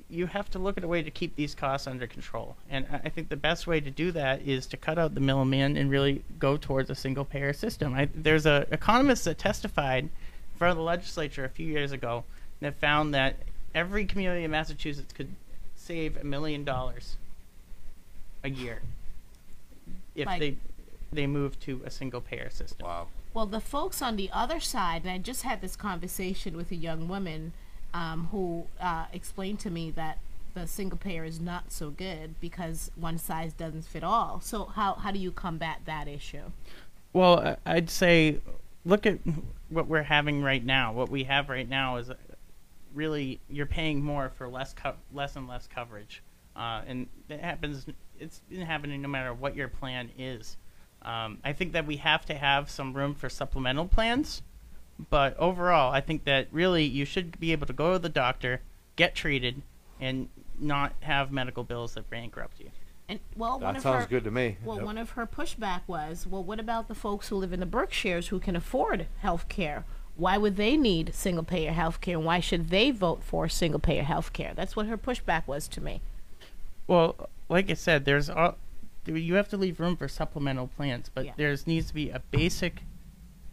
[0.09, 2.57] you have to look at a way to keep these costs under control.
[2.69, 5.21] And I I think the best way to do that is to cut out the
[5.21, 7.95] middleman and really go towards a single payer system.
[7.95, 10.11] I, there's an economist that testified in
[10.59, 12.25] front of the legislature a few years ago
[12.61, 13.37] that found that
[13.75, 15.29] every community in Massachusetts could
[15.75, 17.17] save a million dollars
[18.43, 18.83] a year
[20.15, 20.57] if Like- they
[21.13, 22.85] they move to a single payer system.
[22.87, 23.07] Wow.
[23.33, 26.75] Well, the folks on the other side, and I just had this conversation with a
[26.77, 27.53] young woman
[27.95, 30.19] um, who uh, explained to me that
[30.55, 34.41] the single payer is not so good because one size doesn't fit all.
[34.41, 36.51] So how how do you combat that issue?
[37.13, 38.41] Well, I- I'd say
[38.85, 39.19] look at
[39.69, 40.93] what we're having right now.
[40.93, 42.11] What we have right now is
[42.97, 46.23] really you're paying more for less co- less and less coverage,
[46.57, 47.87] uh, and it happens.
[48.19, 50.57] It's been happening no matter what your plan is.
[51.03, 54.43] Um, I think that we have to have some room for supplemental plans,
[55.11, 58.63] but overall, I think that really you should be able to go to the doctor,
[58.97, 59.63] get treated,
[60.01, 60.29] and
[60.59, 62.71] not have medical bills that bankrupt you.
[63.09, 64.57] And well, That one of sounds her, good to me.
[64.65, 64.85] Well, Yep.
[64.87, 68.29] one of her pushback was, well, what about the folks who live in the Berkshires
[68.29, 69.85] who can afford health care?
[70.17, 72.17] Why would they need single payer health care?
[72.17, 74.53] And why should they vote for single payer health care?
[74.55, 76.01] That's what her pushback was to me.
[76.87, 78.57] Well, like I said, there's all,
[79.07, 81.33] you have to leave room for supplemental plans, but Yeah.
[81.37, 82.83] there's needs to be a basic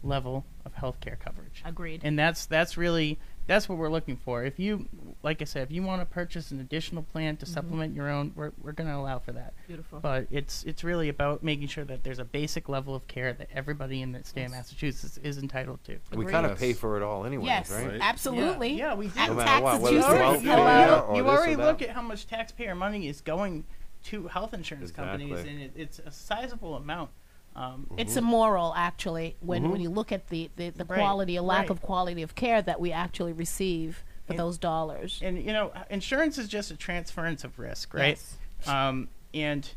[0.02, 1.62] level of healthcare coverage.
[1.64, 2.00] Agreed.
[2.04, 4.44] And that's that's really that's what we're looking for.
[4.44, 4.88] If you,
[5.22, 7.48] like I said, if you want to purchase an additional plan to Mhm.
[7.48, 9.52] supplement your own, we're we're going to allow for that.
[9.66, 10.00] Beautiful.
[10.00, 13.48] But it's it's really about making sure that there's a basic level of care that
[13.52, 15.98] everybody in the state of Massachusetts is entitled to.
[16.12, 17.98] We kind of pay for it all anyway, Yes, right?
[18.00, 18.70] absolutely.
[18.70, 19.18] Yeah, yeah we do.
[19.20, 21.90] At No matter what, whether it's Taxes, welfare you already- or you already look at
[21.90, 23.64] how much taxpayer money is going
[24.04, 27.10] to health insurance companies, and it, it's a sizable amount.
[27.56, 31.42] Um, It's immoral, actually, when, when you look at the, the, the Right, quality, a
[31.42, 31.70] lack right.
[31.70, 35.20] of quality of care that we actually receive for And- those dollars.
[35.22, 38.18] And you know, insurance is just a transference of risk, right?
[38.60, 38.68] Yes.
[38.68, 39.68] Um, and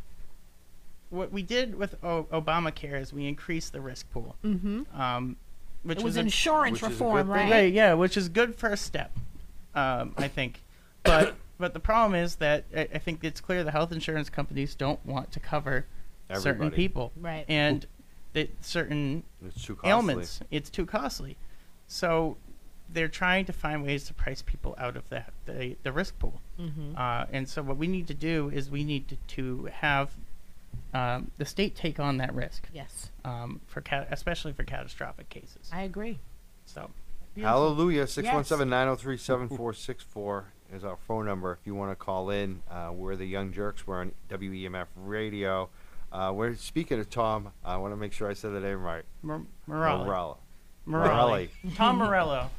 [1.09, 4.35] what we did with o- Obamacare is we increased the risk pool.
[4.43, 4.91] Mhm.
[4.97, 5.37] Um,
[5.83, 7.49] which It was a- insurance Which is a good reform, thing.
[7.49, 7.71] right?
[7.73, 9.11] Yeah, which is a good first step,
[9.75, 10.63] um, I think.
[11.03, 14.75] But but the problem is that I, I think it's clear the health insurance companies
[14.75, 15.85] don't want to cover
[16.35, 16.75] certain Everybody.
[16.75, 17.45] people, Right.
[17.47, 17.85] And
[18.33, 19.89] that certain It's too costly.
[19.89, 21.37] ailments, it's too costly.
[21.87, 22.37] So
[22.89, 26.41] they're trying to find ways to price people out of that the the risk pool.
[26.59, 26.97] Mhm.
[26.97, 30.11] Uh, and so what we need to do is we need to, to have
[30.93, 32.67] um, the state take on that risk.
[32.73, 33.11] Yes.
[33.25, 35.69] Um, for cat- especially for catastrophic cases.
[35.73, 36.19] I agree.
[36.65, 36.91] So.
[37.35, 38.01] Hallelujah.
[38.01, 38.13] Yes.
[38.13, 42.61] 617 903 7464 is our phone number if you want to call in.
[42.69, 43.85] Uh, we're the Young Jurks.
[43.85, 45.69] We're on WEMF radio.
[46.18, 47.52] Uh, we're speaking of Tom.
[47.64, 49.03] I want to make sure I said the name right.
[49.22, 50.06] Mor- Morelli.
[50.06, 50.35] Morelli.
[50.88, 51.49] Morelli.
[51.76, 52.49] Tom Morello.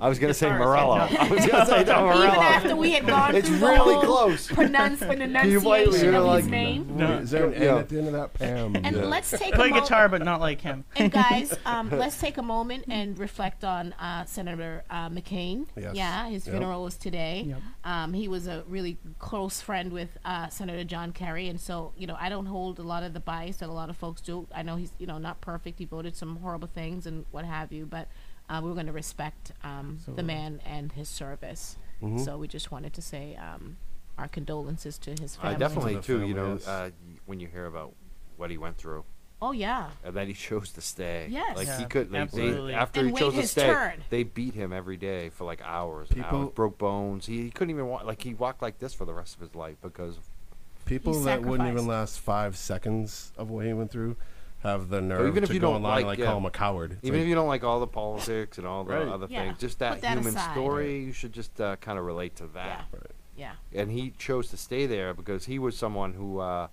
[0.00, 0.96] I was going to say Guitarist, Morello.
[0.96, 1.22] yeah.
[1.24, 2.40] I was going to say Tom Even Morello.
[2.42, 4.46] after we had gone it's through the really whole close.
[4.52, 5.90] pronounce- Can you believe it?
[5.90, 6.96] pronunciation of like, his name.
[6.96, 7.76] No, is there an N Yeah.
[7.78, 8.34] at the end of that?
[8.34, 8.76] Pam.
[8.76, 9.04] And Yeah.
[9.04, 10.84] let's take Play a mo- guitar, but not like him.
[10.96, 15.66] And guys, um, let's take a moment and reflect on uh, Senator uh, McCain.
[15.76, 15.94] Yes.
[15.94, 16.54] Yeah, his Yep.
[16.56, 17.44] funeral was today.
[17.48, 17.60] Yep.
[17.84, 22.06] Um, he was a really close friend with uh, Senator John Kerry, and so you
[22.06, 24.46] know I don't hold a lot of the bias that a lot of folks do.
[24.54, 25.78] I know he's you know not perfect.
[25.78, 28.08] He voted some horrible things and what have you, but
[28.48, 31.76] uh, we're going to respect um, the man and his service.
[32.02, 32.24] Mhm.
[32.24, 33.76] So we just wanted to say um,
[34.18, 35.56] our condolences to his family.
[35.56, 35.94] I family.
[35.94, 36.66] definitely, too, you know, yes.
[36.68, 36.90] uh,
[37.26, 37.94] when you hear about
[38.36, 39.04] what he went through.
[39.42, 39.90] Oh yeah.
[40.04, 41.26] And then he chose to stay.
[41.30, 41.56] Yes.
[41.56, 42.10] Like he could.
[42.10, 42.74] Like, they, absolutely.
[42.74, 44.02] after And he chose to stay, turn.
[44.08, 46.08] they beat him every day for like hours.
[46.10, 47.26] and People- hours, broke bones.
[47.26, 48.04] He, he couldn't even walk.
[48.04, 50.18] Like he walked like this for the rest of his life because.
[50.86, 54.14] People that wouldn't even last five seconds of what he went through
[54.66, 56.26] have the nerve even if to you go don't online like, and like yeah.
[56.26, 56.92] call him a coward.
[56.92, 59.08] It's Even like, if you don't like all the politics and all the Right.
[59.08, 60.52] other Yeah, things, just put that, that human aside.
[60.52, 62.86] story, you should just uh, kind of relate to that.
[63.36, 63.52] Yeah.
[63.74, 66.68] And he chose to stay there because he was someone who uh,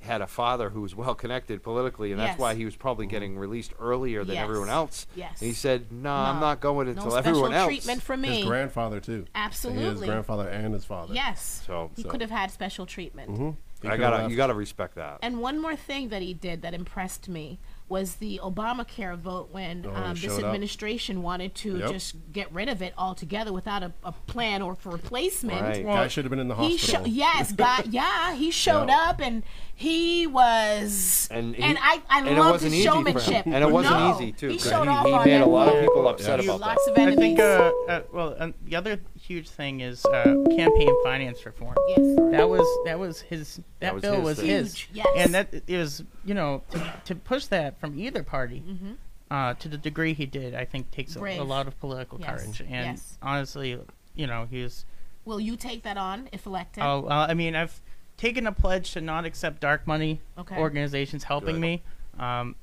[0.00, 2.38] had a father who was well connected politically, and that's Yes.
[2.38, 4.44] why he was probably getting released earlier than Yes.
[4.44, 5.06] everyone else.
[5.14, 5.40] Yes.
[5.40, 6.30] And he said, "No, No.
[6.30, 8.38] I'm not going No until special everyone else." treatment for me.
[8.38, 9.26] his grandfather too.
[9.34, 9.84] Absolutely.
[9.84, 11.12] His grandfather and his father.
[11.12, 11.62] Yes.
[11.66, 13.56] So he So- could have had special treatment.
[13.82, 15.18] He I gotta, you gotta respect that.
[15.22, 17.58] And one more thing that he did that impressed me
[17.88, 20.44] was the Obamacare vote when Oh, um, it this showed up.
[20.46, 21.90] administration wanted to Yep.
[21.90, 25.60] just get rid of it altogether without a, a plan or for replacement.
[25.60, 25.84] Right.
[25.84, 27.04] Guy should have been in the He hospital.
[27.06, 28.96] sho- yes, guy, yeah, he showed Yep.
[29.08, 29.42] up and
[29.74, 33.04] he was And, he- I, I and it loved wasn't his easy for him.
[33.06, 33.46] showmanship.
[33.46, 34.48] And it wasn't No, easy too.
[34.50, 36.44] He 'cause showed he, off he on made that a lot of people upset Yes.
[36.46, 36.92] about Lots that.
[36.92, 37.18] of I enemies.
[37.18, 40.22] think, uh, uh, well, um, the other huge thing is uh,
[40.56, 41.76] campaign finance reform.
[41.88, 41.98] Yes.
[42.32, 43.56] That was that was his.
[43.56, 44.46] That, That was bill his was thing.
[44.48, 44.74] his.
[44.76, 45.06] Huge, yes.
[45.16, 48.96] And that it was, you know, to, to push that from either party, Mhm.
[49.30, 51.42] uh, to the degree he did, I think takes a, a Brave.
[51.42, 52.60] lot of political Yes, courage.
[52.60, 53.18] And yes.
[53.22, 53.78] honestly,
[54.14, 54.84] you know, he's.
[55.24, 56.82] Will you take that on if elected?
[56.82, 57.80] Oh, well, I mean, I've
[58.16, 60.56] taken a pledge to not accept dark money Okay.
[60.56, 61.60] organizations helping Good.
[61.60, 61.82] me.
[62.18, 62.56] Um,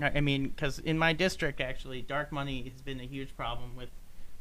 [0.00, 3.76] I I mean, because in my district, actually, dark money has been a huge problem
[3.76, 3.88] with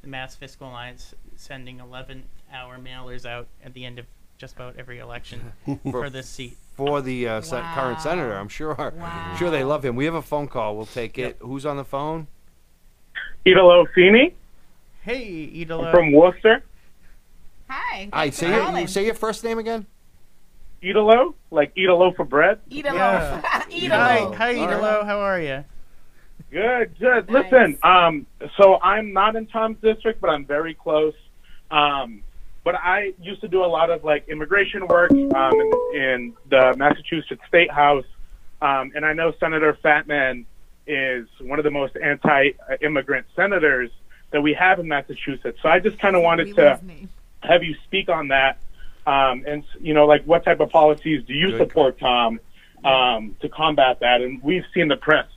[0.01, 2.23] the Mass Fiscal Alliance sending 11
[2.53, 4.05] hour mailers out at the end of
[4.37, 5.51] just about every election
[5.91, 6.57] for, this seat.
[6.75, 8.33] for the uh, sen- current senator.
[8.33, 8.75] I'm sure.
[9.01, 9.95] I'm sure they love him.
[9.95, 10.75] We have a phone call.
[10.75, 11.37] We'll take it.
[11.39, 12.27] Who's on the phone?
[13.45, 14.35] Idolo Feeney
[15.03, 15.91] Hey, Idolo.
[15.91, 16.63] from Worcester.
[17.67, 18.09] Hi.
[18.13, 19.85] I say your, say your first name again.
[20.83, 22.59] Idolo, like eat a loaf of bread.
[22.69, 23.41] Eat a Yeah.
[23.43, 23.65] loaf.
[23.69, 24.35] Eat a Hi, loaf.
[24.35, 25.05] hi, Idolo.
[25.05, 25.63] How are you?
[26.51, 27.29] Good, good.
[27.29, 31.13] Listen, um, so I'm not in Tom's district, but I'm very close.
[31.71, 32.23] Um,
[32.63, 36.75] but I used to do a lot of like immigration work um, in, in the
[36.77, 38.05] Massachusetts State House,
[38.61, 40.45] um, and I know Senator Fattman
[40.85, 43.89] is one of the most anti-immigrant senators
[44.31, 45.57] that we have in Massachusetts.
[45.61, 46.79] So I just kind of wanted to
[47.43, 48.59] have you speak on that,
[49.07, 52.41] um, and you know, like what type of policies do you support, Tom,
[52.83, 54.21] um, to combat that?
[54.21, 55.27] And we've seen the press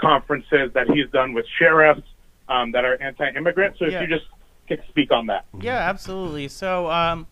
[0.00, 2.02] conferences that he's done with sheriffs
[2.48, 3.76] um, that are anti-immigrant.
[3.78, 4.02] So if Yeah.
[4.02, 4.26] you just
[4.68, 5.44] could speak on that.
[5.60, 6.48] Yeah, absolutely.
[6.48, 7.26] So, um,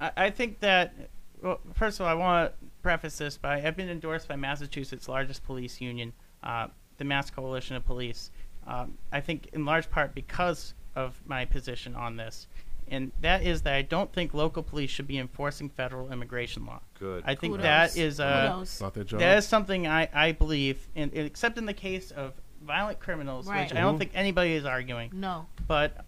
[0.00, 0.94] I, I think that,
[1.42, 5.08] well, first of all, I want to preface this by I've been endorsed by Massachusetts'
[5.08, 8.30] largest police union, uh, the Mass Coalition of Police.
[8.66, 12.46] Um, I think in large part because of my position on this.
[12.90, 16.80] And that is that I don't think local police should be enforcing federal immigration law.
[16.98, 17.22] Good.
[17.26, 17.62] I think Kudos.
[17.62, 18.80] that is uh, Kudos.
[18.80, 19.20] Not their job.
[19.20, 23.46] that is something I, I believe, in, in- except in the case of violent criminals,
[23.46, 23.62] Right.
[23.62, 23.98] which I don't Mhm.
[23.98, 25.10] think anybody is arguing.
[25.14, 25.46] No.
[25.66, 26.04] But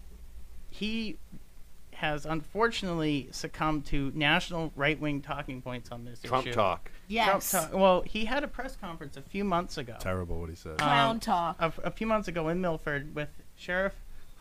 [0.69, 1.17] he
[1.93, 6.27] has unfortunately succumbed to national right wing talking points on this issue.
[6.27, 6.53] Trump issue.
[6.55, 6.91] talk.
[7.07, 7.49] Yes.
[7.51, 7.79] Trump talk.
[7.79, 9.95] Well, he had a press conference a few months ago.
[9.99, 10.79] Terrible what he said.
[10.79, 11.55] Clown talk.
[11.59, 13.93] A, a few months ago in Milford with Sheriff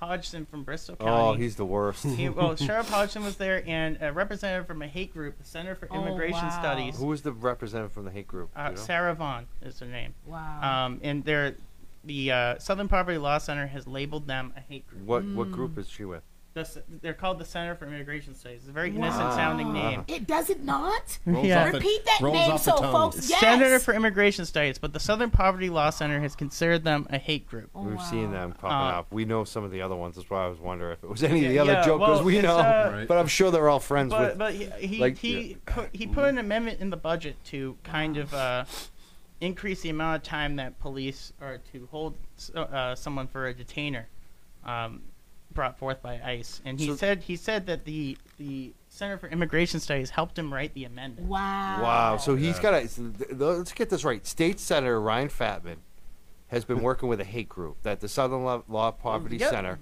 [0.02, 1.10] Hodgson from Bristol County.
[1.12, 2.04] Oh, he's the worst.
[2.04, 5.76] He, well, Sheriff Hodgson was there, and a representative from a hate group, the Center
[5.76, 6.58] for Oh, Immigration wow.
[6.60, 6.98] Studies.
[6.98, 8.50] Who was the representative from the hate group?
[8.56, 8.74] Uh, you know?
[8.76, 10.14] Sarah Vaughn is her name.
[10.26, 10.86] Wow.
[10.86, 11.54] Um, and they're,
[12.04, 15.04] the uh, Southern Poverty Law Center has labeled them a hate group.
[15.04, 16.24] What what group is she with?
[16.54, 18.58] The they're called the Center for Immigration Studies.
[18.60, 20.04] It's a very innocent sounding name.
[20.06, 21.18] It does it not?
[21.24, 21.64] Rolls Yeah.
[21.64, 23.30] off the- Repeat that rolls name off so folks.
[23.30, 23.40] Yes.
[23.40, 27.46] Center for Immigration Studies, but the Southern Poverty Law Center has considered them a hate
[27.48, 27.70] group.
[27.74, 29.06] We've seen them popping Uh, up.
[29.10, 30.16] We know some of the other ones.
[30.16, 32.24] That's why I was wondering if it was any of the other yeah, jokers well,
[32.24, 32.58] we know.
[32.58, 33.08] uh, Right.
[33.08, 34.38] But I'm sure they're all friends But with.
[34.38, 35.56] but he he, like, he, yeah.
[35.64, 38.66] put, he put an amendment in the budget to kind of uh,
[39.40, 42.14] increase the amount of time that police are to hold
[42.54, 44.06] uh, someone for a detainer
[44.64, 45.00] um,
[45.54, 49.28] brought forth by ICE, and he So- said he said that the the Center for
[49.28, 51.28] Immigration Studies helped him write the amendment.
[51.28, 51.82] Wow.
[51.82, 52.16] Wow.
[52.18, 52.88] So he's got a.
[53.34, 54.26] Let's get this right.
[54.26, 55.76] State Senator Ryan Fattman
[56.48, 59.50] has been working with a hate group that the Southern Law, Law Poverty Yep.
[59.50, 59.78] Center.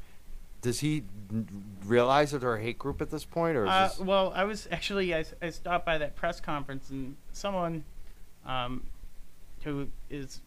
[0.62, 1.48] Does he n-
[1.86, 4.44] realize that they're a hate group at this point, or is Uh, this, well, I
[4.44, 7.82] was actually I, s- I stopped by that press conference and someone
[8.44, 8.84] um,
[9.64, 10.42] who is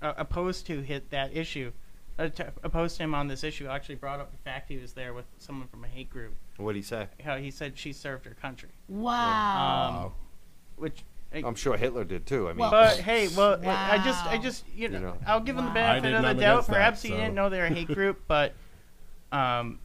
[0.00, 1.76] uh, opposed to hit that issue, to,
[2.18, 5.24] opposed to him on this issue, actually brought up the fact he was there with
[5.38, 6.34] someone from a hate group.
[6.58, 7.08] what did he say?
[7.24, 8.68] How he said she served her country.
[8.88, 10.06] Wow.
[10.06, 10.12] Um,
[10.76, 12.48] which I'm sure Hitler did too.
[12.48, 15.18] I mean, but hey, well, I- I just, I just, you know, You know.
[15.26, 16.36] I'll give him the benefit of the doubt.
[16.38, 18.52] against that, Perhaps he didn't know they're a hate group, but
[19.32, 19.78] um,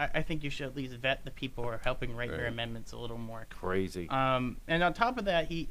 [0.00, 2.38] I, I think you should at least vet the people who are helping write your
[2.38, 2.46] Right.
[2.48, 3.46] amendments a little more.
[3.50, 4.08] crazy.
[4.08, 5.68] Um, and on top of that, he,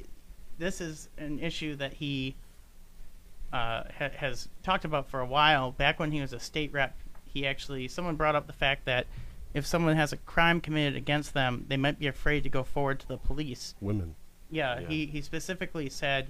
[0.59, 2.35] this is an issue that he
[3.53, 5.71] uh, ha- has talked about for a while.
[5.71, 6.95] Back when he was a state rep,
[7.25, 9.07] he actually someone brought up the fact that
[9.53, 12.99] if someone has a crime committed against them, they might be afraid to go forward
[12.99, 13.75] to the police.
[13.81, 14.15] Women.
[14.49, 14.87] Yeah, Yeah.
[14.87, 16.27] he he specifically said.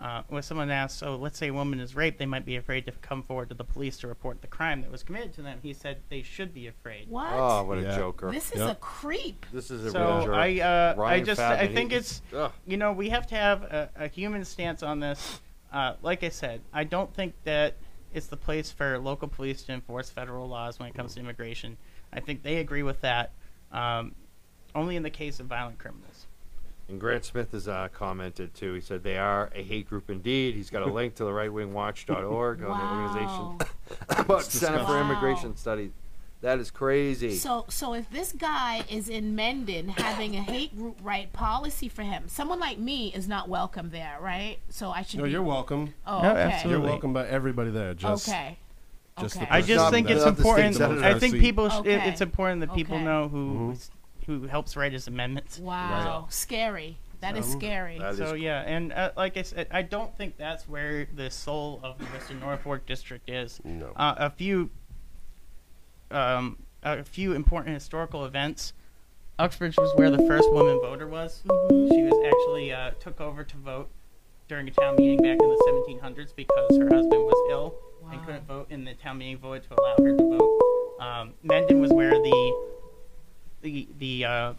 [0.00, 2.86] Uh, when someone asked, "So let's say a woman is raped, they might be afraid
[2.86, 5.58] to come forward to the police to report the crime that was committed to them."
[5.60, 7.08] He said they should be afraid.
[7.08, 7.32] What?
[7.32, 8.30] Oh, what a joker.
[8.30, 9.44] This is a creep.
[9.52, 10.34] This is a so real jerk.
[10.36, 12.52] I, uh, I Ryan just, I think it's, ugh.
[12.64, 15.40] you know, we have to have a, a human stance on this.
[15.72, 17.74] Uh, like I said, I don't think that
[18.14, 21.76] it's the place for local police to enforce federal laws when it comes to immigration.
[22.12, 23.32] I think they agree with that.
[23.70, 24.14] Um,
[24.74, 26.26] only in the case of violent criminals.
[26.88, 28.72] And Grant Smith has uh, commented too.
[28.72, 30.54] He said they are a hate group indeed.
[30.54, 33.58] He's got a link to the rightwingwatch.org on the organization
[34.08, 35.10] about It's Center for disgusting.
[35.10, 35.90] Immigration Studies.
[36.40, 37.34] That is crazy.
[37.34, 42.02] So, so if this guy is in Mendon having a hate group write policy for
[42.02, 44.58] him, someone like me is not welcome there, right?
[44.68, 45.18] So I should.
[45.18, 45.94] No, be, you're welcome.
[46.06, 46.62] Oh, No, okay.
[46.68, 47.92] You're welcome by everybody there.
[47.94, 48.56] Just, Okay.
[49.20, 49.48] just the Okay.
[49.50, 51.04] I just think it's Not the state important.
[51.04, 51.68] I think people.
[51.70, 52.08] Sh- it, Okay.
[52.08, 53.04] it's important that people Okay.
[53.04, 53.74] know who
[54.26, 55.58] who helps write his amendments.
[55.58, 56.98] Wow, scary.
[57.20, 57.98] That is scary.
[57.98, 61.30] That So is- yeah, and uh, like I said, I don't think that's where the
[61.30, 63.60] soul of the Western Norfolk district is.
[63.64, 63.90] No.
[63.96, 64.70] Uh, a few,
[66.10, 68.72] um, a few important historical events.
[69.38, 71.42] Uxbridge was where the first woman voter was.
[71.44, 73.88] She was actually uh, took over to vote
[74.48, 77.74] during a town meeting back in the 1700s because her husband was ill
[78.10, 80.60] and couldn't vote, in the town meeting voted to allow her to vote.
[81.00, 82.68] Um, Mendon was where the
[83.60, 84.52] the the uh,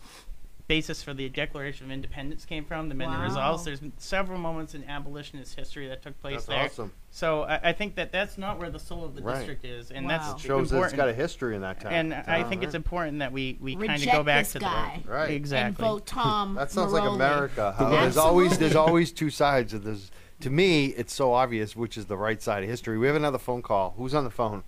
[0.70, 3.26] basis for the Declaration of Independence came from, the Mendon Wow.
[3.26, 3.66] Resolves.
[3.66, 6.66] There's been several moments in abolitionist history that took place That's there.
[6.66, 6.94] awesome.
[7.10, 9.38] So I, I think that that's not where the soul of the Right.
[9.38, 10.18] district is, and Wow.
[10.18, 10.94] that's It shows that important.
[10.94, 11.92] it's got a history in that town.
[11.92, 14.60] And I town, think it's important that we, we kind of go back this to
[14.60, 15.00] that.
[15.08, 15.32] Right.
[15.32, 15.84] exactly.
[15.84, 16.54] and vote Tom.
[16.60, 17.74] That sounds like America.
[17.78, 20.12] How there's always there's always two sides of this.
[20.42, 22.98] To me, it's so obvious which is the right side of history.
[23.00, 23.96] We have another phone call.
[23.98, 24.64] Who's on the phone?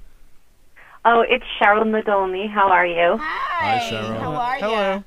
[1.06, 2.50] Oh, it's Cheryl Nadolny.
[2.52, 3.18] How are you?
[3.20, 4.20] Hi, Cheryl.
[4.20, 4.62] How are you?
[4.66, 5.04] Hello.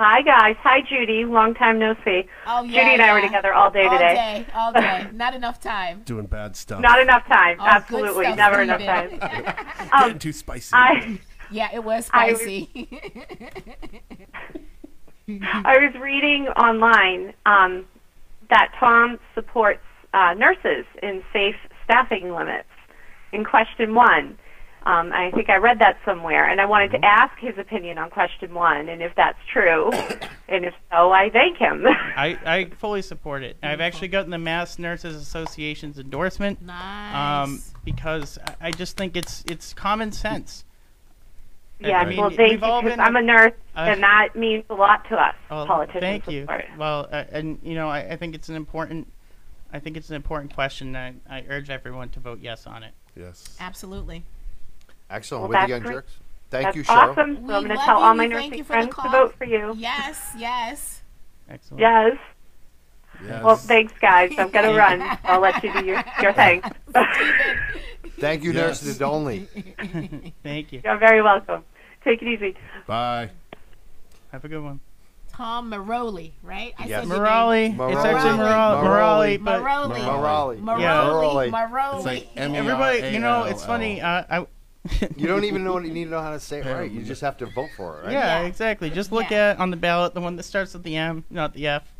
[0.00, 0.54] Hi, guys.
[0.62, 1.24] Hi, Judy.
[1.24, 2.22] Long time no see.
[2.46, 4.14] Oh, yeah, Judy and I were together all day all today.
[4.14, 5.08] day, all day.
[5.12, 6.02] Not enough time.
[6.04, 6.80] Doing bad stuff.
[6.80, 7.56] Not enough time.
[7.60, 8.26] Oh, Absolutely.
[8.26, 9.18] stuff, Never enough Steven.
[9.18, 9.66] time.
[9.98, 10.70] Getting too spicy.
[10.72, 11.18] I,
[11.50, 12.88] Yeah, it was I was- spicy.
[15.28, 17.84] I was reading online um,
[18.50, 19.80] that Tom supports
[20.14, 22.68] uh, nurses in safe staffing limits.
[23.32, 24.38] In question one,
[24.84, 28.10] um, I think I read that somewhere, and I wanted to ask his opinion on
[28.10, 29.90] question one, and if that's true,
[30.48, 31.84] and if so, I thank him.
[31.86, 33.56] I, I fully support it.
[33.62, 36.62] I've actually gotten the Mass Nurses Association's endorsement.
[36.62, 37.48] Nice.
[37.48, 40.64] Um, because I- I just think it's it's common sense.
[41.82, 43.80] I- yeah, I mean, well, thank you, we've all because been- I'm a nurse, uh,
[43.80, 46.00] and that means a lot to us Oh, politicians.
[46.00, 46.46] thank you.
[46.46, 46.64] course.
[46.76, 49.06] Well, uh, and you know, I, I think it's an important,
[49.72, 50.96] I think it's an important question.
[50.96, 52.94] I, I urge everyone to vote yes on it.
[53.16, 53.56] Yes.
[53.60, 54.24] Absolutely.
[55.10, 55.42] Excellent.
[55.42, 55.94] Well, With the Young great.
[55.96, 56.10] Jurks.
[56.50, 57.10] Thank That's you, Cheryl.
[57.10, 57.34] awesome.
[57.36, 58.04] So We I'm going to love tell you.
[58.04, 59.10] all my We thank nursing you for the friends to call.
[59.10, 59.74] vote for you.
[59.76, 61.02] Yes, yes.
[61.48, 61.80] Excellent.
[61.80, 62.16] Yes.
[63.24, 63.42] Yes.
[63.44, 64.32] Well, thanks, guys.
[64.38, 65.02] I'm going to run.
[65.24, 66.62] I'll let you do your, your thing.
[68.20, 68.82] Thank you, Yes.
[68.84, 70.32] Nurse Nadolny.
[70.42, 70.80] Thank you.
[70.84, 71.64] You're very welcome.
[72.04, 72.56] Take it easy.
[72.86, 73.30] Bye.
[74.32, 74.80] Have a good one.
[75.32, 76.74] Tom Merolli, right?
[76.78, 77.06] I Yes.
[77.06, 79.38] said your It's actually Merolli.
[79.40, 80.56] Morale.
[80.58, 81.50] Merolli.
[81.50, 81.96] Merolli.
[81.96, 84.00] It's like M E R everybody, you know, it's funny.
[84.00, 84.46] Uh, I.
[85.16, 86.90] You don't even know what you need to know how to say it right.
[86.90, 88.12] You just have to vote for it, right?
[88.12, 88.46] Yeah, Yeah.
[88.46, 88.90] exactly.
[88.90, 89.50] Just look Yeah.
[89.50, 91.92] at on the ballot the one that starts with the M, not the F.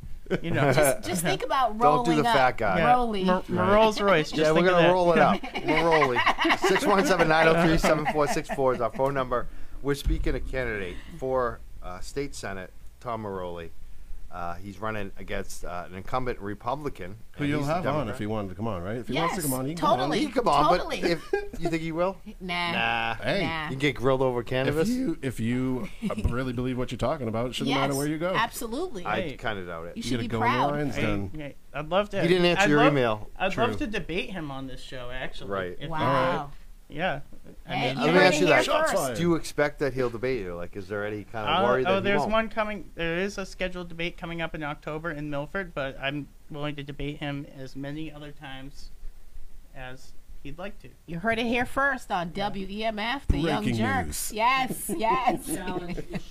[0.42, 0.72] You know.
[0.72, 2.34] Just, just think about Don't rolling do the up.
[2.36, 2.78] fat guy.
[2.78, 2.92] Yeah.
[2.92, 3.26] Rolling.
[3.26, 4.30] Mer- Mer- Rolls Royce.
[4.30, 4.92] Just yeah, we're think of gonna that.
[4.92, 5.40] roll it up.
[5.66, 6.18] We're rolling.
[6.18, 9.46] 617-903-7464 is our phone number.
[9.82, 12.70] We're speaking a candidate for uh, state senate,
[13.00, 13.70] Tom Merolli.
[14.30, 17.16] Uh, he's running against uh, an incumbent Republican.
[17.32, 18.14] Who and you'll he's a have on Democrat.
[18.14, 18.98] if he wanted to come on, right?
[18.98, 20.18] If he wants to Yes, come on, he can totally.
[20.18, 21.00] He can come on, Totally.
[21.00, 22.72] but if you think he will, Nah.
[22.72, 23.14] nah.
[23.14, 23.46] Hey.
[23.46, 23.70] Nah.
[23.70, 24.88] You get grilled over come cannabis.
[24.90, 27.94] If you if you uh, really believe what you're talking about, it shouldn't yes, matter
[27.94, 28.34] where you go.
[28.34, 29.06] Absolutely.
[29.06, 29.36] I Hey.
[29.36, 29.96] kind of doubt it.
[29.96, 30.70] you You should gotta be go in the proud.
[30.72, 32.20] lines Hey, hey, I'd love to.
[32.20, 33.30] He didn't answer I'd your love- email.
[33.38, 33.64] I'd True.
[33.64, 35.10] love to debate him on this show.
[35.10, 35.76] Actually, Right.
[35.80, 36.50] If- Wow.
[36.88, 37.20] Yeah.
[37.66, 38.66] I Hey, mean, you Let me heard ask it you here that.
[38.66, 38.94] First.
[38.94, 39.16] fired.
[39.16, 40.54] Do you expect that he'll debate you?
[40.54, 42.32] Like, is there any kind of Uh, worry that oh, he there's won't?
[42.32, 42.90] one coming.
[42.94, 46.82] There is a scheduled debate coming up in October in Milford, but I'm willing to
[46.82, 48.90] debate him as many other times
[49.76, 50.12] as
[50.42, 50.88] he'd like to.
[51.06, 54.06] You heard it here first on WEMF, the Young Breaking Jurks.
[54.06, 54.32] news.
[54.32, 55.46] Yes, yes.
[55.46, 56.22] That's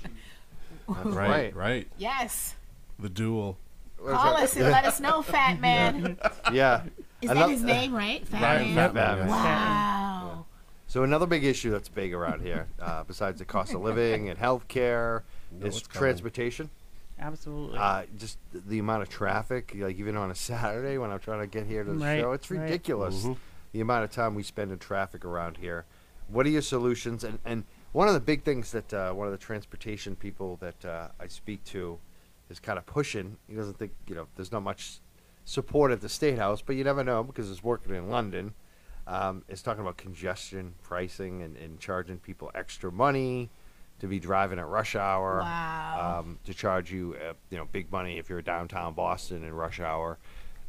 [0.88, 1.56] Right, right.
[1.56, 1.88] right.
[1.98, 2.56] yes.
[3.00, 3.58] The duel.
[4.00, 4.44] What is Call that?
[4.44, 6.18] us and let us know, Fat Man.
[6.52, 6.84] Yeah.
[7.22, 8.28] Is that Another- his name, right?
[8.28, 8.76] Fat Right, Man.
[8.76, 9.18] Fat Man.
[9.20, 9.28] Man.
[9.28, 10.46] Wow.
[10.88, 14.38] So another big issue that's big around here, uh, besides the cost of living and
[14.40, 15.24] health care,
[15.62, 16.70] is transportation.
[17.20, 17.78] Absolutely.
[17.78, 21.48] Uh, just the amount of traffic, like even on a Saturday when I'm trying to
[21.48, 22.62] get here to the Right, show, it's right.
[22.62, 23.24] ridiculous.
[23.26, 23.38] Mhm.
[23.74, 25.86] The amount of time we spend in traffic around here.
[26.30, 27.24] What are your solutions?
[27.24, 30.86] And and one of the big things that uh, one of the transportation people that
[30.86, 32.00] uh, I speak to
[32.50, 33.38] is kind of pushing.
[33.48, 35.00] He doesn't think you know there's not much
[35.44, 38.54] support at the state house, but you never know because it's working in London.
[39.08, 43.50] Um, is talking about congestion pricing and, and charging people extra money
[44.00, 45.40] to be driving at rush hour.
[45.40, 46.20] Wow.
[46.20, 49.80] Um, to charge you, uh, you know, big money if you're downtown Boston in rush
[49.80, 50.18] hour.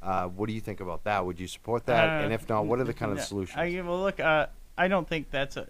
[0.00, 1.26] Uh, what do you think about that?
[1.26, 2.08] Would you support that?
[2.08, 3.58] Uh, and if not, what are the kind of solutions?
[3.58, 4.46] I, well, look, uh,
[4.76, 5.66] I don't think that's a.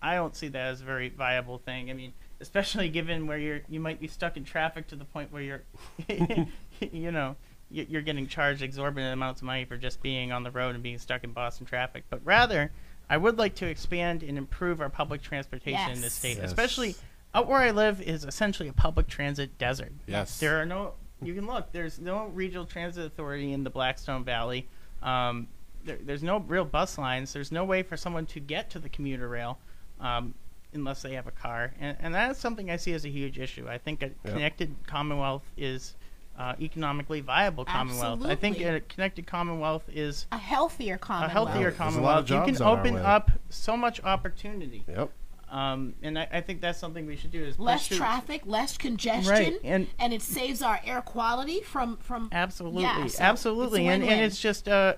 [0.00, 1.90] I don't see that as a very viable thing.
[1.90, 5.32] I mean, especially given where you're, you might be stuck in traffic to the point
[5.32, 5.62] where you're,
[6.08, 10.50] you know, you- you're getting charged exorbitant amounts of money for just being on the
[10.50, 12.04] road and being stuck in Boston traffic.
[12.08, 12.70] But rather,
[13.10, 16.46] I would like to expand and improve our public transportation in this state, Yes.
[16.46, 16.94] especially
[17.34, 19.92] out where I live is essentially a public transit desert.
[20.06, 20.38] Yes.
[20.38, 20.94] There are no.
[21.22, 21.72] You can look.
[21.72, 24.66] There's no regional transit authority in the Blackstone Valley.
[25.02, 25.48] Um,
[25.84, 27.32] there, there's no real bus lines.
[27.32, 29.58] There's no way for someone to get to the commuter rail
[30.00, 30.34] um,
[30.74, 33.66] unless they have a car, and, and that's something I see as a huge issue.
[33.68, 35.94] I think a connected Commonwealth is
[36.38, 38.24] uh, economically viable Commonwealth.
[38.24, 41.32] I think a connected Commonwealth is A healthier a Commonwealth.
[41.32, 42.30] healthier There's a lot Commonwealth.
[42.30, 44.84] You can open up so much opportunity.
[44.88, 45.10] Yep.
[45.48, 47.42] Um, and I, I think that's something we should do.
[47.44, 49.32] Is less push traffic, less congestion,
[49.62, 54.02] Right, and- it saves our air quality from from Absolutely, Yeah, so absolutely, it's and
[54.02, 54.94] and it's just uh,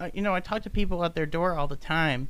[0.00, 2.28] uh, you know, I talk to people at their door all the time,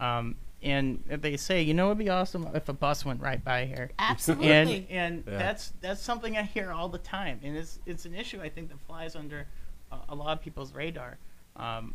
[0.00, 3.64] um, and they say, you know, it'd be awesome if a bus went right by
[3.64, 3.90] here.
[3.98, 4.50] Absolutely.
[4.50, 5.38] And and Yeah.
[5.38, 8.68] that's that's something I hear all the time, and it's it's an issue I think
[8.70, 9.46] that flies under
[9.92, 11.18] a, a lot of people's radar,
[11.56, 11.94] um,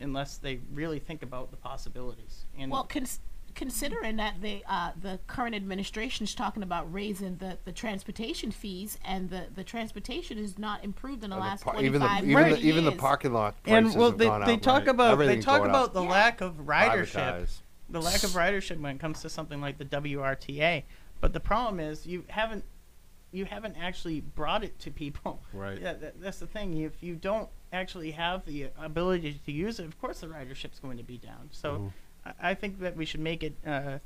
[0.00, 2.44] unless they really think about the possibilities.
[2.58, 3.20] And Well, cons-
[3.56, 8.98] considering that the uh, the current administration is talking about raising the, the transportation fees,
[9.04, 12.16] and the, the transportation is not improved in the the last par- twenty even the
[12.18, 12.54] even years.
[12.60, 14.78] the, even the parking lot prices and prices well, have they, gone they up, talk
[14.80, 14.88] right?
[14.88, 15.92] about they Everything's talk about up.
[15.94, 17.58] the lack of ridership, Privatized.
[17.88, 20.84] The lack of ridership when it comes to something like the WRTA.
[21.20, 22.64] But the problem is you haven't
[23.32, 25.42] you haven't actually brought it to people.
[25.52, 25.80] Right.
[25.80, 26.78] Yeah, that, that's the thing.
[26.78, 30.96] If you don't actually have the ability to use it, of course the ridership's going
[30.96, 31.48] to be down.
[31.50, 31.92] So Mhm.
[32.40, 33.98] I, I think that we should make it uh,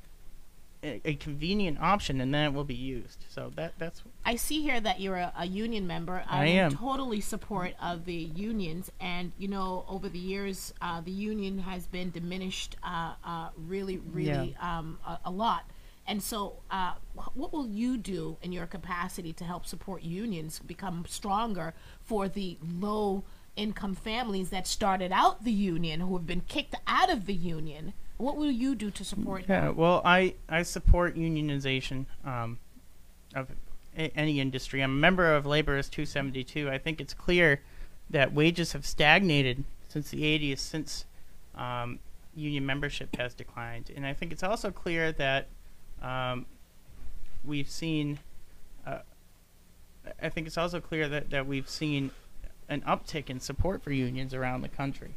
[0.83, 3.25] a, a convenient option, and then it will be used.
[3.29, 6.23] So that that's I see here that you're a, a union member.
[6.29, 11.11] I I'm totally support of the unions, and you know, over the years, uh, the
[11.11, 15.71] union has been diminished uh, uh, really, really um, a, a lot.
[16.07, 16.95] And so, uh,
[17.35, 22.59] what will you do in your capacity to help support unions become stronger for the
[22.81, 23.23] low
[23.61, 27.93] income families that started out the union who have been kicked out of the union?
[28.17, 29.77] What will you do to support Yeah, them?
[29.77, 32.59] well, I, I support unionization um,
[33.35, 33.51] of
[33.97, 34.83] a- any industry.
[34.83, 36.71] I'm a member of Laborers 272.
[36.71, 37.61] I think it's clear
[38.09, 41.05] that wages have stagnated since the 80s, since
[41.55, 41.99] um,
[42.35, 43.91] union membership has declined.
[43.95, 45.49] And I think it's also clear that
[46.03, 46.47] um,
[47.45, 48.19] we've seen,
[48.87, 48.99] uh,
[50.23, 52.11] I think it's also clear that, that we've seen
[52.71, 55.17] an uptick in support for unions around the country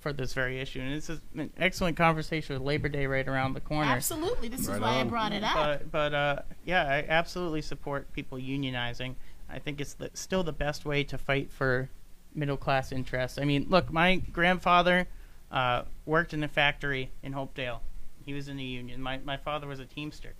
[0.00, 0.80] for this very issue.
[0.80, 3.90] And this is an excellent conversation with Labor Day right around the corner.
[3.90, 5.54] Absolutely, this is Right why I brought it up.
[5.54, 9.16] But, but uh, yeah, I absolutely support people unionizing.
[9.50, 11.90] I think it's the, still the best way to fight for
[12.34, 13.36] middle class interests.
[13.38, 15.08] I mean, look, my grandfather
[15.50, 17.80] uh, worked in a factory in Hopedale.
[18.24, 19.02] He was in the union.
[19.02, 20.34] My my father was a teamster.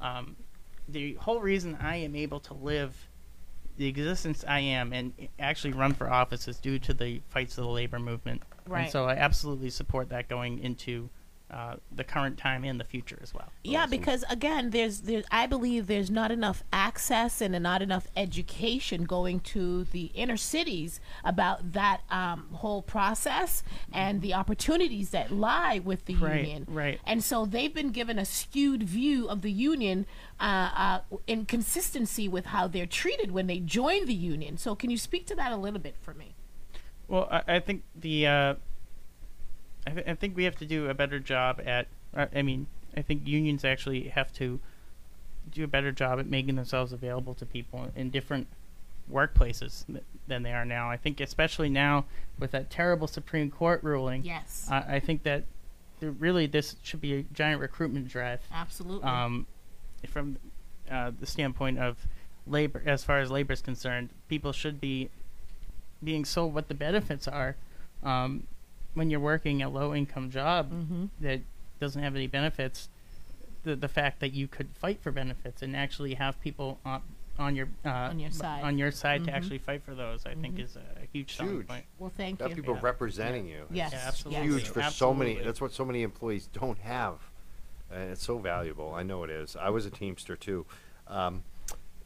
[0.00, 0.36] Um,
[0.88, 3.08] the whole reason I am able to live
[3.78, 7.64] the existence I am and actually run for office is due to the fights of
[7.64, 8.42] the labor movement.
[8.66, 8.82] Right.
[8.82, 11.08] And so I absolutely support that going into
[11.50, 13.48] uh, the current time and the future as well.
[13.64, 19.04] Yeah, because again, there's there's I believe there's not enough access and not enough education
[19.04, 23.62] going to the inner cities about that um, whole process
[23.92, 26.66] and the opportunities that lie with the Right, union.
[26.68, 27.00] right.
[27.06, 30.06] And so they've been given a skewed view of the union
[30.40, 34.56] uh, uh, in consistency with how they're treated when they join the union.
[34.58, 36.34] So can you speak to that a little bit for me?
[37.08, 38.54] Well, I, I think the uh,
[39.88, 41.86] I, th- I think we have to do a better job at.
[42.14, 42.66] Uh, I mean,
[42.96, 44.60] I think unions actually have to
[45.50, 48.48] do a better job at making themselves available to people in different
[49.10, 50.90] workplaces th- than they are now.
[50.90, 52.04] I think, especially now
[52.38, 54.24] with that terrible Supreme Court ruling.
[54.24, 54.66] Yes.
[54.70, 55.44] I I think that
[56.00, 58.40] there really this should be a giant recruitment drive.
[58.52, 59.08] Absolutely.
[59.08, 59.46] Um,
[60.06, 60.36] from
[60.90, 62.06] uh, the standpoint of
[62.46, 65.08] labor, as far as labor is concerned, people should be
[66.04, 67.56] being sold what the benefits are
[68.02, 68.46] um,
[68.94, 71.08] when you're working a low income job Mhm.
[71.20, 71.40] that
[71.80, 72.88] doesn't have any benefits.
[73.64, 77.02] The the fact that you could fight for benefits and actually have people on
[77.38, 78.64] on your uh, On your side.
[78.64, 79.26] on your side Mhm.
[79.26, 80.64] to actually fight for those, I think Mhm.
[80.64, 81.66] is a, a huge selling Huge.
[81.68, 81.84] point.
[81.98, 82.56] Well, thank Got you.
[82.56, 82.80] people Yeah.
[82.82, 83.66] representing you.
[83.70, 84.08] Yes, Yeah, yes.
[84.08, 84.42] absolutely.
[84.48, 85.30] Huge for so many.
[85.32, 85.44] Absolutely.
[85.44, 87.20] That's what so many employees don't have.
[87.92, 88.92] And it's so valuable.
[88.92, 89.54] I know it is.
[89.54, 90.66] I was a Teamster too.
[91.06, 91.44] Um,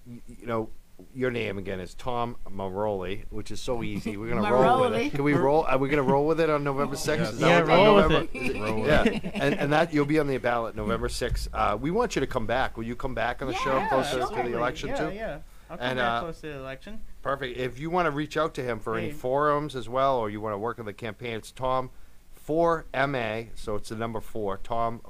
[0.06, 0.68] y- you know,
[1.14, 4.16] your name again is Tom Merolli, which is so easy.
[4.16, 5.10] We're gonna roll with it.
[5.10, 5.64] Can we roll?
[5.64, 7.40] Are we gonna roll with it on November sixth?
[7.40, 8.30] Yeah, roll with it.
[8.34, 9.02] Is Yeah,
[9.34, 11.48] and, and that you'll be on the ballot November sixth.
[11.52, 12.76] Uh, we want you to come back.
[12.76, 15.14] Will you come back on the show Yeah, closer to the election yeah, too?
[15.14, 15.38] Yeah,
[15.70, 17.00] I'll come And, back uh, close to the election.
[17.22, 17.58] Perfect.
[17.58, 20.40] If you want to reach out to him for any forums as well, or you
[20.40, 21.90] want to work on the campaign, it's Tom
[22.32, 23.42] four MA.
[23.54, 25.02] So it's the number four, Tom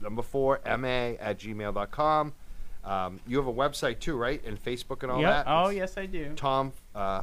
[0.00, 2.34] number four MA at gmail.com.
[2.84, 4.42] Um, you have a website too, right?
[4.44, 5.30] And Facebook and all Yep.
[5.30, 5.50] that?
[5.50, 6.32] Oh, It's yes, I do.
[6.36, 7.22] Tom uh,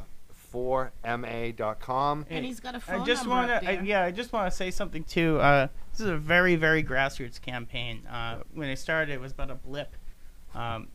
[0.52, 2.26] 4ma.com.
[2.30, 3.82] And he's got a phone just number want up to, there.
[3.84, 5.38] yeah, I just want to say something too.
[5.40, 8.06] Uh, this is a very, very grassroots campaign.
[8.06, 9.94] Uh, when I started, it was about a blip.
[10.54, 10.88] Um,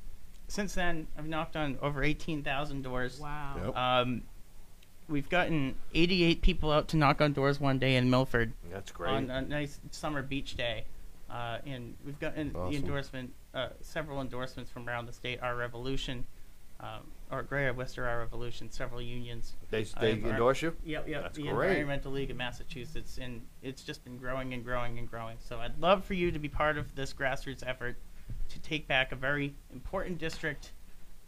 [0.47, 3.19] since then, I've knocked on over 18,000 doors.
[3.19, 3.55] Wow.
[3.65, 3.75] Yep.
[3.77, 4.21] Um,
[5.09, 9.11] we've gotten 88 people out to knock on doors one day in Milford That's great.
[9.11, 10.85] on a nice summer beach day.
[11.29, 12.71] Uh, and we've gotten Awesome.
[12.71, 15.39] the endorsement, uh, several endorsements from around the state.
[15.41, 16.25] Our Revolution,
[16.79, 19.55] um, or Greater Worcester Our Revolution, several unions.
[19.69, 20.75] They, Uh, they endorse you?
[20.85, 21.21] Yep, yep.
[21.23, 21.69] That's the great.
[21.71, 25.37] Environmental League of Massachusetts, and it's just been growing and growing and growing.
[25.39, 27.97] So I'd love for you to be part of this grassroots effort
[28.49, 30.71] to take back a very important district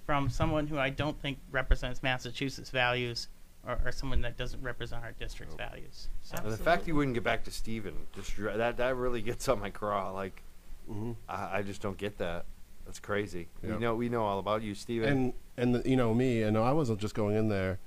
[0.06, 3.28] from someone who I don't think represents Massachusetts values
[3.70, 6.10] or, or someone that doesn't represent our district's values.
[6.22, 9.48] So the fact you wouldn't get back to Steven, just dri- that that really gets
[9.48, 10.12] on my craw.
[10.12, 10.44] Like,
[10.90, 11.12] Mm-hmm.
[11.30, 12.46] I, I just don't get that.
[12.84, 13.48] That's crazy.
[13.64, 13.74] Yeah.
[13.76, 15.08] We know we know all about you, Steven.
[15.08, 17.78] and and the, you know me, and I wasn't just going in there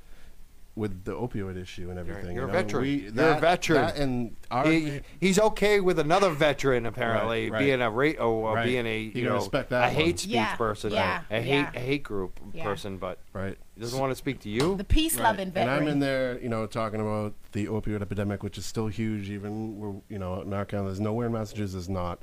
[0.74, 2.34] with the opioid issue and everything.
[2.34, 2.82] You're you a know, veteran.
[2.82, 3.82] we- You're a veteran.
[3.82, 7.58] that and our, he, he's okay with another veteran apparently Right, right.
[7.66, 8.64] being a rate or, or Right.
[8.66, 11.50] being a You you know respect that a hate speech Yeah, person, yeah, a hate
[11.50, 11.70] yeah.
[11.74, 12.64] a hate group Yeah.
[12.64, 13.58] person, but right.
[13.74, 14.76] he doesn't want to speak to you.
[14.76, 15.74] The peace loving veteran.
[15.76, 15.82] And.
[15.84, 19.28] I'm in there, you know, talking about the opioid epidemic, which is still huge.
[19.28, 22.18] Even we're, you know, in our county, there's nowhere in Massachusetts there's not.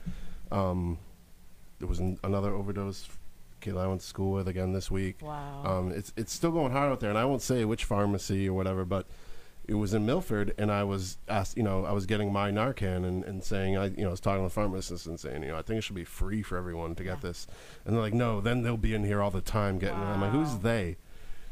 [0.51, 0.97] Um,
[1.77, 3.07] there was an, another overdose
[3.59, 5.17] kid I went to school with again this week.
[5.21, 5.63] Wow.
[5.65, 8.53] Um, it's it's still going hard out there, and I won't say which pharmacy or
[8.53, 9.07] whatever, but
[9.67, 13.05] it was in Milford, and I was asked, you know, I was getting my Narcan
[13.05, 15.49] and, and saying, I, you know, I was talking to the pharmacist and saying, you
[15.49, 17.45] know, I think it should be free for everyone to get this,
[17.85, 20.05] and they're like, no, then they'll be in here all the time getting it.
[20.05, 20.97] I'm like, who's they?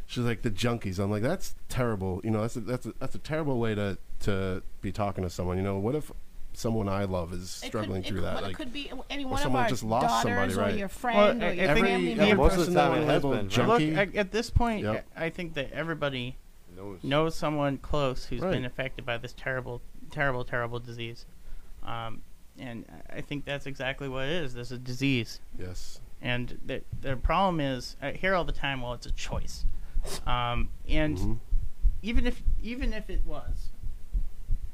[0.08, 1.00] She's like the junkies.
[1.00, 2.22] I'm like, that's terrible.
[2.24, 5.30] You know, that's a, that's a, that's a terrible way to to be talking to
[5.30, 5.58] someone.
[5.58, 6.12] You know, what if
[6.58, 8.34] someone I love is struggling could, through it, that?
[8.36, 10.54] well, like, it could be any or one of someone our just lost daughters somebody,
[10.54, 10.78] or right?
[10.78, 12.36] your friend or your every, family every member.
[12.44, 15.08] most person that it we has label junkie, Look, at, at this point, Yep.
[15.16, 16.36] I I think that everybody
[16.76, 18.52] knows, knows someone close who's Right.
[18.52, 19.82] been affected by this terrible,
[20.12, 21.26] terrible, terrible disease.
[21.84, 22.22] Um,
[22.60, 24.54] and I think that's exactly what it is.
[24.56, 25.40] There's a disease.
[25.60, 26.02] Yes.
[26.22, 29.64] And the, the problem is, I hear all the time, well, it's a choice.
[30.26, 31.38] Um, and Mhm.
[32.02, 33.70] even if even if it was,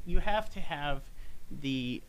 [0.06, 1.02] you have to have
[1.60, 2.02] the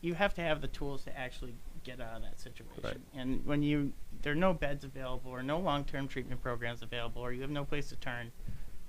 [0.00, 1.54] you have to have the tools to actually
[1.84, 2.82] get out of that situation.
[2.82, 2.96] Right.
[3.16, 3.92] And when you
[4.22, 7.50] there are no beds available or no long term treatment programs available or you have
[7.50, 8.32] no place to turn,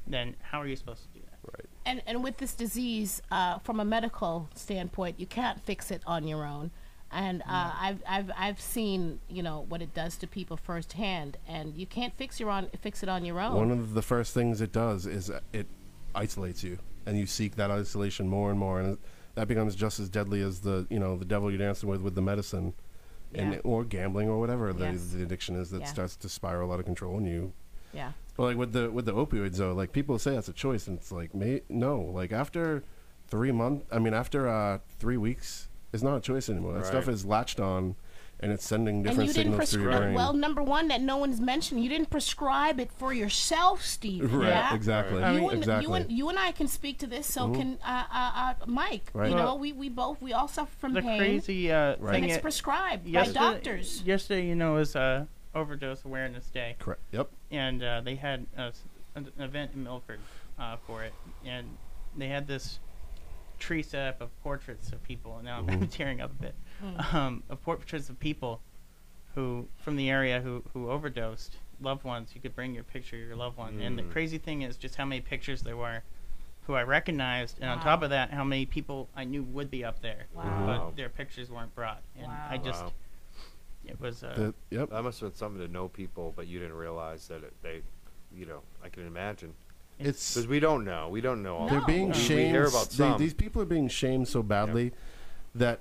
[0.05, 1.51] then how are you supposed to do that?
[1.53, 1.65] Right.
[1.85, 6.27] and and with this disease, uh, from a medical standpoint, you can't fix it on
[6.27, 6.71] your own.
[7.09, 11.73] And uh, I've I've I've seen you know what it does to people firsthand, and
[11.77, 13.55] you can't fix your on fix it on your own.
[13.55, 15.67] One of the first things it does is it
[16.13, 18.99] isolates you, and you seek that isolation more and more, and it-
[19.37, 22.15] that becomes just as deadly as the you know the devil you're dancing with with
[22.15, 22.73] the medicine,
[23.35, 25.11] and or gambling or whatever the, Yes.
[25.13, 25.85] the addiction is that Yeah.
[25.87, 27.53] starts to spiral out of control, and you.
[27.93, 28.11] yeah.
[28.35, 30.97] But like with the with the opioids though, like people say that's a choice, and
[30.97, 32.83] it's like may, no, like after
[33.27, 36.73] three months, I mean after uh, three weeks, it's not a choice anymore.
[36.73, 37.95] That stuff is latched on,
[38.39, 40.03] and it's sending And different you didn't signals through your prescribe.
[40.09, 40.15] brain.
[40.15, 41.81] Well, number one, that no one's mentioned.
[41.83, 44.31] You didn't prescribe it for yourself, Steve.
[44.33, 44.75] Right, Yeah?
[44.75, 45.17] exactly.
[45.19, 46.01] You, I mean- and, you exactly.
[46.01, 47.25] and you and I can speak to this.
[47.25, 47.55] So Mhm.
[47.55, 49.09] can uh, uh, uh, Mike.
[49.13, 49.29] Right.
[49.29, 51.17] You know, we, we both we all suffer from the pain.
[51.17, 52.13] crazy uh, Right.
[52.13, 54.01] thing And it's i- prescribed by yesterday- doctors.
[54.03, 56.75] Yesterday, you know, was uh, Overdose Awareness Day.
[56.77, 57.01] Correct.
[57.11, 57.31] Yep.
[57.49, 58.83] And uh, they had a s
[59.15, 60.19] an event in Milford
[60.59, 61.65] uh, for it, and
[62.15, 62.79] they had this
[63.57, 65.37] tree set up of portraits of people.
[65.37, 65.89] And now I'm Mhm.
[65.97, 66.55] tearing up a bit.
[66.83, 67.13] Mm.
[67.13, 68.61] Um, of portraits of people
[69.35, 72.31] who from the area who who overdosed, loved ones.
[72.35, 73.79] You could bring your picture of your loved one.
[73.81, 74.11] And the Mm.
[74.11, 76.03] crazy thing is just how many pictures there were.
[76.67, 79.85] Who I recognized, and on top of that, how many people I knew would be
[79.85, 80.87] up there, Wow.
[80.89, 82.01] but their pictures weren't brought.
[82.17, 82.47] And Wow.
[82.49, 82.91] I just, Wow.
[83.85, 84.21] it was.
[84.21, 84.33] Uh,
[84.69, 84.89] The, yep.
[84.89, 87.83] That must have been something to know people, but you didn't realize that it, they,
[88.35, 89.53] you know, I can imagine
[89.97, 91.07] It's because we don't know.
[91.07, 91.55] We don't know.
[91.57, 92.39] All they're being We- shamed.
[92.41, 93.17] We hear about they- some.
[93.17, 94.91] these people are being shamed so badly
[95.55, 95.79] that,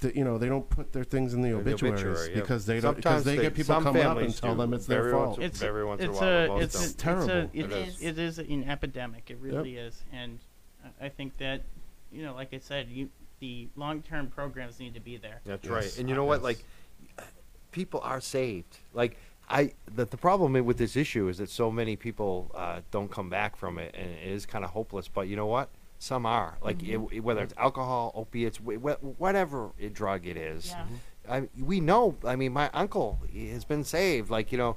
[0.00, 2.40] that you know they don't put their things in the The obituaries obituary, yeah.
[2.40, 4.60] because they don't because they, they- get people some coming up and tell do.
[4.60, 5.38] them it's their Every fault.
[5.38, 6.84] once it's every once in a it's while, a, it's, don't.
[6.84, 7.30] it's Terrible.
[7.30, 8.02] A, It it is.
[8.02, 9.30] It is an epidemic.
[9.30, 10.38] It really is, and
[10.84, 11.62] I- I think that
[12.12, 13.08] you know, like I said, you
[13.40, 15.40] the long term programs need to be there.
[15.44, 15.72] That's Yes.
[15.72, 15.98] right.
[15.98, 16.42] And you know what?
[16.42, 16.64] Like,
[17.72, 18.78] people are saved.
[18.94, 19.16] Like,
[19.48, 23.30] I the, the problem with this issue is that so many people uh, don't come
[23.30, 25.08] back from it, and it is kind of hopeless.
[25.08, 25.70] But you know what?
[25.98, 26.56] Some are.
[26.62, 30.68] Like, it, it- whether it's alcohol, opiates, wh- wh- whatever drug it is.
[30.68, 30.82] Yeah.
[30.84, 30.94] Mm-hmm.
[31.30, 32.16] I, we know.
[32.24, 34.30] I mean, my uncle has been saved.
[34.30, 34.76] Like, you know,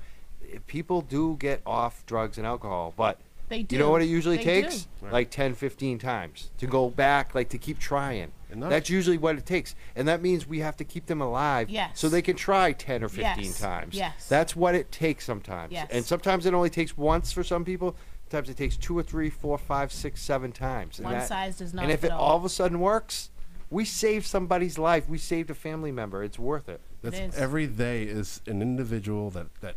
[0.68, 3.76] people do get off drugs and alcohol, but They do.
[3.76, 4.88] you know what it usually They takes?
[5.02, 5.08] do.
[5.12, 8.32] Like 10, 15 times to go back, like to keep trying.
[8.52, 8.70] Enough.
[8.70, 9.76] That's usually what it takes.
[9.96, 11.98] And that means we have to keep them alive Yes.
[11.98, 13.60] so they can try 10 or 15 Yes.
[13.62, 13.96] times.
[13.96, 14.28] Yes.
[14.28, 15.72] That's what it takes sometimes.
[15.72, 15.88] Yes.
[15.90, 17.96] And sometimes it only takes once for some people.
[18.32, 21.00] Sometimes it takes two or three, four, five, six, seven times.
[21.00, 22.22] And One that- size does not And if fit it all.
[22.32, 23.30] all of a sudden works,
[23.70, 25.10] we saved somebody's life.
[25.10, 26.24] We saved a family member.
[26.24, 26.80] It's worth it.
[27.02, 27.36] That's is.
[27.36, 29.76] every day is an individual that that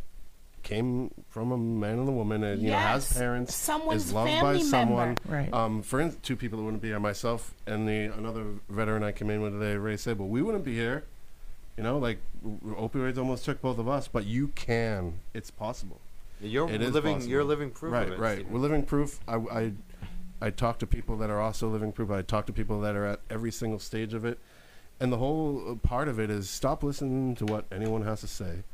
[0.62, 3.18] came from a man and a woman and you know has Yes.
[3.18, 5.20] parents Someone's is loved by family someone member.
[5.28, 5.52] Right.
[5.52, 9.12] um for in- two people that wouldn't be here myself and the another veteran i
[9.12, 11.04] came in with today ray said well we wouldn't be here
[11.76, 16.00] you know like w- opioids almost took both of us but you can it's possible
[16.44, 17.20] You're It is living.
[17.22, 18.18] You're living proof right of it.
[18.18, 18.52] right Stephen.
[18.52, 19.72] we're living proof I, I
[20.40, 23.06] i talk to people that are also living proof i talk to people that are
[23.06, 24.38] at every single stage of it
[25.00, 28.26] and the whole uh, part of it is stop listening to what anyone has to
[28.26, 28.64] say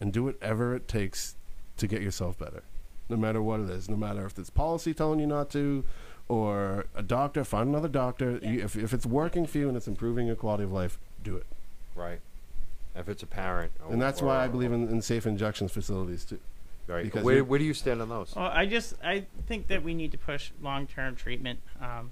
[0.00, 1.36] and do whatever it takes
[1.76, 2.62] to get yourself better
[3.08, 5.84] no matter what it is, no matter if it's policy telling you not to,
[6.28, 8.38] or a doctor, find another doctor.
[8.42, 11.36] You, if if it's working for you and it's improving your quality of life, do
[11.36, 11.46] it.
[11.94, 12.20] Right.
[12.94, 13.72] If it's a parent.
[13.88, 16.38] and that's why I or- believe in, in safe injections facilities too.
[16.88, 17.04] Right.
[17.04, 18.34] Because Where, you- where do you stand on those?
[18.34, 21.60] Well, I just I think that we need to push long-term treatment.
[21.80, 22.10] Um,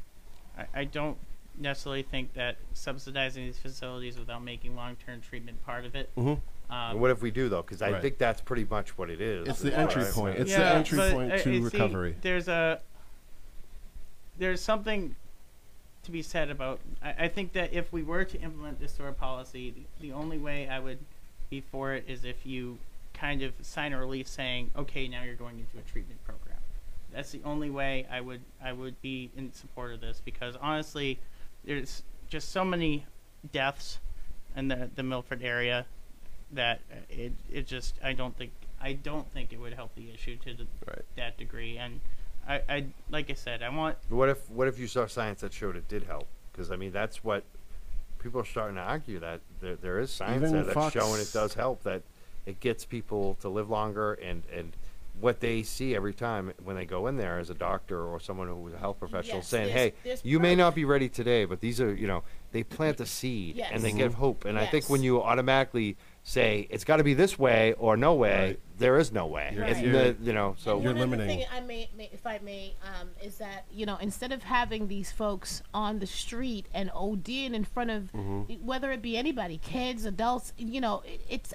[0.57, 1.17] I, I don't
[1.59, 6.11] necessarily think that subsidizing these facilities without making long-term treatment part of it.
[6.17, 6.41] Mhm.
[6.69, 7.63] Um, what if we do though?
[7.63, 8.03] Because I Right.
[8.03, 9.49] think that's pretty much what it is.
[9.49, 10.13] It's the entry Right.
[10.13, 10.39] point.
[10.39, 12.17] It's the entry but point I- to I see recovery.
[12.21, 12.81] There's a
[14.39, 15.17] there's something
[16.03, 16.81] to be said about.
[17.03, 20.13] I, I think that if we were to implement this sort of policy, the, the
[20.13, 20.99] only way I would
[21.49, 22.77] be for it is if you
[23.17, 26.59] kind of sign a release saying, okay, now you're going into a treatment program.
[27.13, 31.19] That's the only way I would I would be in support of this because honestly,
[31.65, 33.07] there's just so many
[33.53, 34.01] deaths
[34.55, 35.87] in the the Milford area
[36.53, 40.37] that it it just I don't think I don't think it would help the issue
[40.45, 40.67] to the,
[41.17, 41.79] that degree.
[41.79, 42.01] And
[42.47, 45.55] I, I like I said, I want What if what if you saw science that
[45.55, 46.27] showed it did help?
[46.53, 47.45] Because I mean that's what
[48.19, 51.31] people are starting to argue that there, there is science Even there that's showing it
[51.33, 52.03] does help that
[52.47, 54.77] it gets people to live longer and and
[55.19, 58.49] what they see every time when they go in there as a doctor or someone
[58.49, 61.47] who's a health professional Yes, saying, there's- "Hey, there's you may not be ready today,
[61.47, 63.97] but these are you know they plant the seed and they Yes.
[63.97, 64.91] give hope." And I think Yes.
[64.91, 69.11] when you automatically say it's got to be this way or no way, there is
[69.11, 69.53] no way.
[69.55, 72.27] You're- It's you're- the- you know, so And one other thing I may, may if
[72.27, 76.67] I may, um, is that you know instead of having these folks on the street
[76.75, 78.61] and ODing in front of Mhm.
[78.61, 81.55] whether it be anybody, kids, adults, you know, it, it's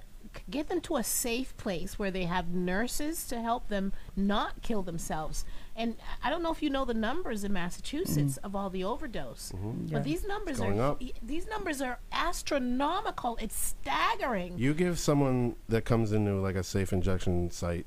[0.52, 4.84] get them to a safe place where they have nurses to help them not kill
[4.84, 5.45] themselves.
[5.76, 9.53] And I don't know if you know the numbers in Massachusetts of all the overdose,
[9.53, 9.91] Mhm.
[9.91, 11.02] but these numbers are up.
[11.23, 13.38] these numbers are astronomical.
[13.41, 14.57] It's staggering.
[14.57, 17.86] You give someone that comes into like a safe injection site,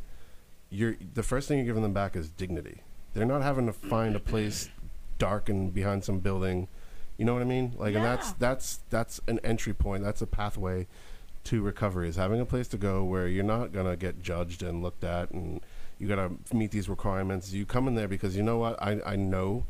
[0.70, 2.82] you're the first thing you're giving them back is dignity.
[3.12, 4.70] They're not having to find a place
[5.18, 6.66] dark and behind some building.
[7.16, 7.74] You know what I mean?
[7.76, 10.02] Like, and that's that's that's an entry point.
[10.02, 10.88] That's a pathway
[11.44, 12.08] to recovery.
[12.08, 15.30] Is having a place to go where you're not gonna get judged and looked at,
[15.30, 15.60] and
[15.98, 17.52] you gotta meet these requirements.
[17.52, 18.82] You come in there because you know what?
[18.82, 19.66] I I know.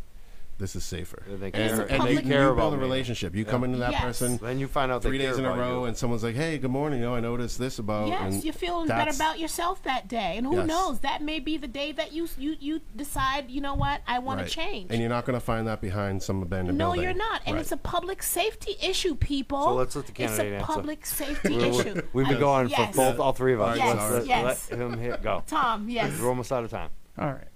[0.56, 2.76] This is safer, And they care- and and they you, care you about build a
[2.78, 3.35] relationship.
[3.35, 3.51] You Yeah.
[3.51, 4.02] come into that Yes.
[4.02, 5.85] person, Then you find out three days in a row, you.
[5.86, 7.01] and someone's like, "Hey, good morning.
[7.01, 10.36] You know, I noticed this about." Yes, and you feel better about yourself that day,
[10.36, 10.66] and who Yes.
[10.68, 11.01] knows?
[11.01, 13.51] That may be the day that you you you decide.
[13.51, 14.02] You know what?
[14.06, 14.47] I want Right.
[14.48, 14.86] to change.
[14.90, 17.02] And you're not going to find that behind some abandoned no, building.
[17.02, 17.60] you're not, and Right.
[17.60, 19.60] it's a public safety issue, people.
[19.64, 20.72] So let's let the candidate It's a answer.
[20.72, 22.02] public safety We- we- issue.
[22.12, 22.94] We've been going yes.
[22.94, 23.76] for both, all three of us.
[23.76, 24.68] Yes, Let's yes.
[24.70, 25.43] let him hit go.
[25.48, 26.12] Tom, yes.
[26.20, 26.90] We're almost out of time.
[27.18, 27.48] All right.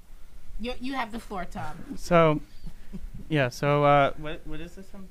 [0.60, 1.76] You you have the floor, Tom.
[1.96, 2.40] So,
[3.28, 3.48] yeah.
[3.48, 4.86] So, uh, what what is this?
[4.94, 5.06] Um,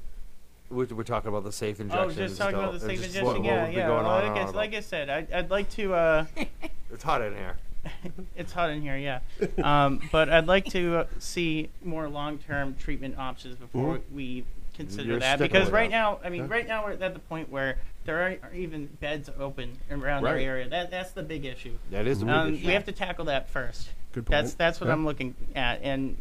[0.70, 2.10] We're, we're talking about the safe injection.
[2.10, 3.26] oh, just talking about the safe injection.
[3.26, 3.88] what- what Yeah, we've yeah.
[3.88, 5.94] going Well, on like, I, like I said, I, I'd like to.
[5.94, 6.26] Uh,
[6.92, 7.58] It's hot in here.
[8.38, 9.20] it's hot in here, yeah.
[9.62, 15.20] Um, but I'd like to uh, see more long-term treatment options before we consider You're
[15.20, 15.38] that.
[15.38, 15.98] Because right that.
[15.98, 16.48] now, I mean, Yeah.
[16.54, 20.70] right now we're at the point where there aren't even beds open around our area.
[20.70, 21.74] That that's the big issue.
[21.92, 22.68] That is the big um, issue.
[22.68, 23.90] We have to tackle that first.
[24.14, 24.58] Good That's point.
[24.60, 24.94] that's what Yeah.
[24.94, 26.16] I'm looking at, and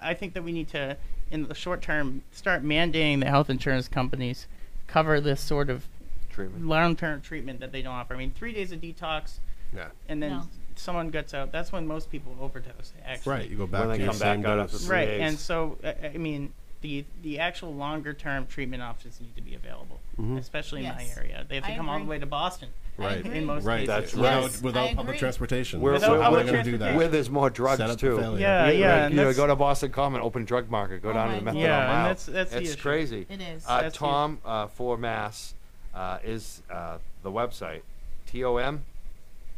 [0.00, 0.96] I think that we need to,
[1.30, 4.46] in the short term, start mandating the health insurance companies
[4.86, 5.86] cover this sort of
[6.30, 8.14] treatment, long-term treatment that they don't offer.
[8.14, 9.40] I mean, three days of detox,
[9.74, 9.88] Yeah.
[10.08, 10.42] and then No.
[10.76, 11.50] someone gets out.
[11.52, 12.92] That's when most people overdose.
[13.04, 14.74] Actually, Right, you go back When they to your come back same out dose.
[14.74, 15.20] after three right, days.
[15.22, 20.00] and so I I mean, the the actual longer-term treatment options need to be available,
[20.20, 20.38] Mhm.
[20.38, 20.96] especially in Yes.
[21.16, 21.44] my area.
[21.48, 22.10] They have to I come all the agree.
[22.16, 22.68] way to Boston.
[22.98, 23.24] Right.
[23.26, 23.80] In most right.
[23.80, 23.88] cases.
[23.88, 24.62] That's without, right.
[24.62, 25.18] without I public agree.
[25.18, 25.80] transportation.
[25.82, 26.96] We're- so we're- we're we're going to do that.
[26.96, 28.16] Where there's more drugs Set up too.
[28.16, 28.40] the failure.
[28.40, 31.02] Yeah, You- yeah, like, and you know, that's- go to Boston Common, open drug market,
[31.02, 31.60] go Oh down to the methadone God.
[31.60, 32.02] Yeah, and mile.
[32.04, 32.80] that's- that's the it's issue.
[32.80, 33.26] crazy.
[33.28, 33.64] It is.
[33.68, 35.54] Uh, That's the Tom uh, for Mass
[35.94, 37.82] uh, is uh, the website.
[38.26, 38.84] T O M,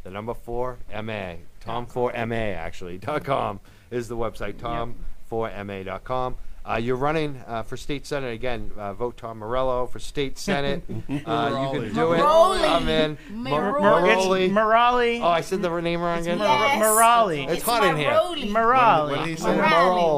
[0.03, 1.39] the number four M A.
[1.61, 4.57] Tom for M A actually dot com is the website.
[4.57, 4.95] Tom
[5.27, 6.35] for M A dot com.
[6.69, 8.69] Uh, you're running uh, for state senate again.
[8.77, 10.83] Uh, vote Tom Morello for state senate.
[10.87, 12.19] uh, you can do it.
[12.19, 12.69] Merolli.
[12.69, 13.17] I'm in.
[13.31, 13.49] Merolli.
[13.49, 15.21] Mar- It's Morali.
[15.21, 16.37] Oh, I said the name wrong again.
[16.37, 16.81] Mor- Yes.
[16.83, 17.43] Morali.
[17.45, 18.11] It's It's hot in here.
[18.11, 18.49] Merolli.
[18.51, 19.11] Morali.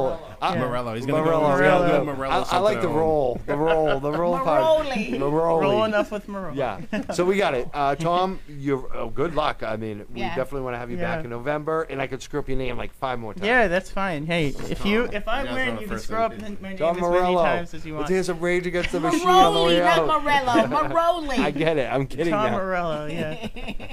[0.10, 0.59] What did he say?
[0.59, 0.65] Morello.
[0.65, 0.95] I- Morello.
[0.95, 1.41] He's going to Morello.
[1.47, 1.51] go.
[1.51, 1.88] He's Morello.
[2.05, 3.41] gonna Morello I, I like the at roll.
[3.45, 3.99] The roll.
[3.99, 4.85] The roll part.
[4.85, 5.09] Merolli.
[5.11, 5.61] Merolli.
[5.61, 6.55] Roll enough with Morali.
[6.55, 7.13] Yeah.
[7.13, 7.69] So we got it.
[7.73, 9.63] Uh, Tom, you're oh, good luck.
[9.63, 10.35] I mean, we Yeah.
[10.35, 11.15] definitely want to have you Yeah.
[11.15, 13.45] back in November, and I could screw up your name like five more times.
[13.45, 14.26] Yeah, that's fine.
[14.26, 16.95] Hey, if you if I You guys win, you can screw up my name Tom
[16.95, 17.43] as many Morello.
[17.43, 18.01] times as you want.
[18.03, 20.23] Let's hear some Rage Against the Machine on the Merolli, way not.
[20.23, 20.51] Morello.
[20.89, 21.39] Merolli.
[21.39, 21.91] I get it.
[21.91, 22.57] I'm kidding Tom now.
[22.57, 23.47] Morello, yeah.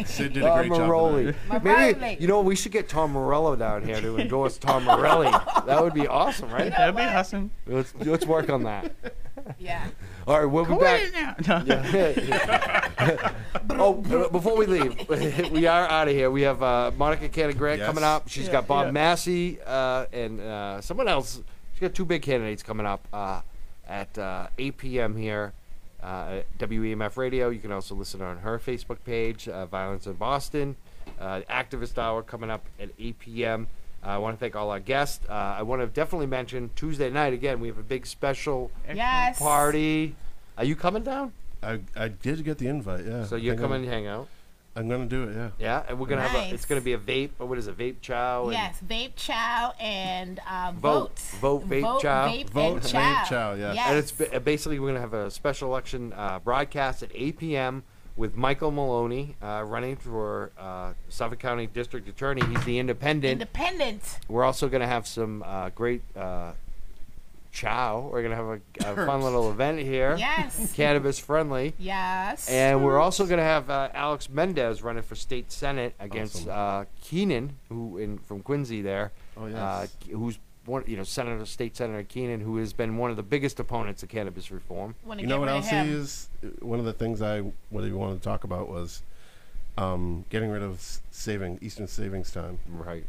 [0.04, 0.88] Sid did a great job.
[0.88, 1.26] Morelli.
[1.26, 1.62] with.
[1.62, 5.30] Maybe you know we should get Tom Morello down here to endorse Tom Morelli.
[5.66, 6.70] That would be awesome, right?
[6.70, 7.50] That'd be awesome.
[7.66, 8.92] Let's let's work on that.
[9.58, 9.86] Yeah.
[10.26, 11.10] All right, we'll be Go back.
[11.46, 11.58] now.
[11.60, 11.64] No.
[11.66, 13.32] Yeah.
[13.70, 13.94] oh,
[14.28, 15.08] before we leave,
[15.52, 16.30] we are out of here.
[16.30, 17.86] We have uh, Monica Cannon Grant Yes.
[17.86, 18.28] coming up.
[18.28, 18.90] She's Yeah, got Bob yeah.
[18.92, 21.40] Massey uh, and uh, someone else.
[21.72, 23.40] She's got two big candidates coming up uh,
[23.88, 25.16] at uh, 8 p.m.
[25.16, 25.52] here
[26.02, 27.48] uh, at WEMF Radio.
[27.48, 30.76] You can also listen on her Facebook page, uh, Violence in Boston.
[31.18, 33.68] Uh, Activist Hour coming up at 8 p.m.
[34.02, 35.24] Uh, I want to thank all our guests.
[35.28, 37.60] Uh, I want to definitely mention Tuesday night again.
[37.60, 39.38] We have a big special Yes.
[39.38, 40.14] party.
[40.56, 41.32] Are you coming down?
[41.62, 43.24] I, I did get the invite, yeah.
[43.24, 44.28] So you're coming to hang out?
[44.76, 45.50] I'm gonna do it, yeah.
[45.58, 47.30] Yeah, and we're gonna have a, it's gonna be a vape.
[47.40, 47.76] Or what is it?
[47.76, 48.44] Vape chow.
[48.44, 51.64] And Yes, vape chow and uh, Vote, vote.
[51.64, 53.24] vote, vape vote, chow, vape, Vote, and vape chow.
[53.24, 53.74] chow, yes.
[53.74, 53.88] Yes.
[53.88, 53.98] And
[54.30, 57.82] it's basically we're gonna have a special election uh, broadcast at 8 p.m.
[58.18, 62.42] with Michael Maloney uh, running for uh, Suffolk County District Attorney.
[62.44, 63.32] He's the independent.
[63.32, 64.18] independent.
[64.28, 66.52] we're also gonna have some uh, great uh,
[67.52, 68.10] chow.
[68.12, 68.60] We're gonna have a,
[69.02, 70.16] a fun little event here.
[70.18, 70.72] Yes.
[70.76, 71.74] Cannabis friendly.
[71.78, 72.48] Yes.
[72.50, 76.50] And we're also going to have uh, Alex Mendez running for state senate against Awesome.
[76.82, 79.56] uh, Keenan, who in from Quincy there, Oh, yes.
[79.56, 80.38] uh, who's
[80.68, 84.02] one, you know, Senator, State Senator Keenan, who has been one of the biggest opponents
[84.02, 84.94] of cannabis reform.
[85.04, 85.86] Wanna You get know what rid of else him.
[85.86, 86.28] he is?
[86.60, 87.40] One of the things I
[87.70, 89.02] what I wanted to talk about was
[89.76, 92.58] um, getting rid of s- saving Eastern Savings Time.
[92.68, 93.04] Right.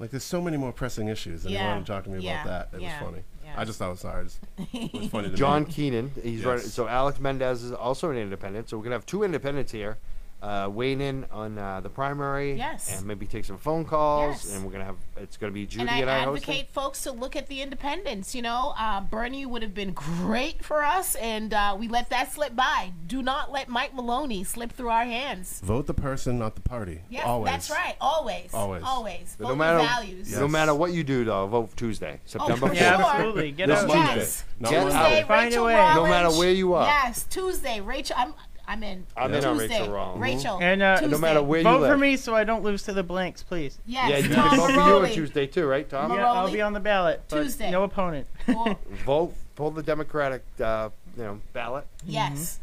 [0.00, 2.18] Like there's so many more pressing issues, and he Yeah, wanted to talk to me
[2.20, 2.76] yeah, about that.
[2.78, 3.22] It yeah, was funny.
[3.44, 3.54] yeah.
[3.56, 4.26] I just thought it was sorry.
[4.72, 5.70] It was funny to John me.
[5.70, 6.44] Keenan, he's Yes.
[6.46, 6.64] running.
[6.64, 8.68] So Alex Mendez is also an independent.
[8.68, 9.98] So we're gonna have two independents here,
[10.44, 12.52] uh, weighing in on uh, the primary.
[12.54, 12.94] Yes.
[12.98, 14.44] And maybe take some phone calls.
[14.44, 14.54] Yes.
[14.54, 14.96] And we're gonna have.
[15.16, 16.50] It's gonna be Judy and I and I, hosting.
[16.50, 18.34] advocate folks to look at the independents.
[18.34, 22.30] You know, uh, Bernie would have been great for us, and uh, we let that
[22.32, 22.92] slip by.
[23.06, 25.60] Do not let Mike Maloney slip through our hands.
[25.64, 27.00] Vote the person, not the party.
[27.08, 27.50] Yes, Always.
[27.50, 27.96] that's right.
[28.00, 28.50] Always.
[28.52, 28.82] Always.
[28.84, 29.36] Always.
[29.38, 30.38] Vote no matter, your values.
[30.38, 32.76] no matter what you do, though, vote Tuesday, September for 4th.
[32.76, 33.52] Yeah, absolutely.
[33.52, 33.90] Get This out.
[33.90, 34.16] Tuesday.
[34.16, 34.44] Yes.
[34.60, 35.28] Get Tuesday, out.
[35.28, 35.74] Find a way.
[35.74, 35.96] Rollins.
[35.96, 36.84] No matter where you are.
[36.86, 38.16] Yes, Tuesday, Rachael.
[38.18, 38.34] I'm.
[38.66, 39.04] I'm in.
[39.16, 39.78] I'm in on Tuesday.
[39.80, 40.20] Rachael Rollins.
[40.22, 40.58] Rachael.
[40.62, 41.12] And uh, Tuesday.
[41.12, 41.90] No matter where you vote live.
[41.92, 43.78] for me so I don't lose to the blanks, please.
[43.86, 45.12] Yes, yeah, you Tom can vote for you on Merolli.
[45.14, 46.12] Tuesday too, right, Tom?
[46.12, 47.70] Yeah, I'll be on the ballot, but Tuesday.
[47.70, 48.26] no opponent.
[49.04, 52.58] Vote, pull the Democratic, uh, you know, ballot Yes.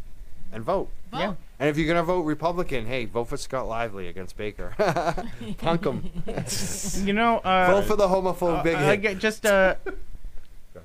[0.51, 0.89] and vote.
[1.11, 1.19] Vote.
[1.19, 1.33] Yeah.
[1.59, 4.73] And if you're gonna vote Republican, hey, vote for Scott Lively against Baker.
[5.59, 6.09] Punk him.
[7.05, 9.01] You know, uh, vote for the homophobe uh, big I hit.
[9.01, 9.75] get just uh,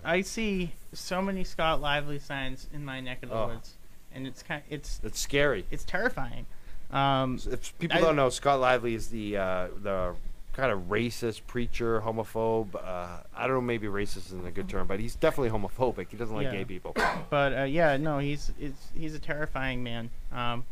[0.04, 3.46] I see so many Scott Lively signs in my neck of the Oh.
[3.48, 3.74] woods,
[4.16, 5.64] and it's kind, it's It's scary.
[5.70, 6.46] it's terrifying.
[6.90, 10.14] Um, If people I- don't know, Scott Lively is the uh, the
[10.52, 12.74] kind of racist preacher, homophobe.
[12.76, 16.06] Uh, I don't know, maybe racist isn't a good term, but he's definitely homophobic.
[16.10, 16.52] He doesn't like Yeah.
[16.52, 16.96] gay people.
[17.30, 20.08] but uh, yeah, no, he's it's, he's a terrifying man.
[20.32, 20.64] Um,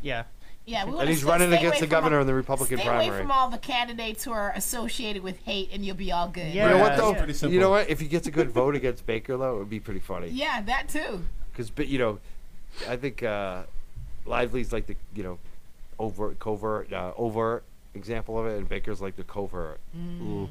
[0.00, 0.24] yeah,
[0.64, 2.34] Yeah, we And wanna he's stay- running stay against the from governor all- in the
[2.34, 3.08] Republican stay primary.
[3.08, 6.54] away from all the candidates who are associated with hate, and you'll be all good.
[6.54, 6.68] Yeah.
[6.68, 7.10] you know what Yeah, though?
[7.10, 7.60] it's pretty You simple.
[7.60, 7.90] know what?
[7.90, 10.28] If he gets a good vote against Baker, though, it would be pretty funny.
[10.28, 11.24] Yeah, that too.
[11.52, 12.18] Because, you know,
[12.88, 13.62] I think uh,
[14.24, 15.38] Lively's like the you know
[15.98, 17.64] overt, covert, uh, overt
[17.94, 19.78] example of it, and Baker's like the covert.
[19.96, 20.48] Mm.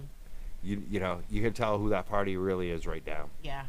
[0.64, 3.30] You you know you can tell who that party really is right now.
[3.44, 3.64] Yeah,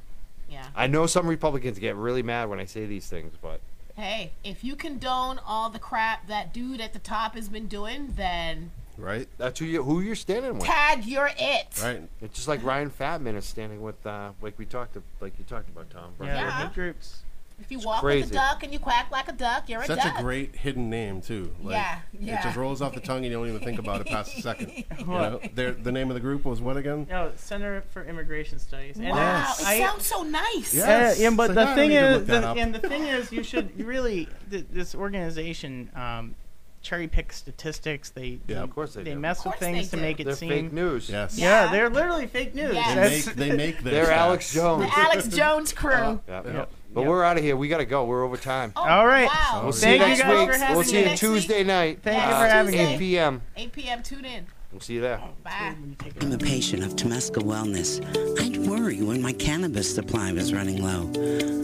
[0.50, 0.66] yeah.
[0.76, 3.60] I know some Republicans get really mad when I say these things, but
[3.96, 8.14] Hey, if you condone all the crap that dude at the top has been doing,
[8.16, 9.27] then Right?
[9.39, 10.64] that's who you who you're standing with.
[10.64, 11.66] tag you're it.
[11.82, 12.02] Right.
[12.20, 15.69] It's just like Ryan Fattman is standing with, uh, like we talked, like you talked
[15.69, 16.12] about Tom.
[16.20, 16.51] yeah, Yeah.
[16.66, 17.20] hate groups.
[17.60, 18.23] If you walk crazy.
[18.24, 20.19] like a duck and you quack like a duck, you're Such a duck.
[20.19, 21.55] a great hidden name too.
[21.62, 21.74] Like,
[22.19, 24.36] Yeah, It just rolls off the tongue and you don't even think about it past
[24.36, 24.73] a second.
[24.98, 27.06] You know, their, the name of the group was what again?
[27.09, 28.97] No, Center for Immigration Studies.
[28.97, 29.60] And wow, Yes.
[29.60, 30.74] it I- sounds so nice.
[30.74, 31.19] Yes.
[31.20, 32.56] Yeah, yeah, but It's the like, thing we could is, that the, up.
[32.56, 36.35] and the thing is, you should really th- this organization um,
[36.82, 38.10] cherry pick statistics.
[38.10, 39.18] They Yeah, they, of course they do.
[39.18, 41.09] mess Of with things to make it They're seem fake news.
[41.09, 41.38] Yes.
[41.38, 41.70] Yeah, Yeah.
[41.72, 42.74] they're literally fake news.
[42.74, 43.24] Yes.
[43.26, 44.16] They make they make their They're stats.
[44.16, 44.84] Alex Jones.
[44.84, 45.92] The Alex Jones crew.
[45.92, 46.46] Yeah, Yep.
[46.46, 46.64] yeah.
[46.94, 47.56] But we're out of here.
[47.56, 48.04] We gotta go.
[48.04, 48.72] We're over time.
[48.76, 49.26] Oh, All right.
[49.28, 49.60] Wow.
[49.62, 50.52] We'll see Thank you you next guys week.
[50.52, 51.30] for having we'll see you Next week.
[51.32, 52.00] Tuesday night.
[52.02, 52.78] Thank you uh, for having me.
[52.94, 53.42] 8 p.m.
[53.56, 54.02] 8 p.m.
[54.02, 54.46] Tune in.
[54.70, 55.20] We'll see you there.
[55.44, 55.74] Bye.
[56.20, 58.00] I'm a patient of Temescal Wellness.
[58.40, 61.10] I'd worry when my cannabis supply was running low.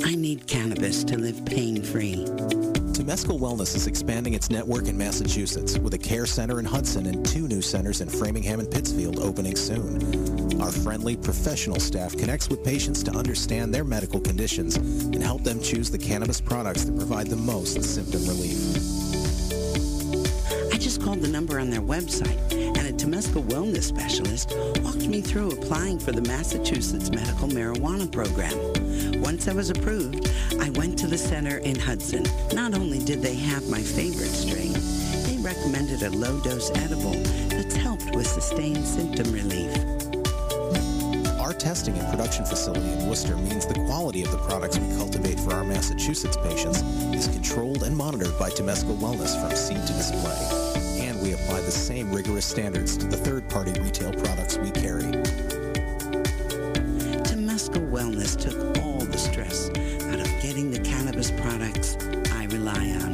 [0.04, 2.26] I need cannabis to live pain-free.
[3.09, 7.24] Temescal Wellness is expanding its network in Massachusetts with a care center in Hudson and
[7.24, 10.60] two new centers in Framingham and Pittsfield opening soon.
[10.60, 15.59] Our friendly, professional staff connects with patients to understand their medical conditions and help them
[15.62, 19.07] choose the cannabis products that provide the most symptom relief.
[20.98, 24.52] Just called the number on their website, and a Temescal wellness specialist
[24.82, 29.22] walked me through applying for the Massachusetts Medical Marijuana Program.
[29.22, 32.24] Once I was approved, I went to the center in Hudson.
[32.52, 34.72] Not only did they have my favorite strain,
[35.22, 37.14] they recommended a low-dose edible
[37.48, 39.72] that's helped with sustained symptom relief.
[41.38, 45.38] Our testing and production facility in Worcester means the quality of the products we cultivate
[45.38, 46.82] for our Massachusetts patients
[47.14, 50.67] is controlled and monitored by Temescal Wellness from seed to display.
[51.18, 55.02] And we apply the same rigorous standards to the third-party retail products we carry.
[57.24, 59.68] Temescal Wellness took all the stress
[60.12, 61.96] out of getting the cannabis products
[62.32, 63.12] I rely on.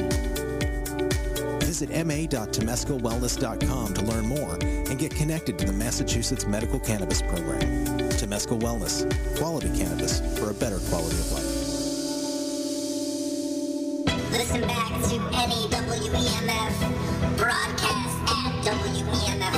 [1.60, 7.86] Visit ma.temescalwellness.com to learn more and get connected to the Massachusetts Medical Cannabis Program.
[8.10, 9.08] Temescal Wellness,
[9.38, 11.63] quality cannabis for a better quality of life.
[14.34, 16.74] Listen back to any WEMF
[17.38, 19.54] broadcast at WEMF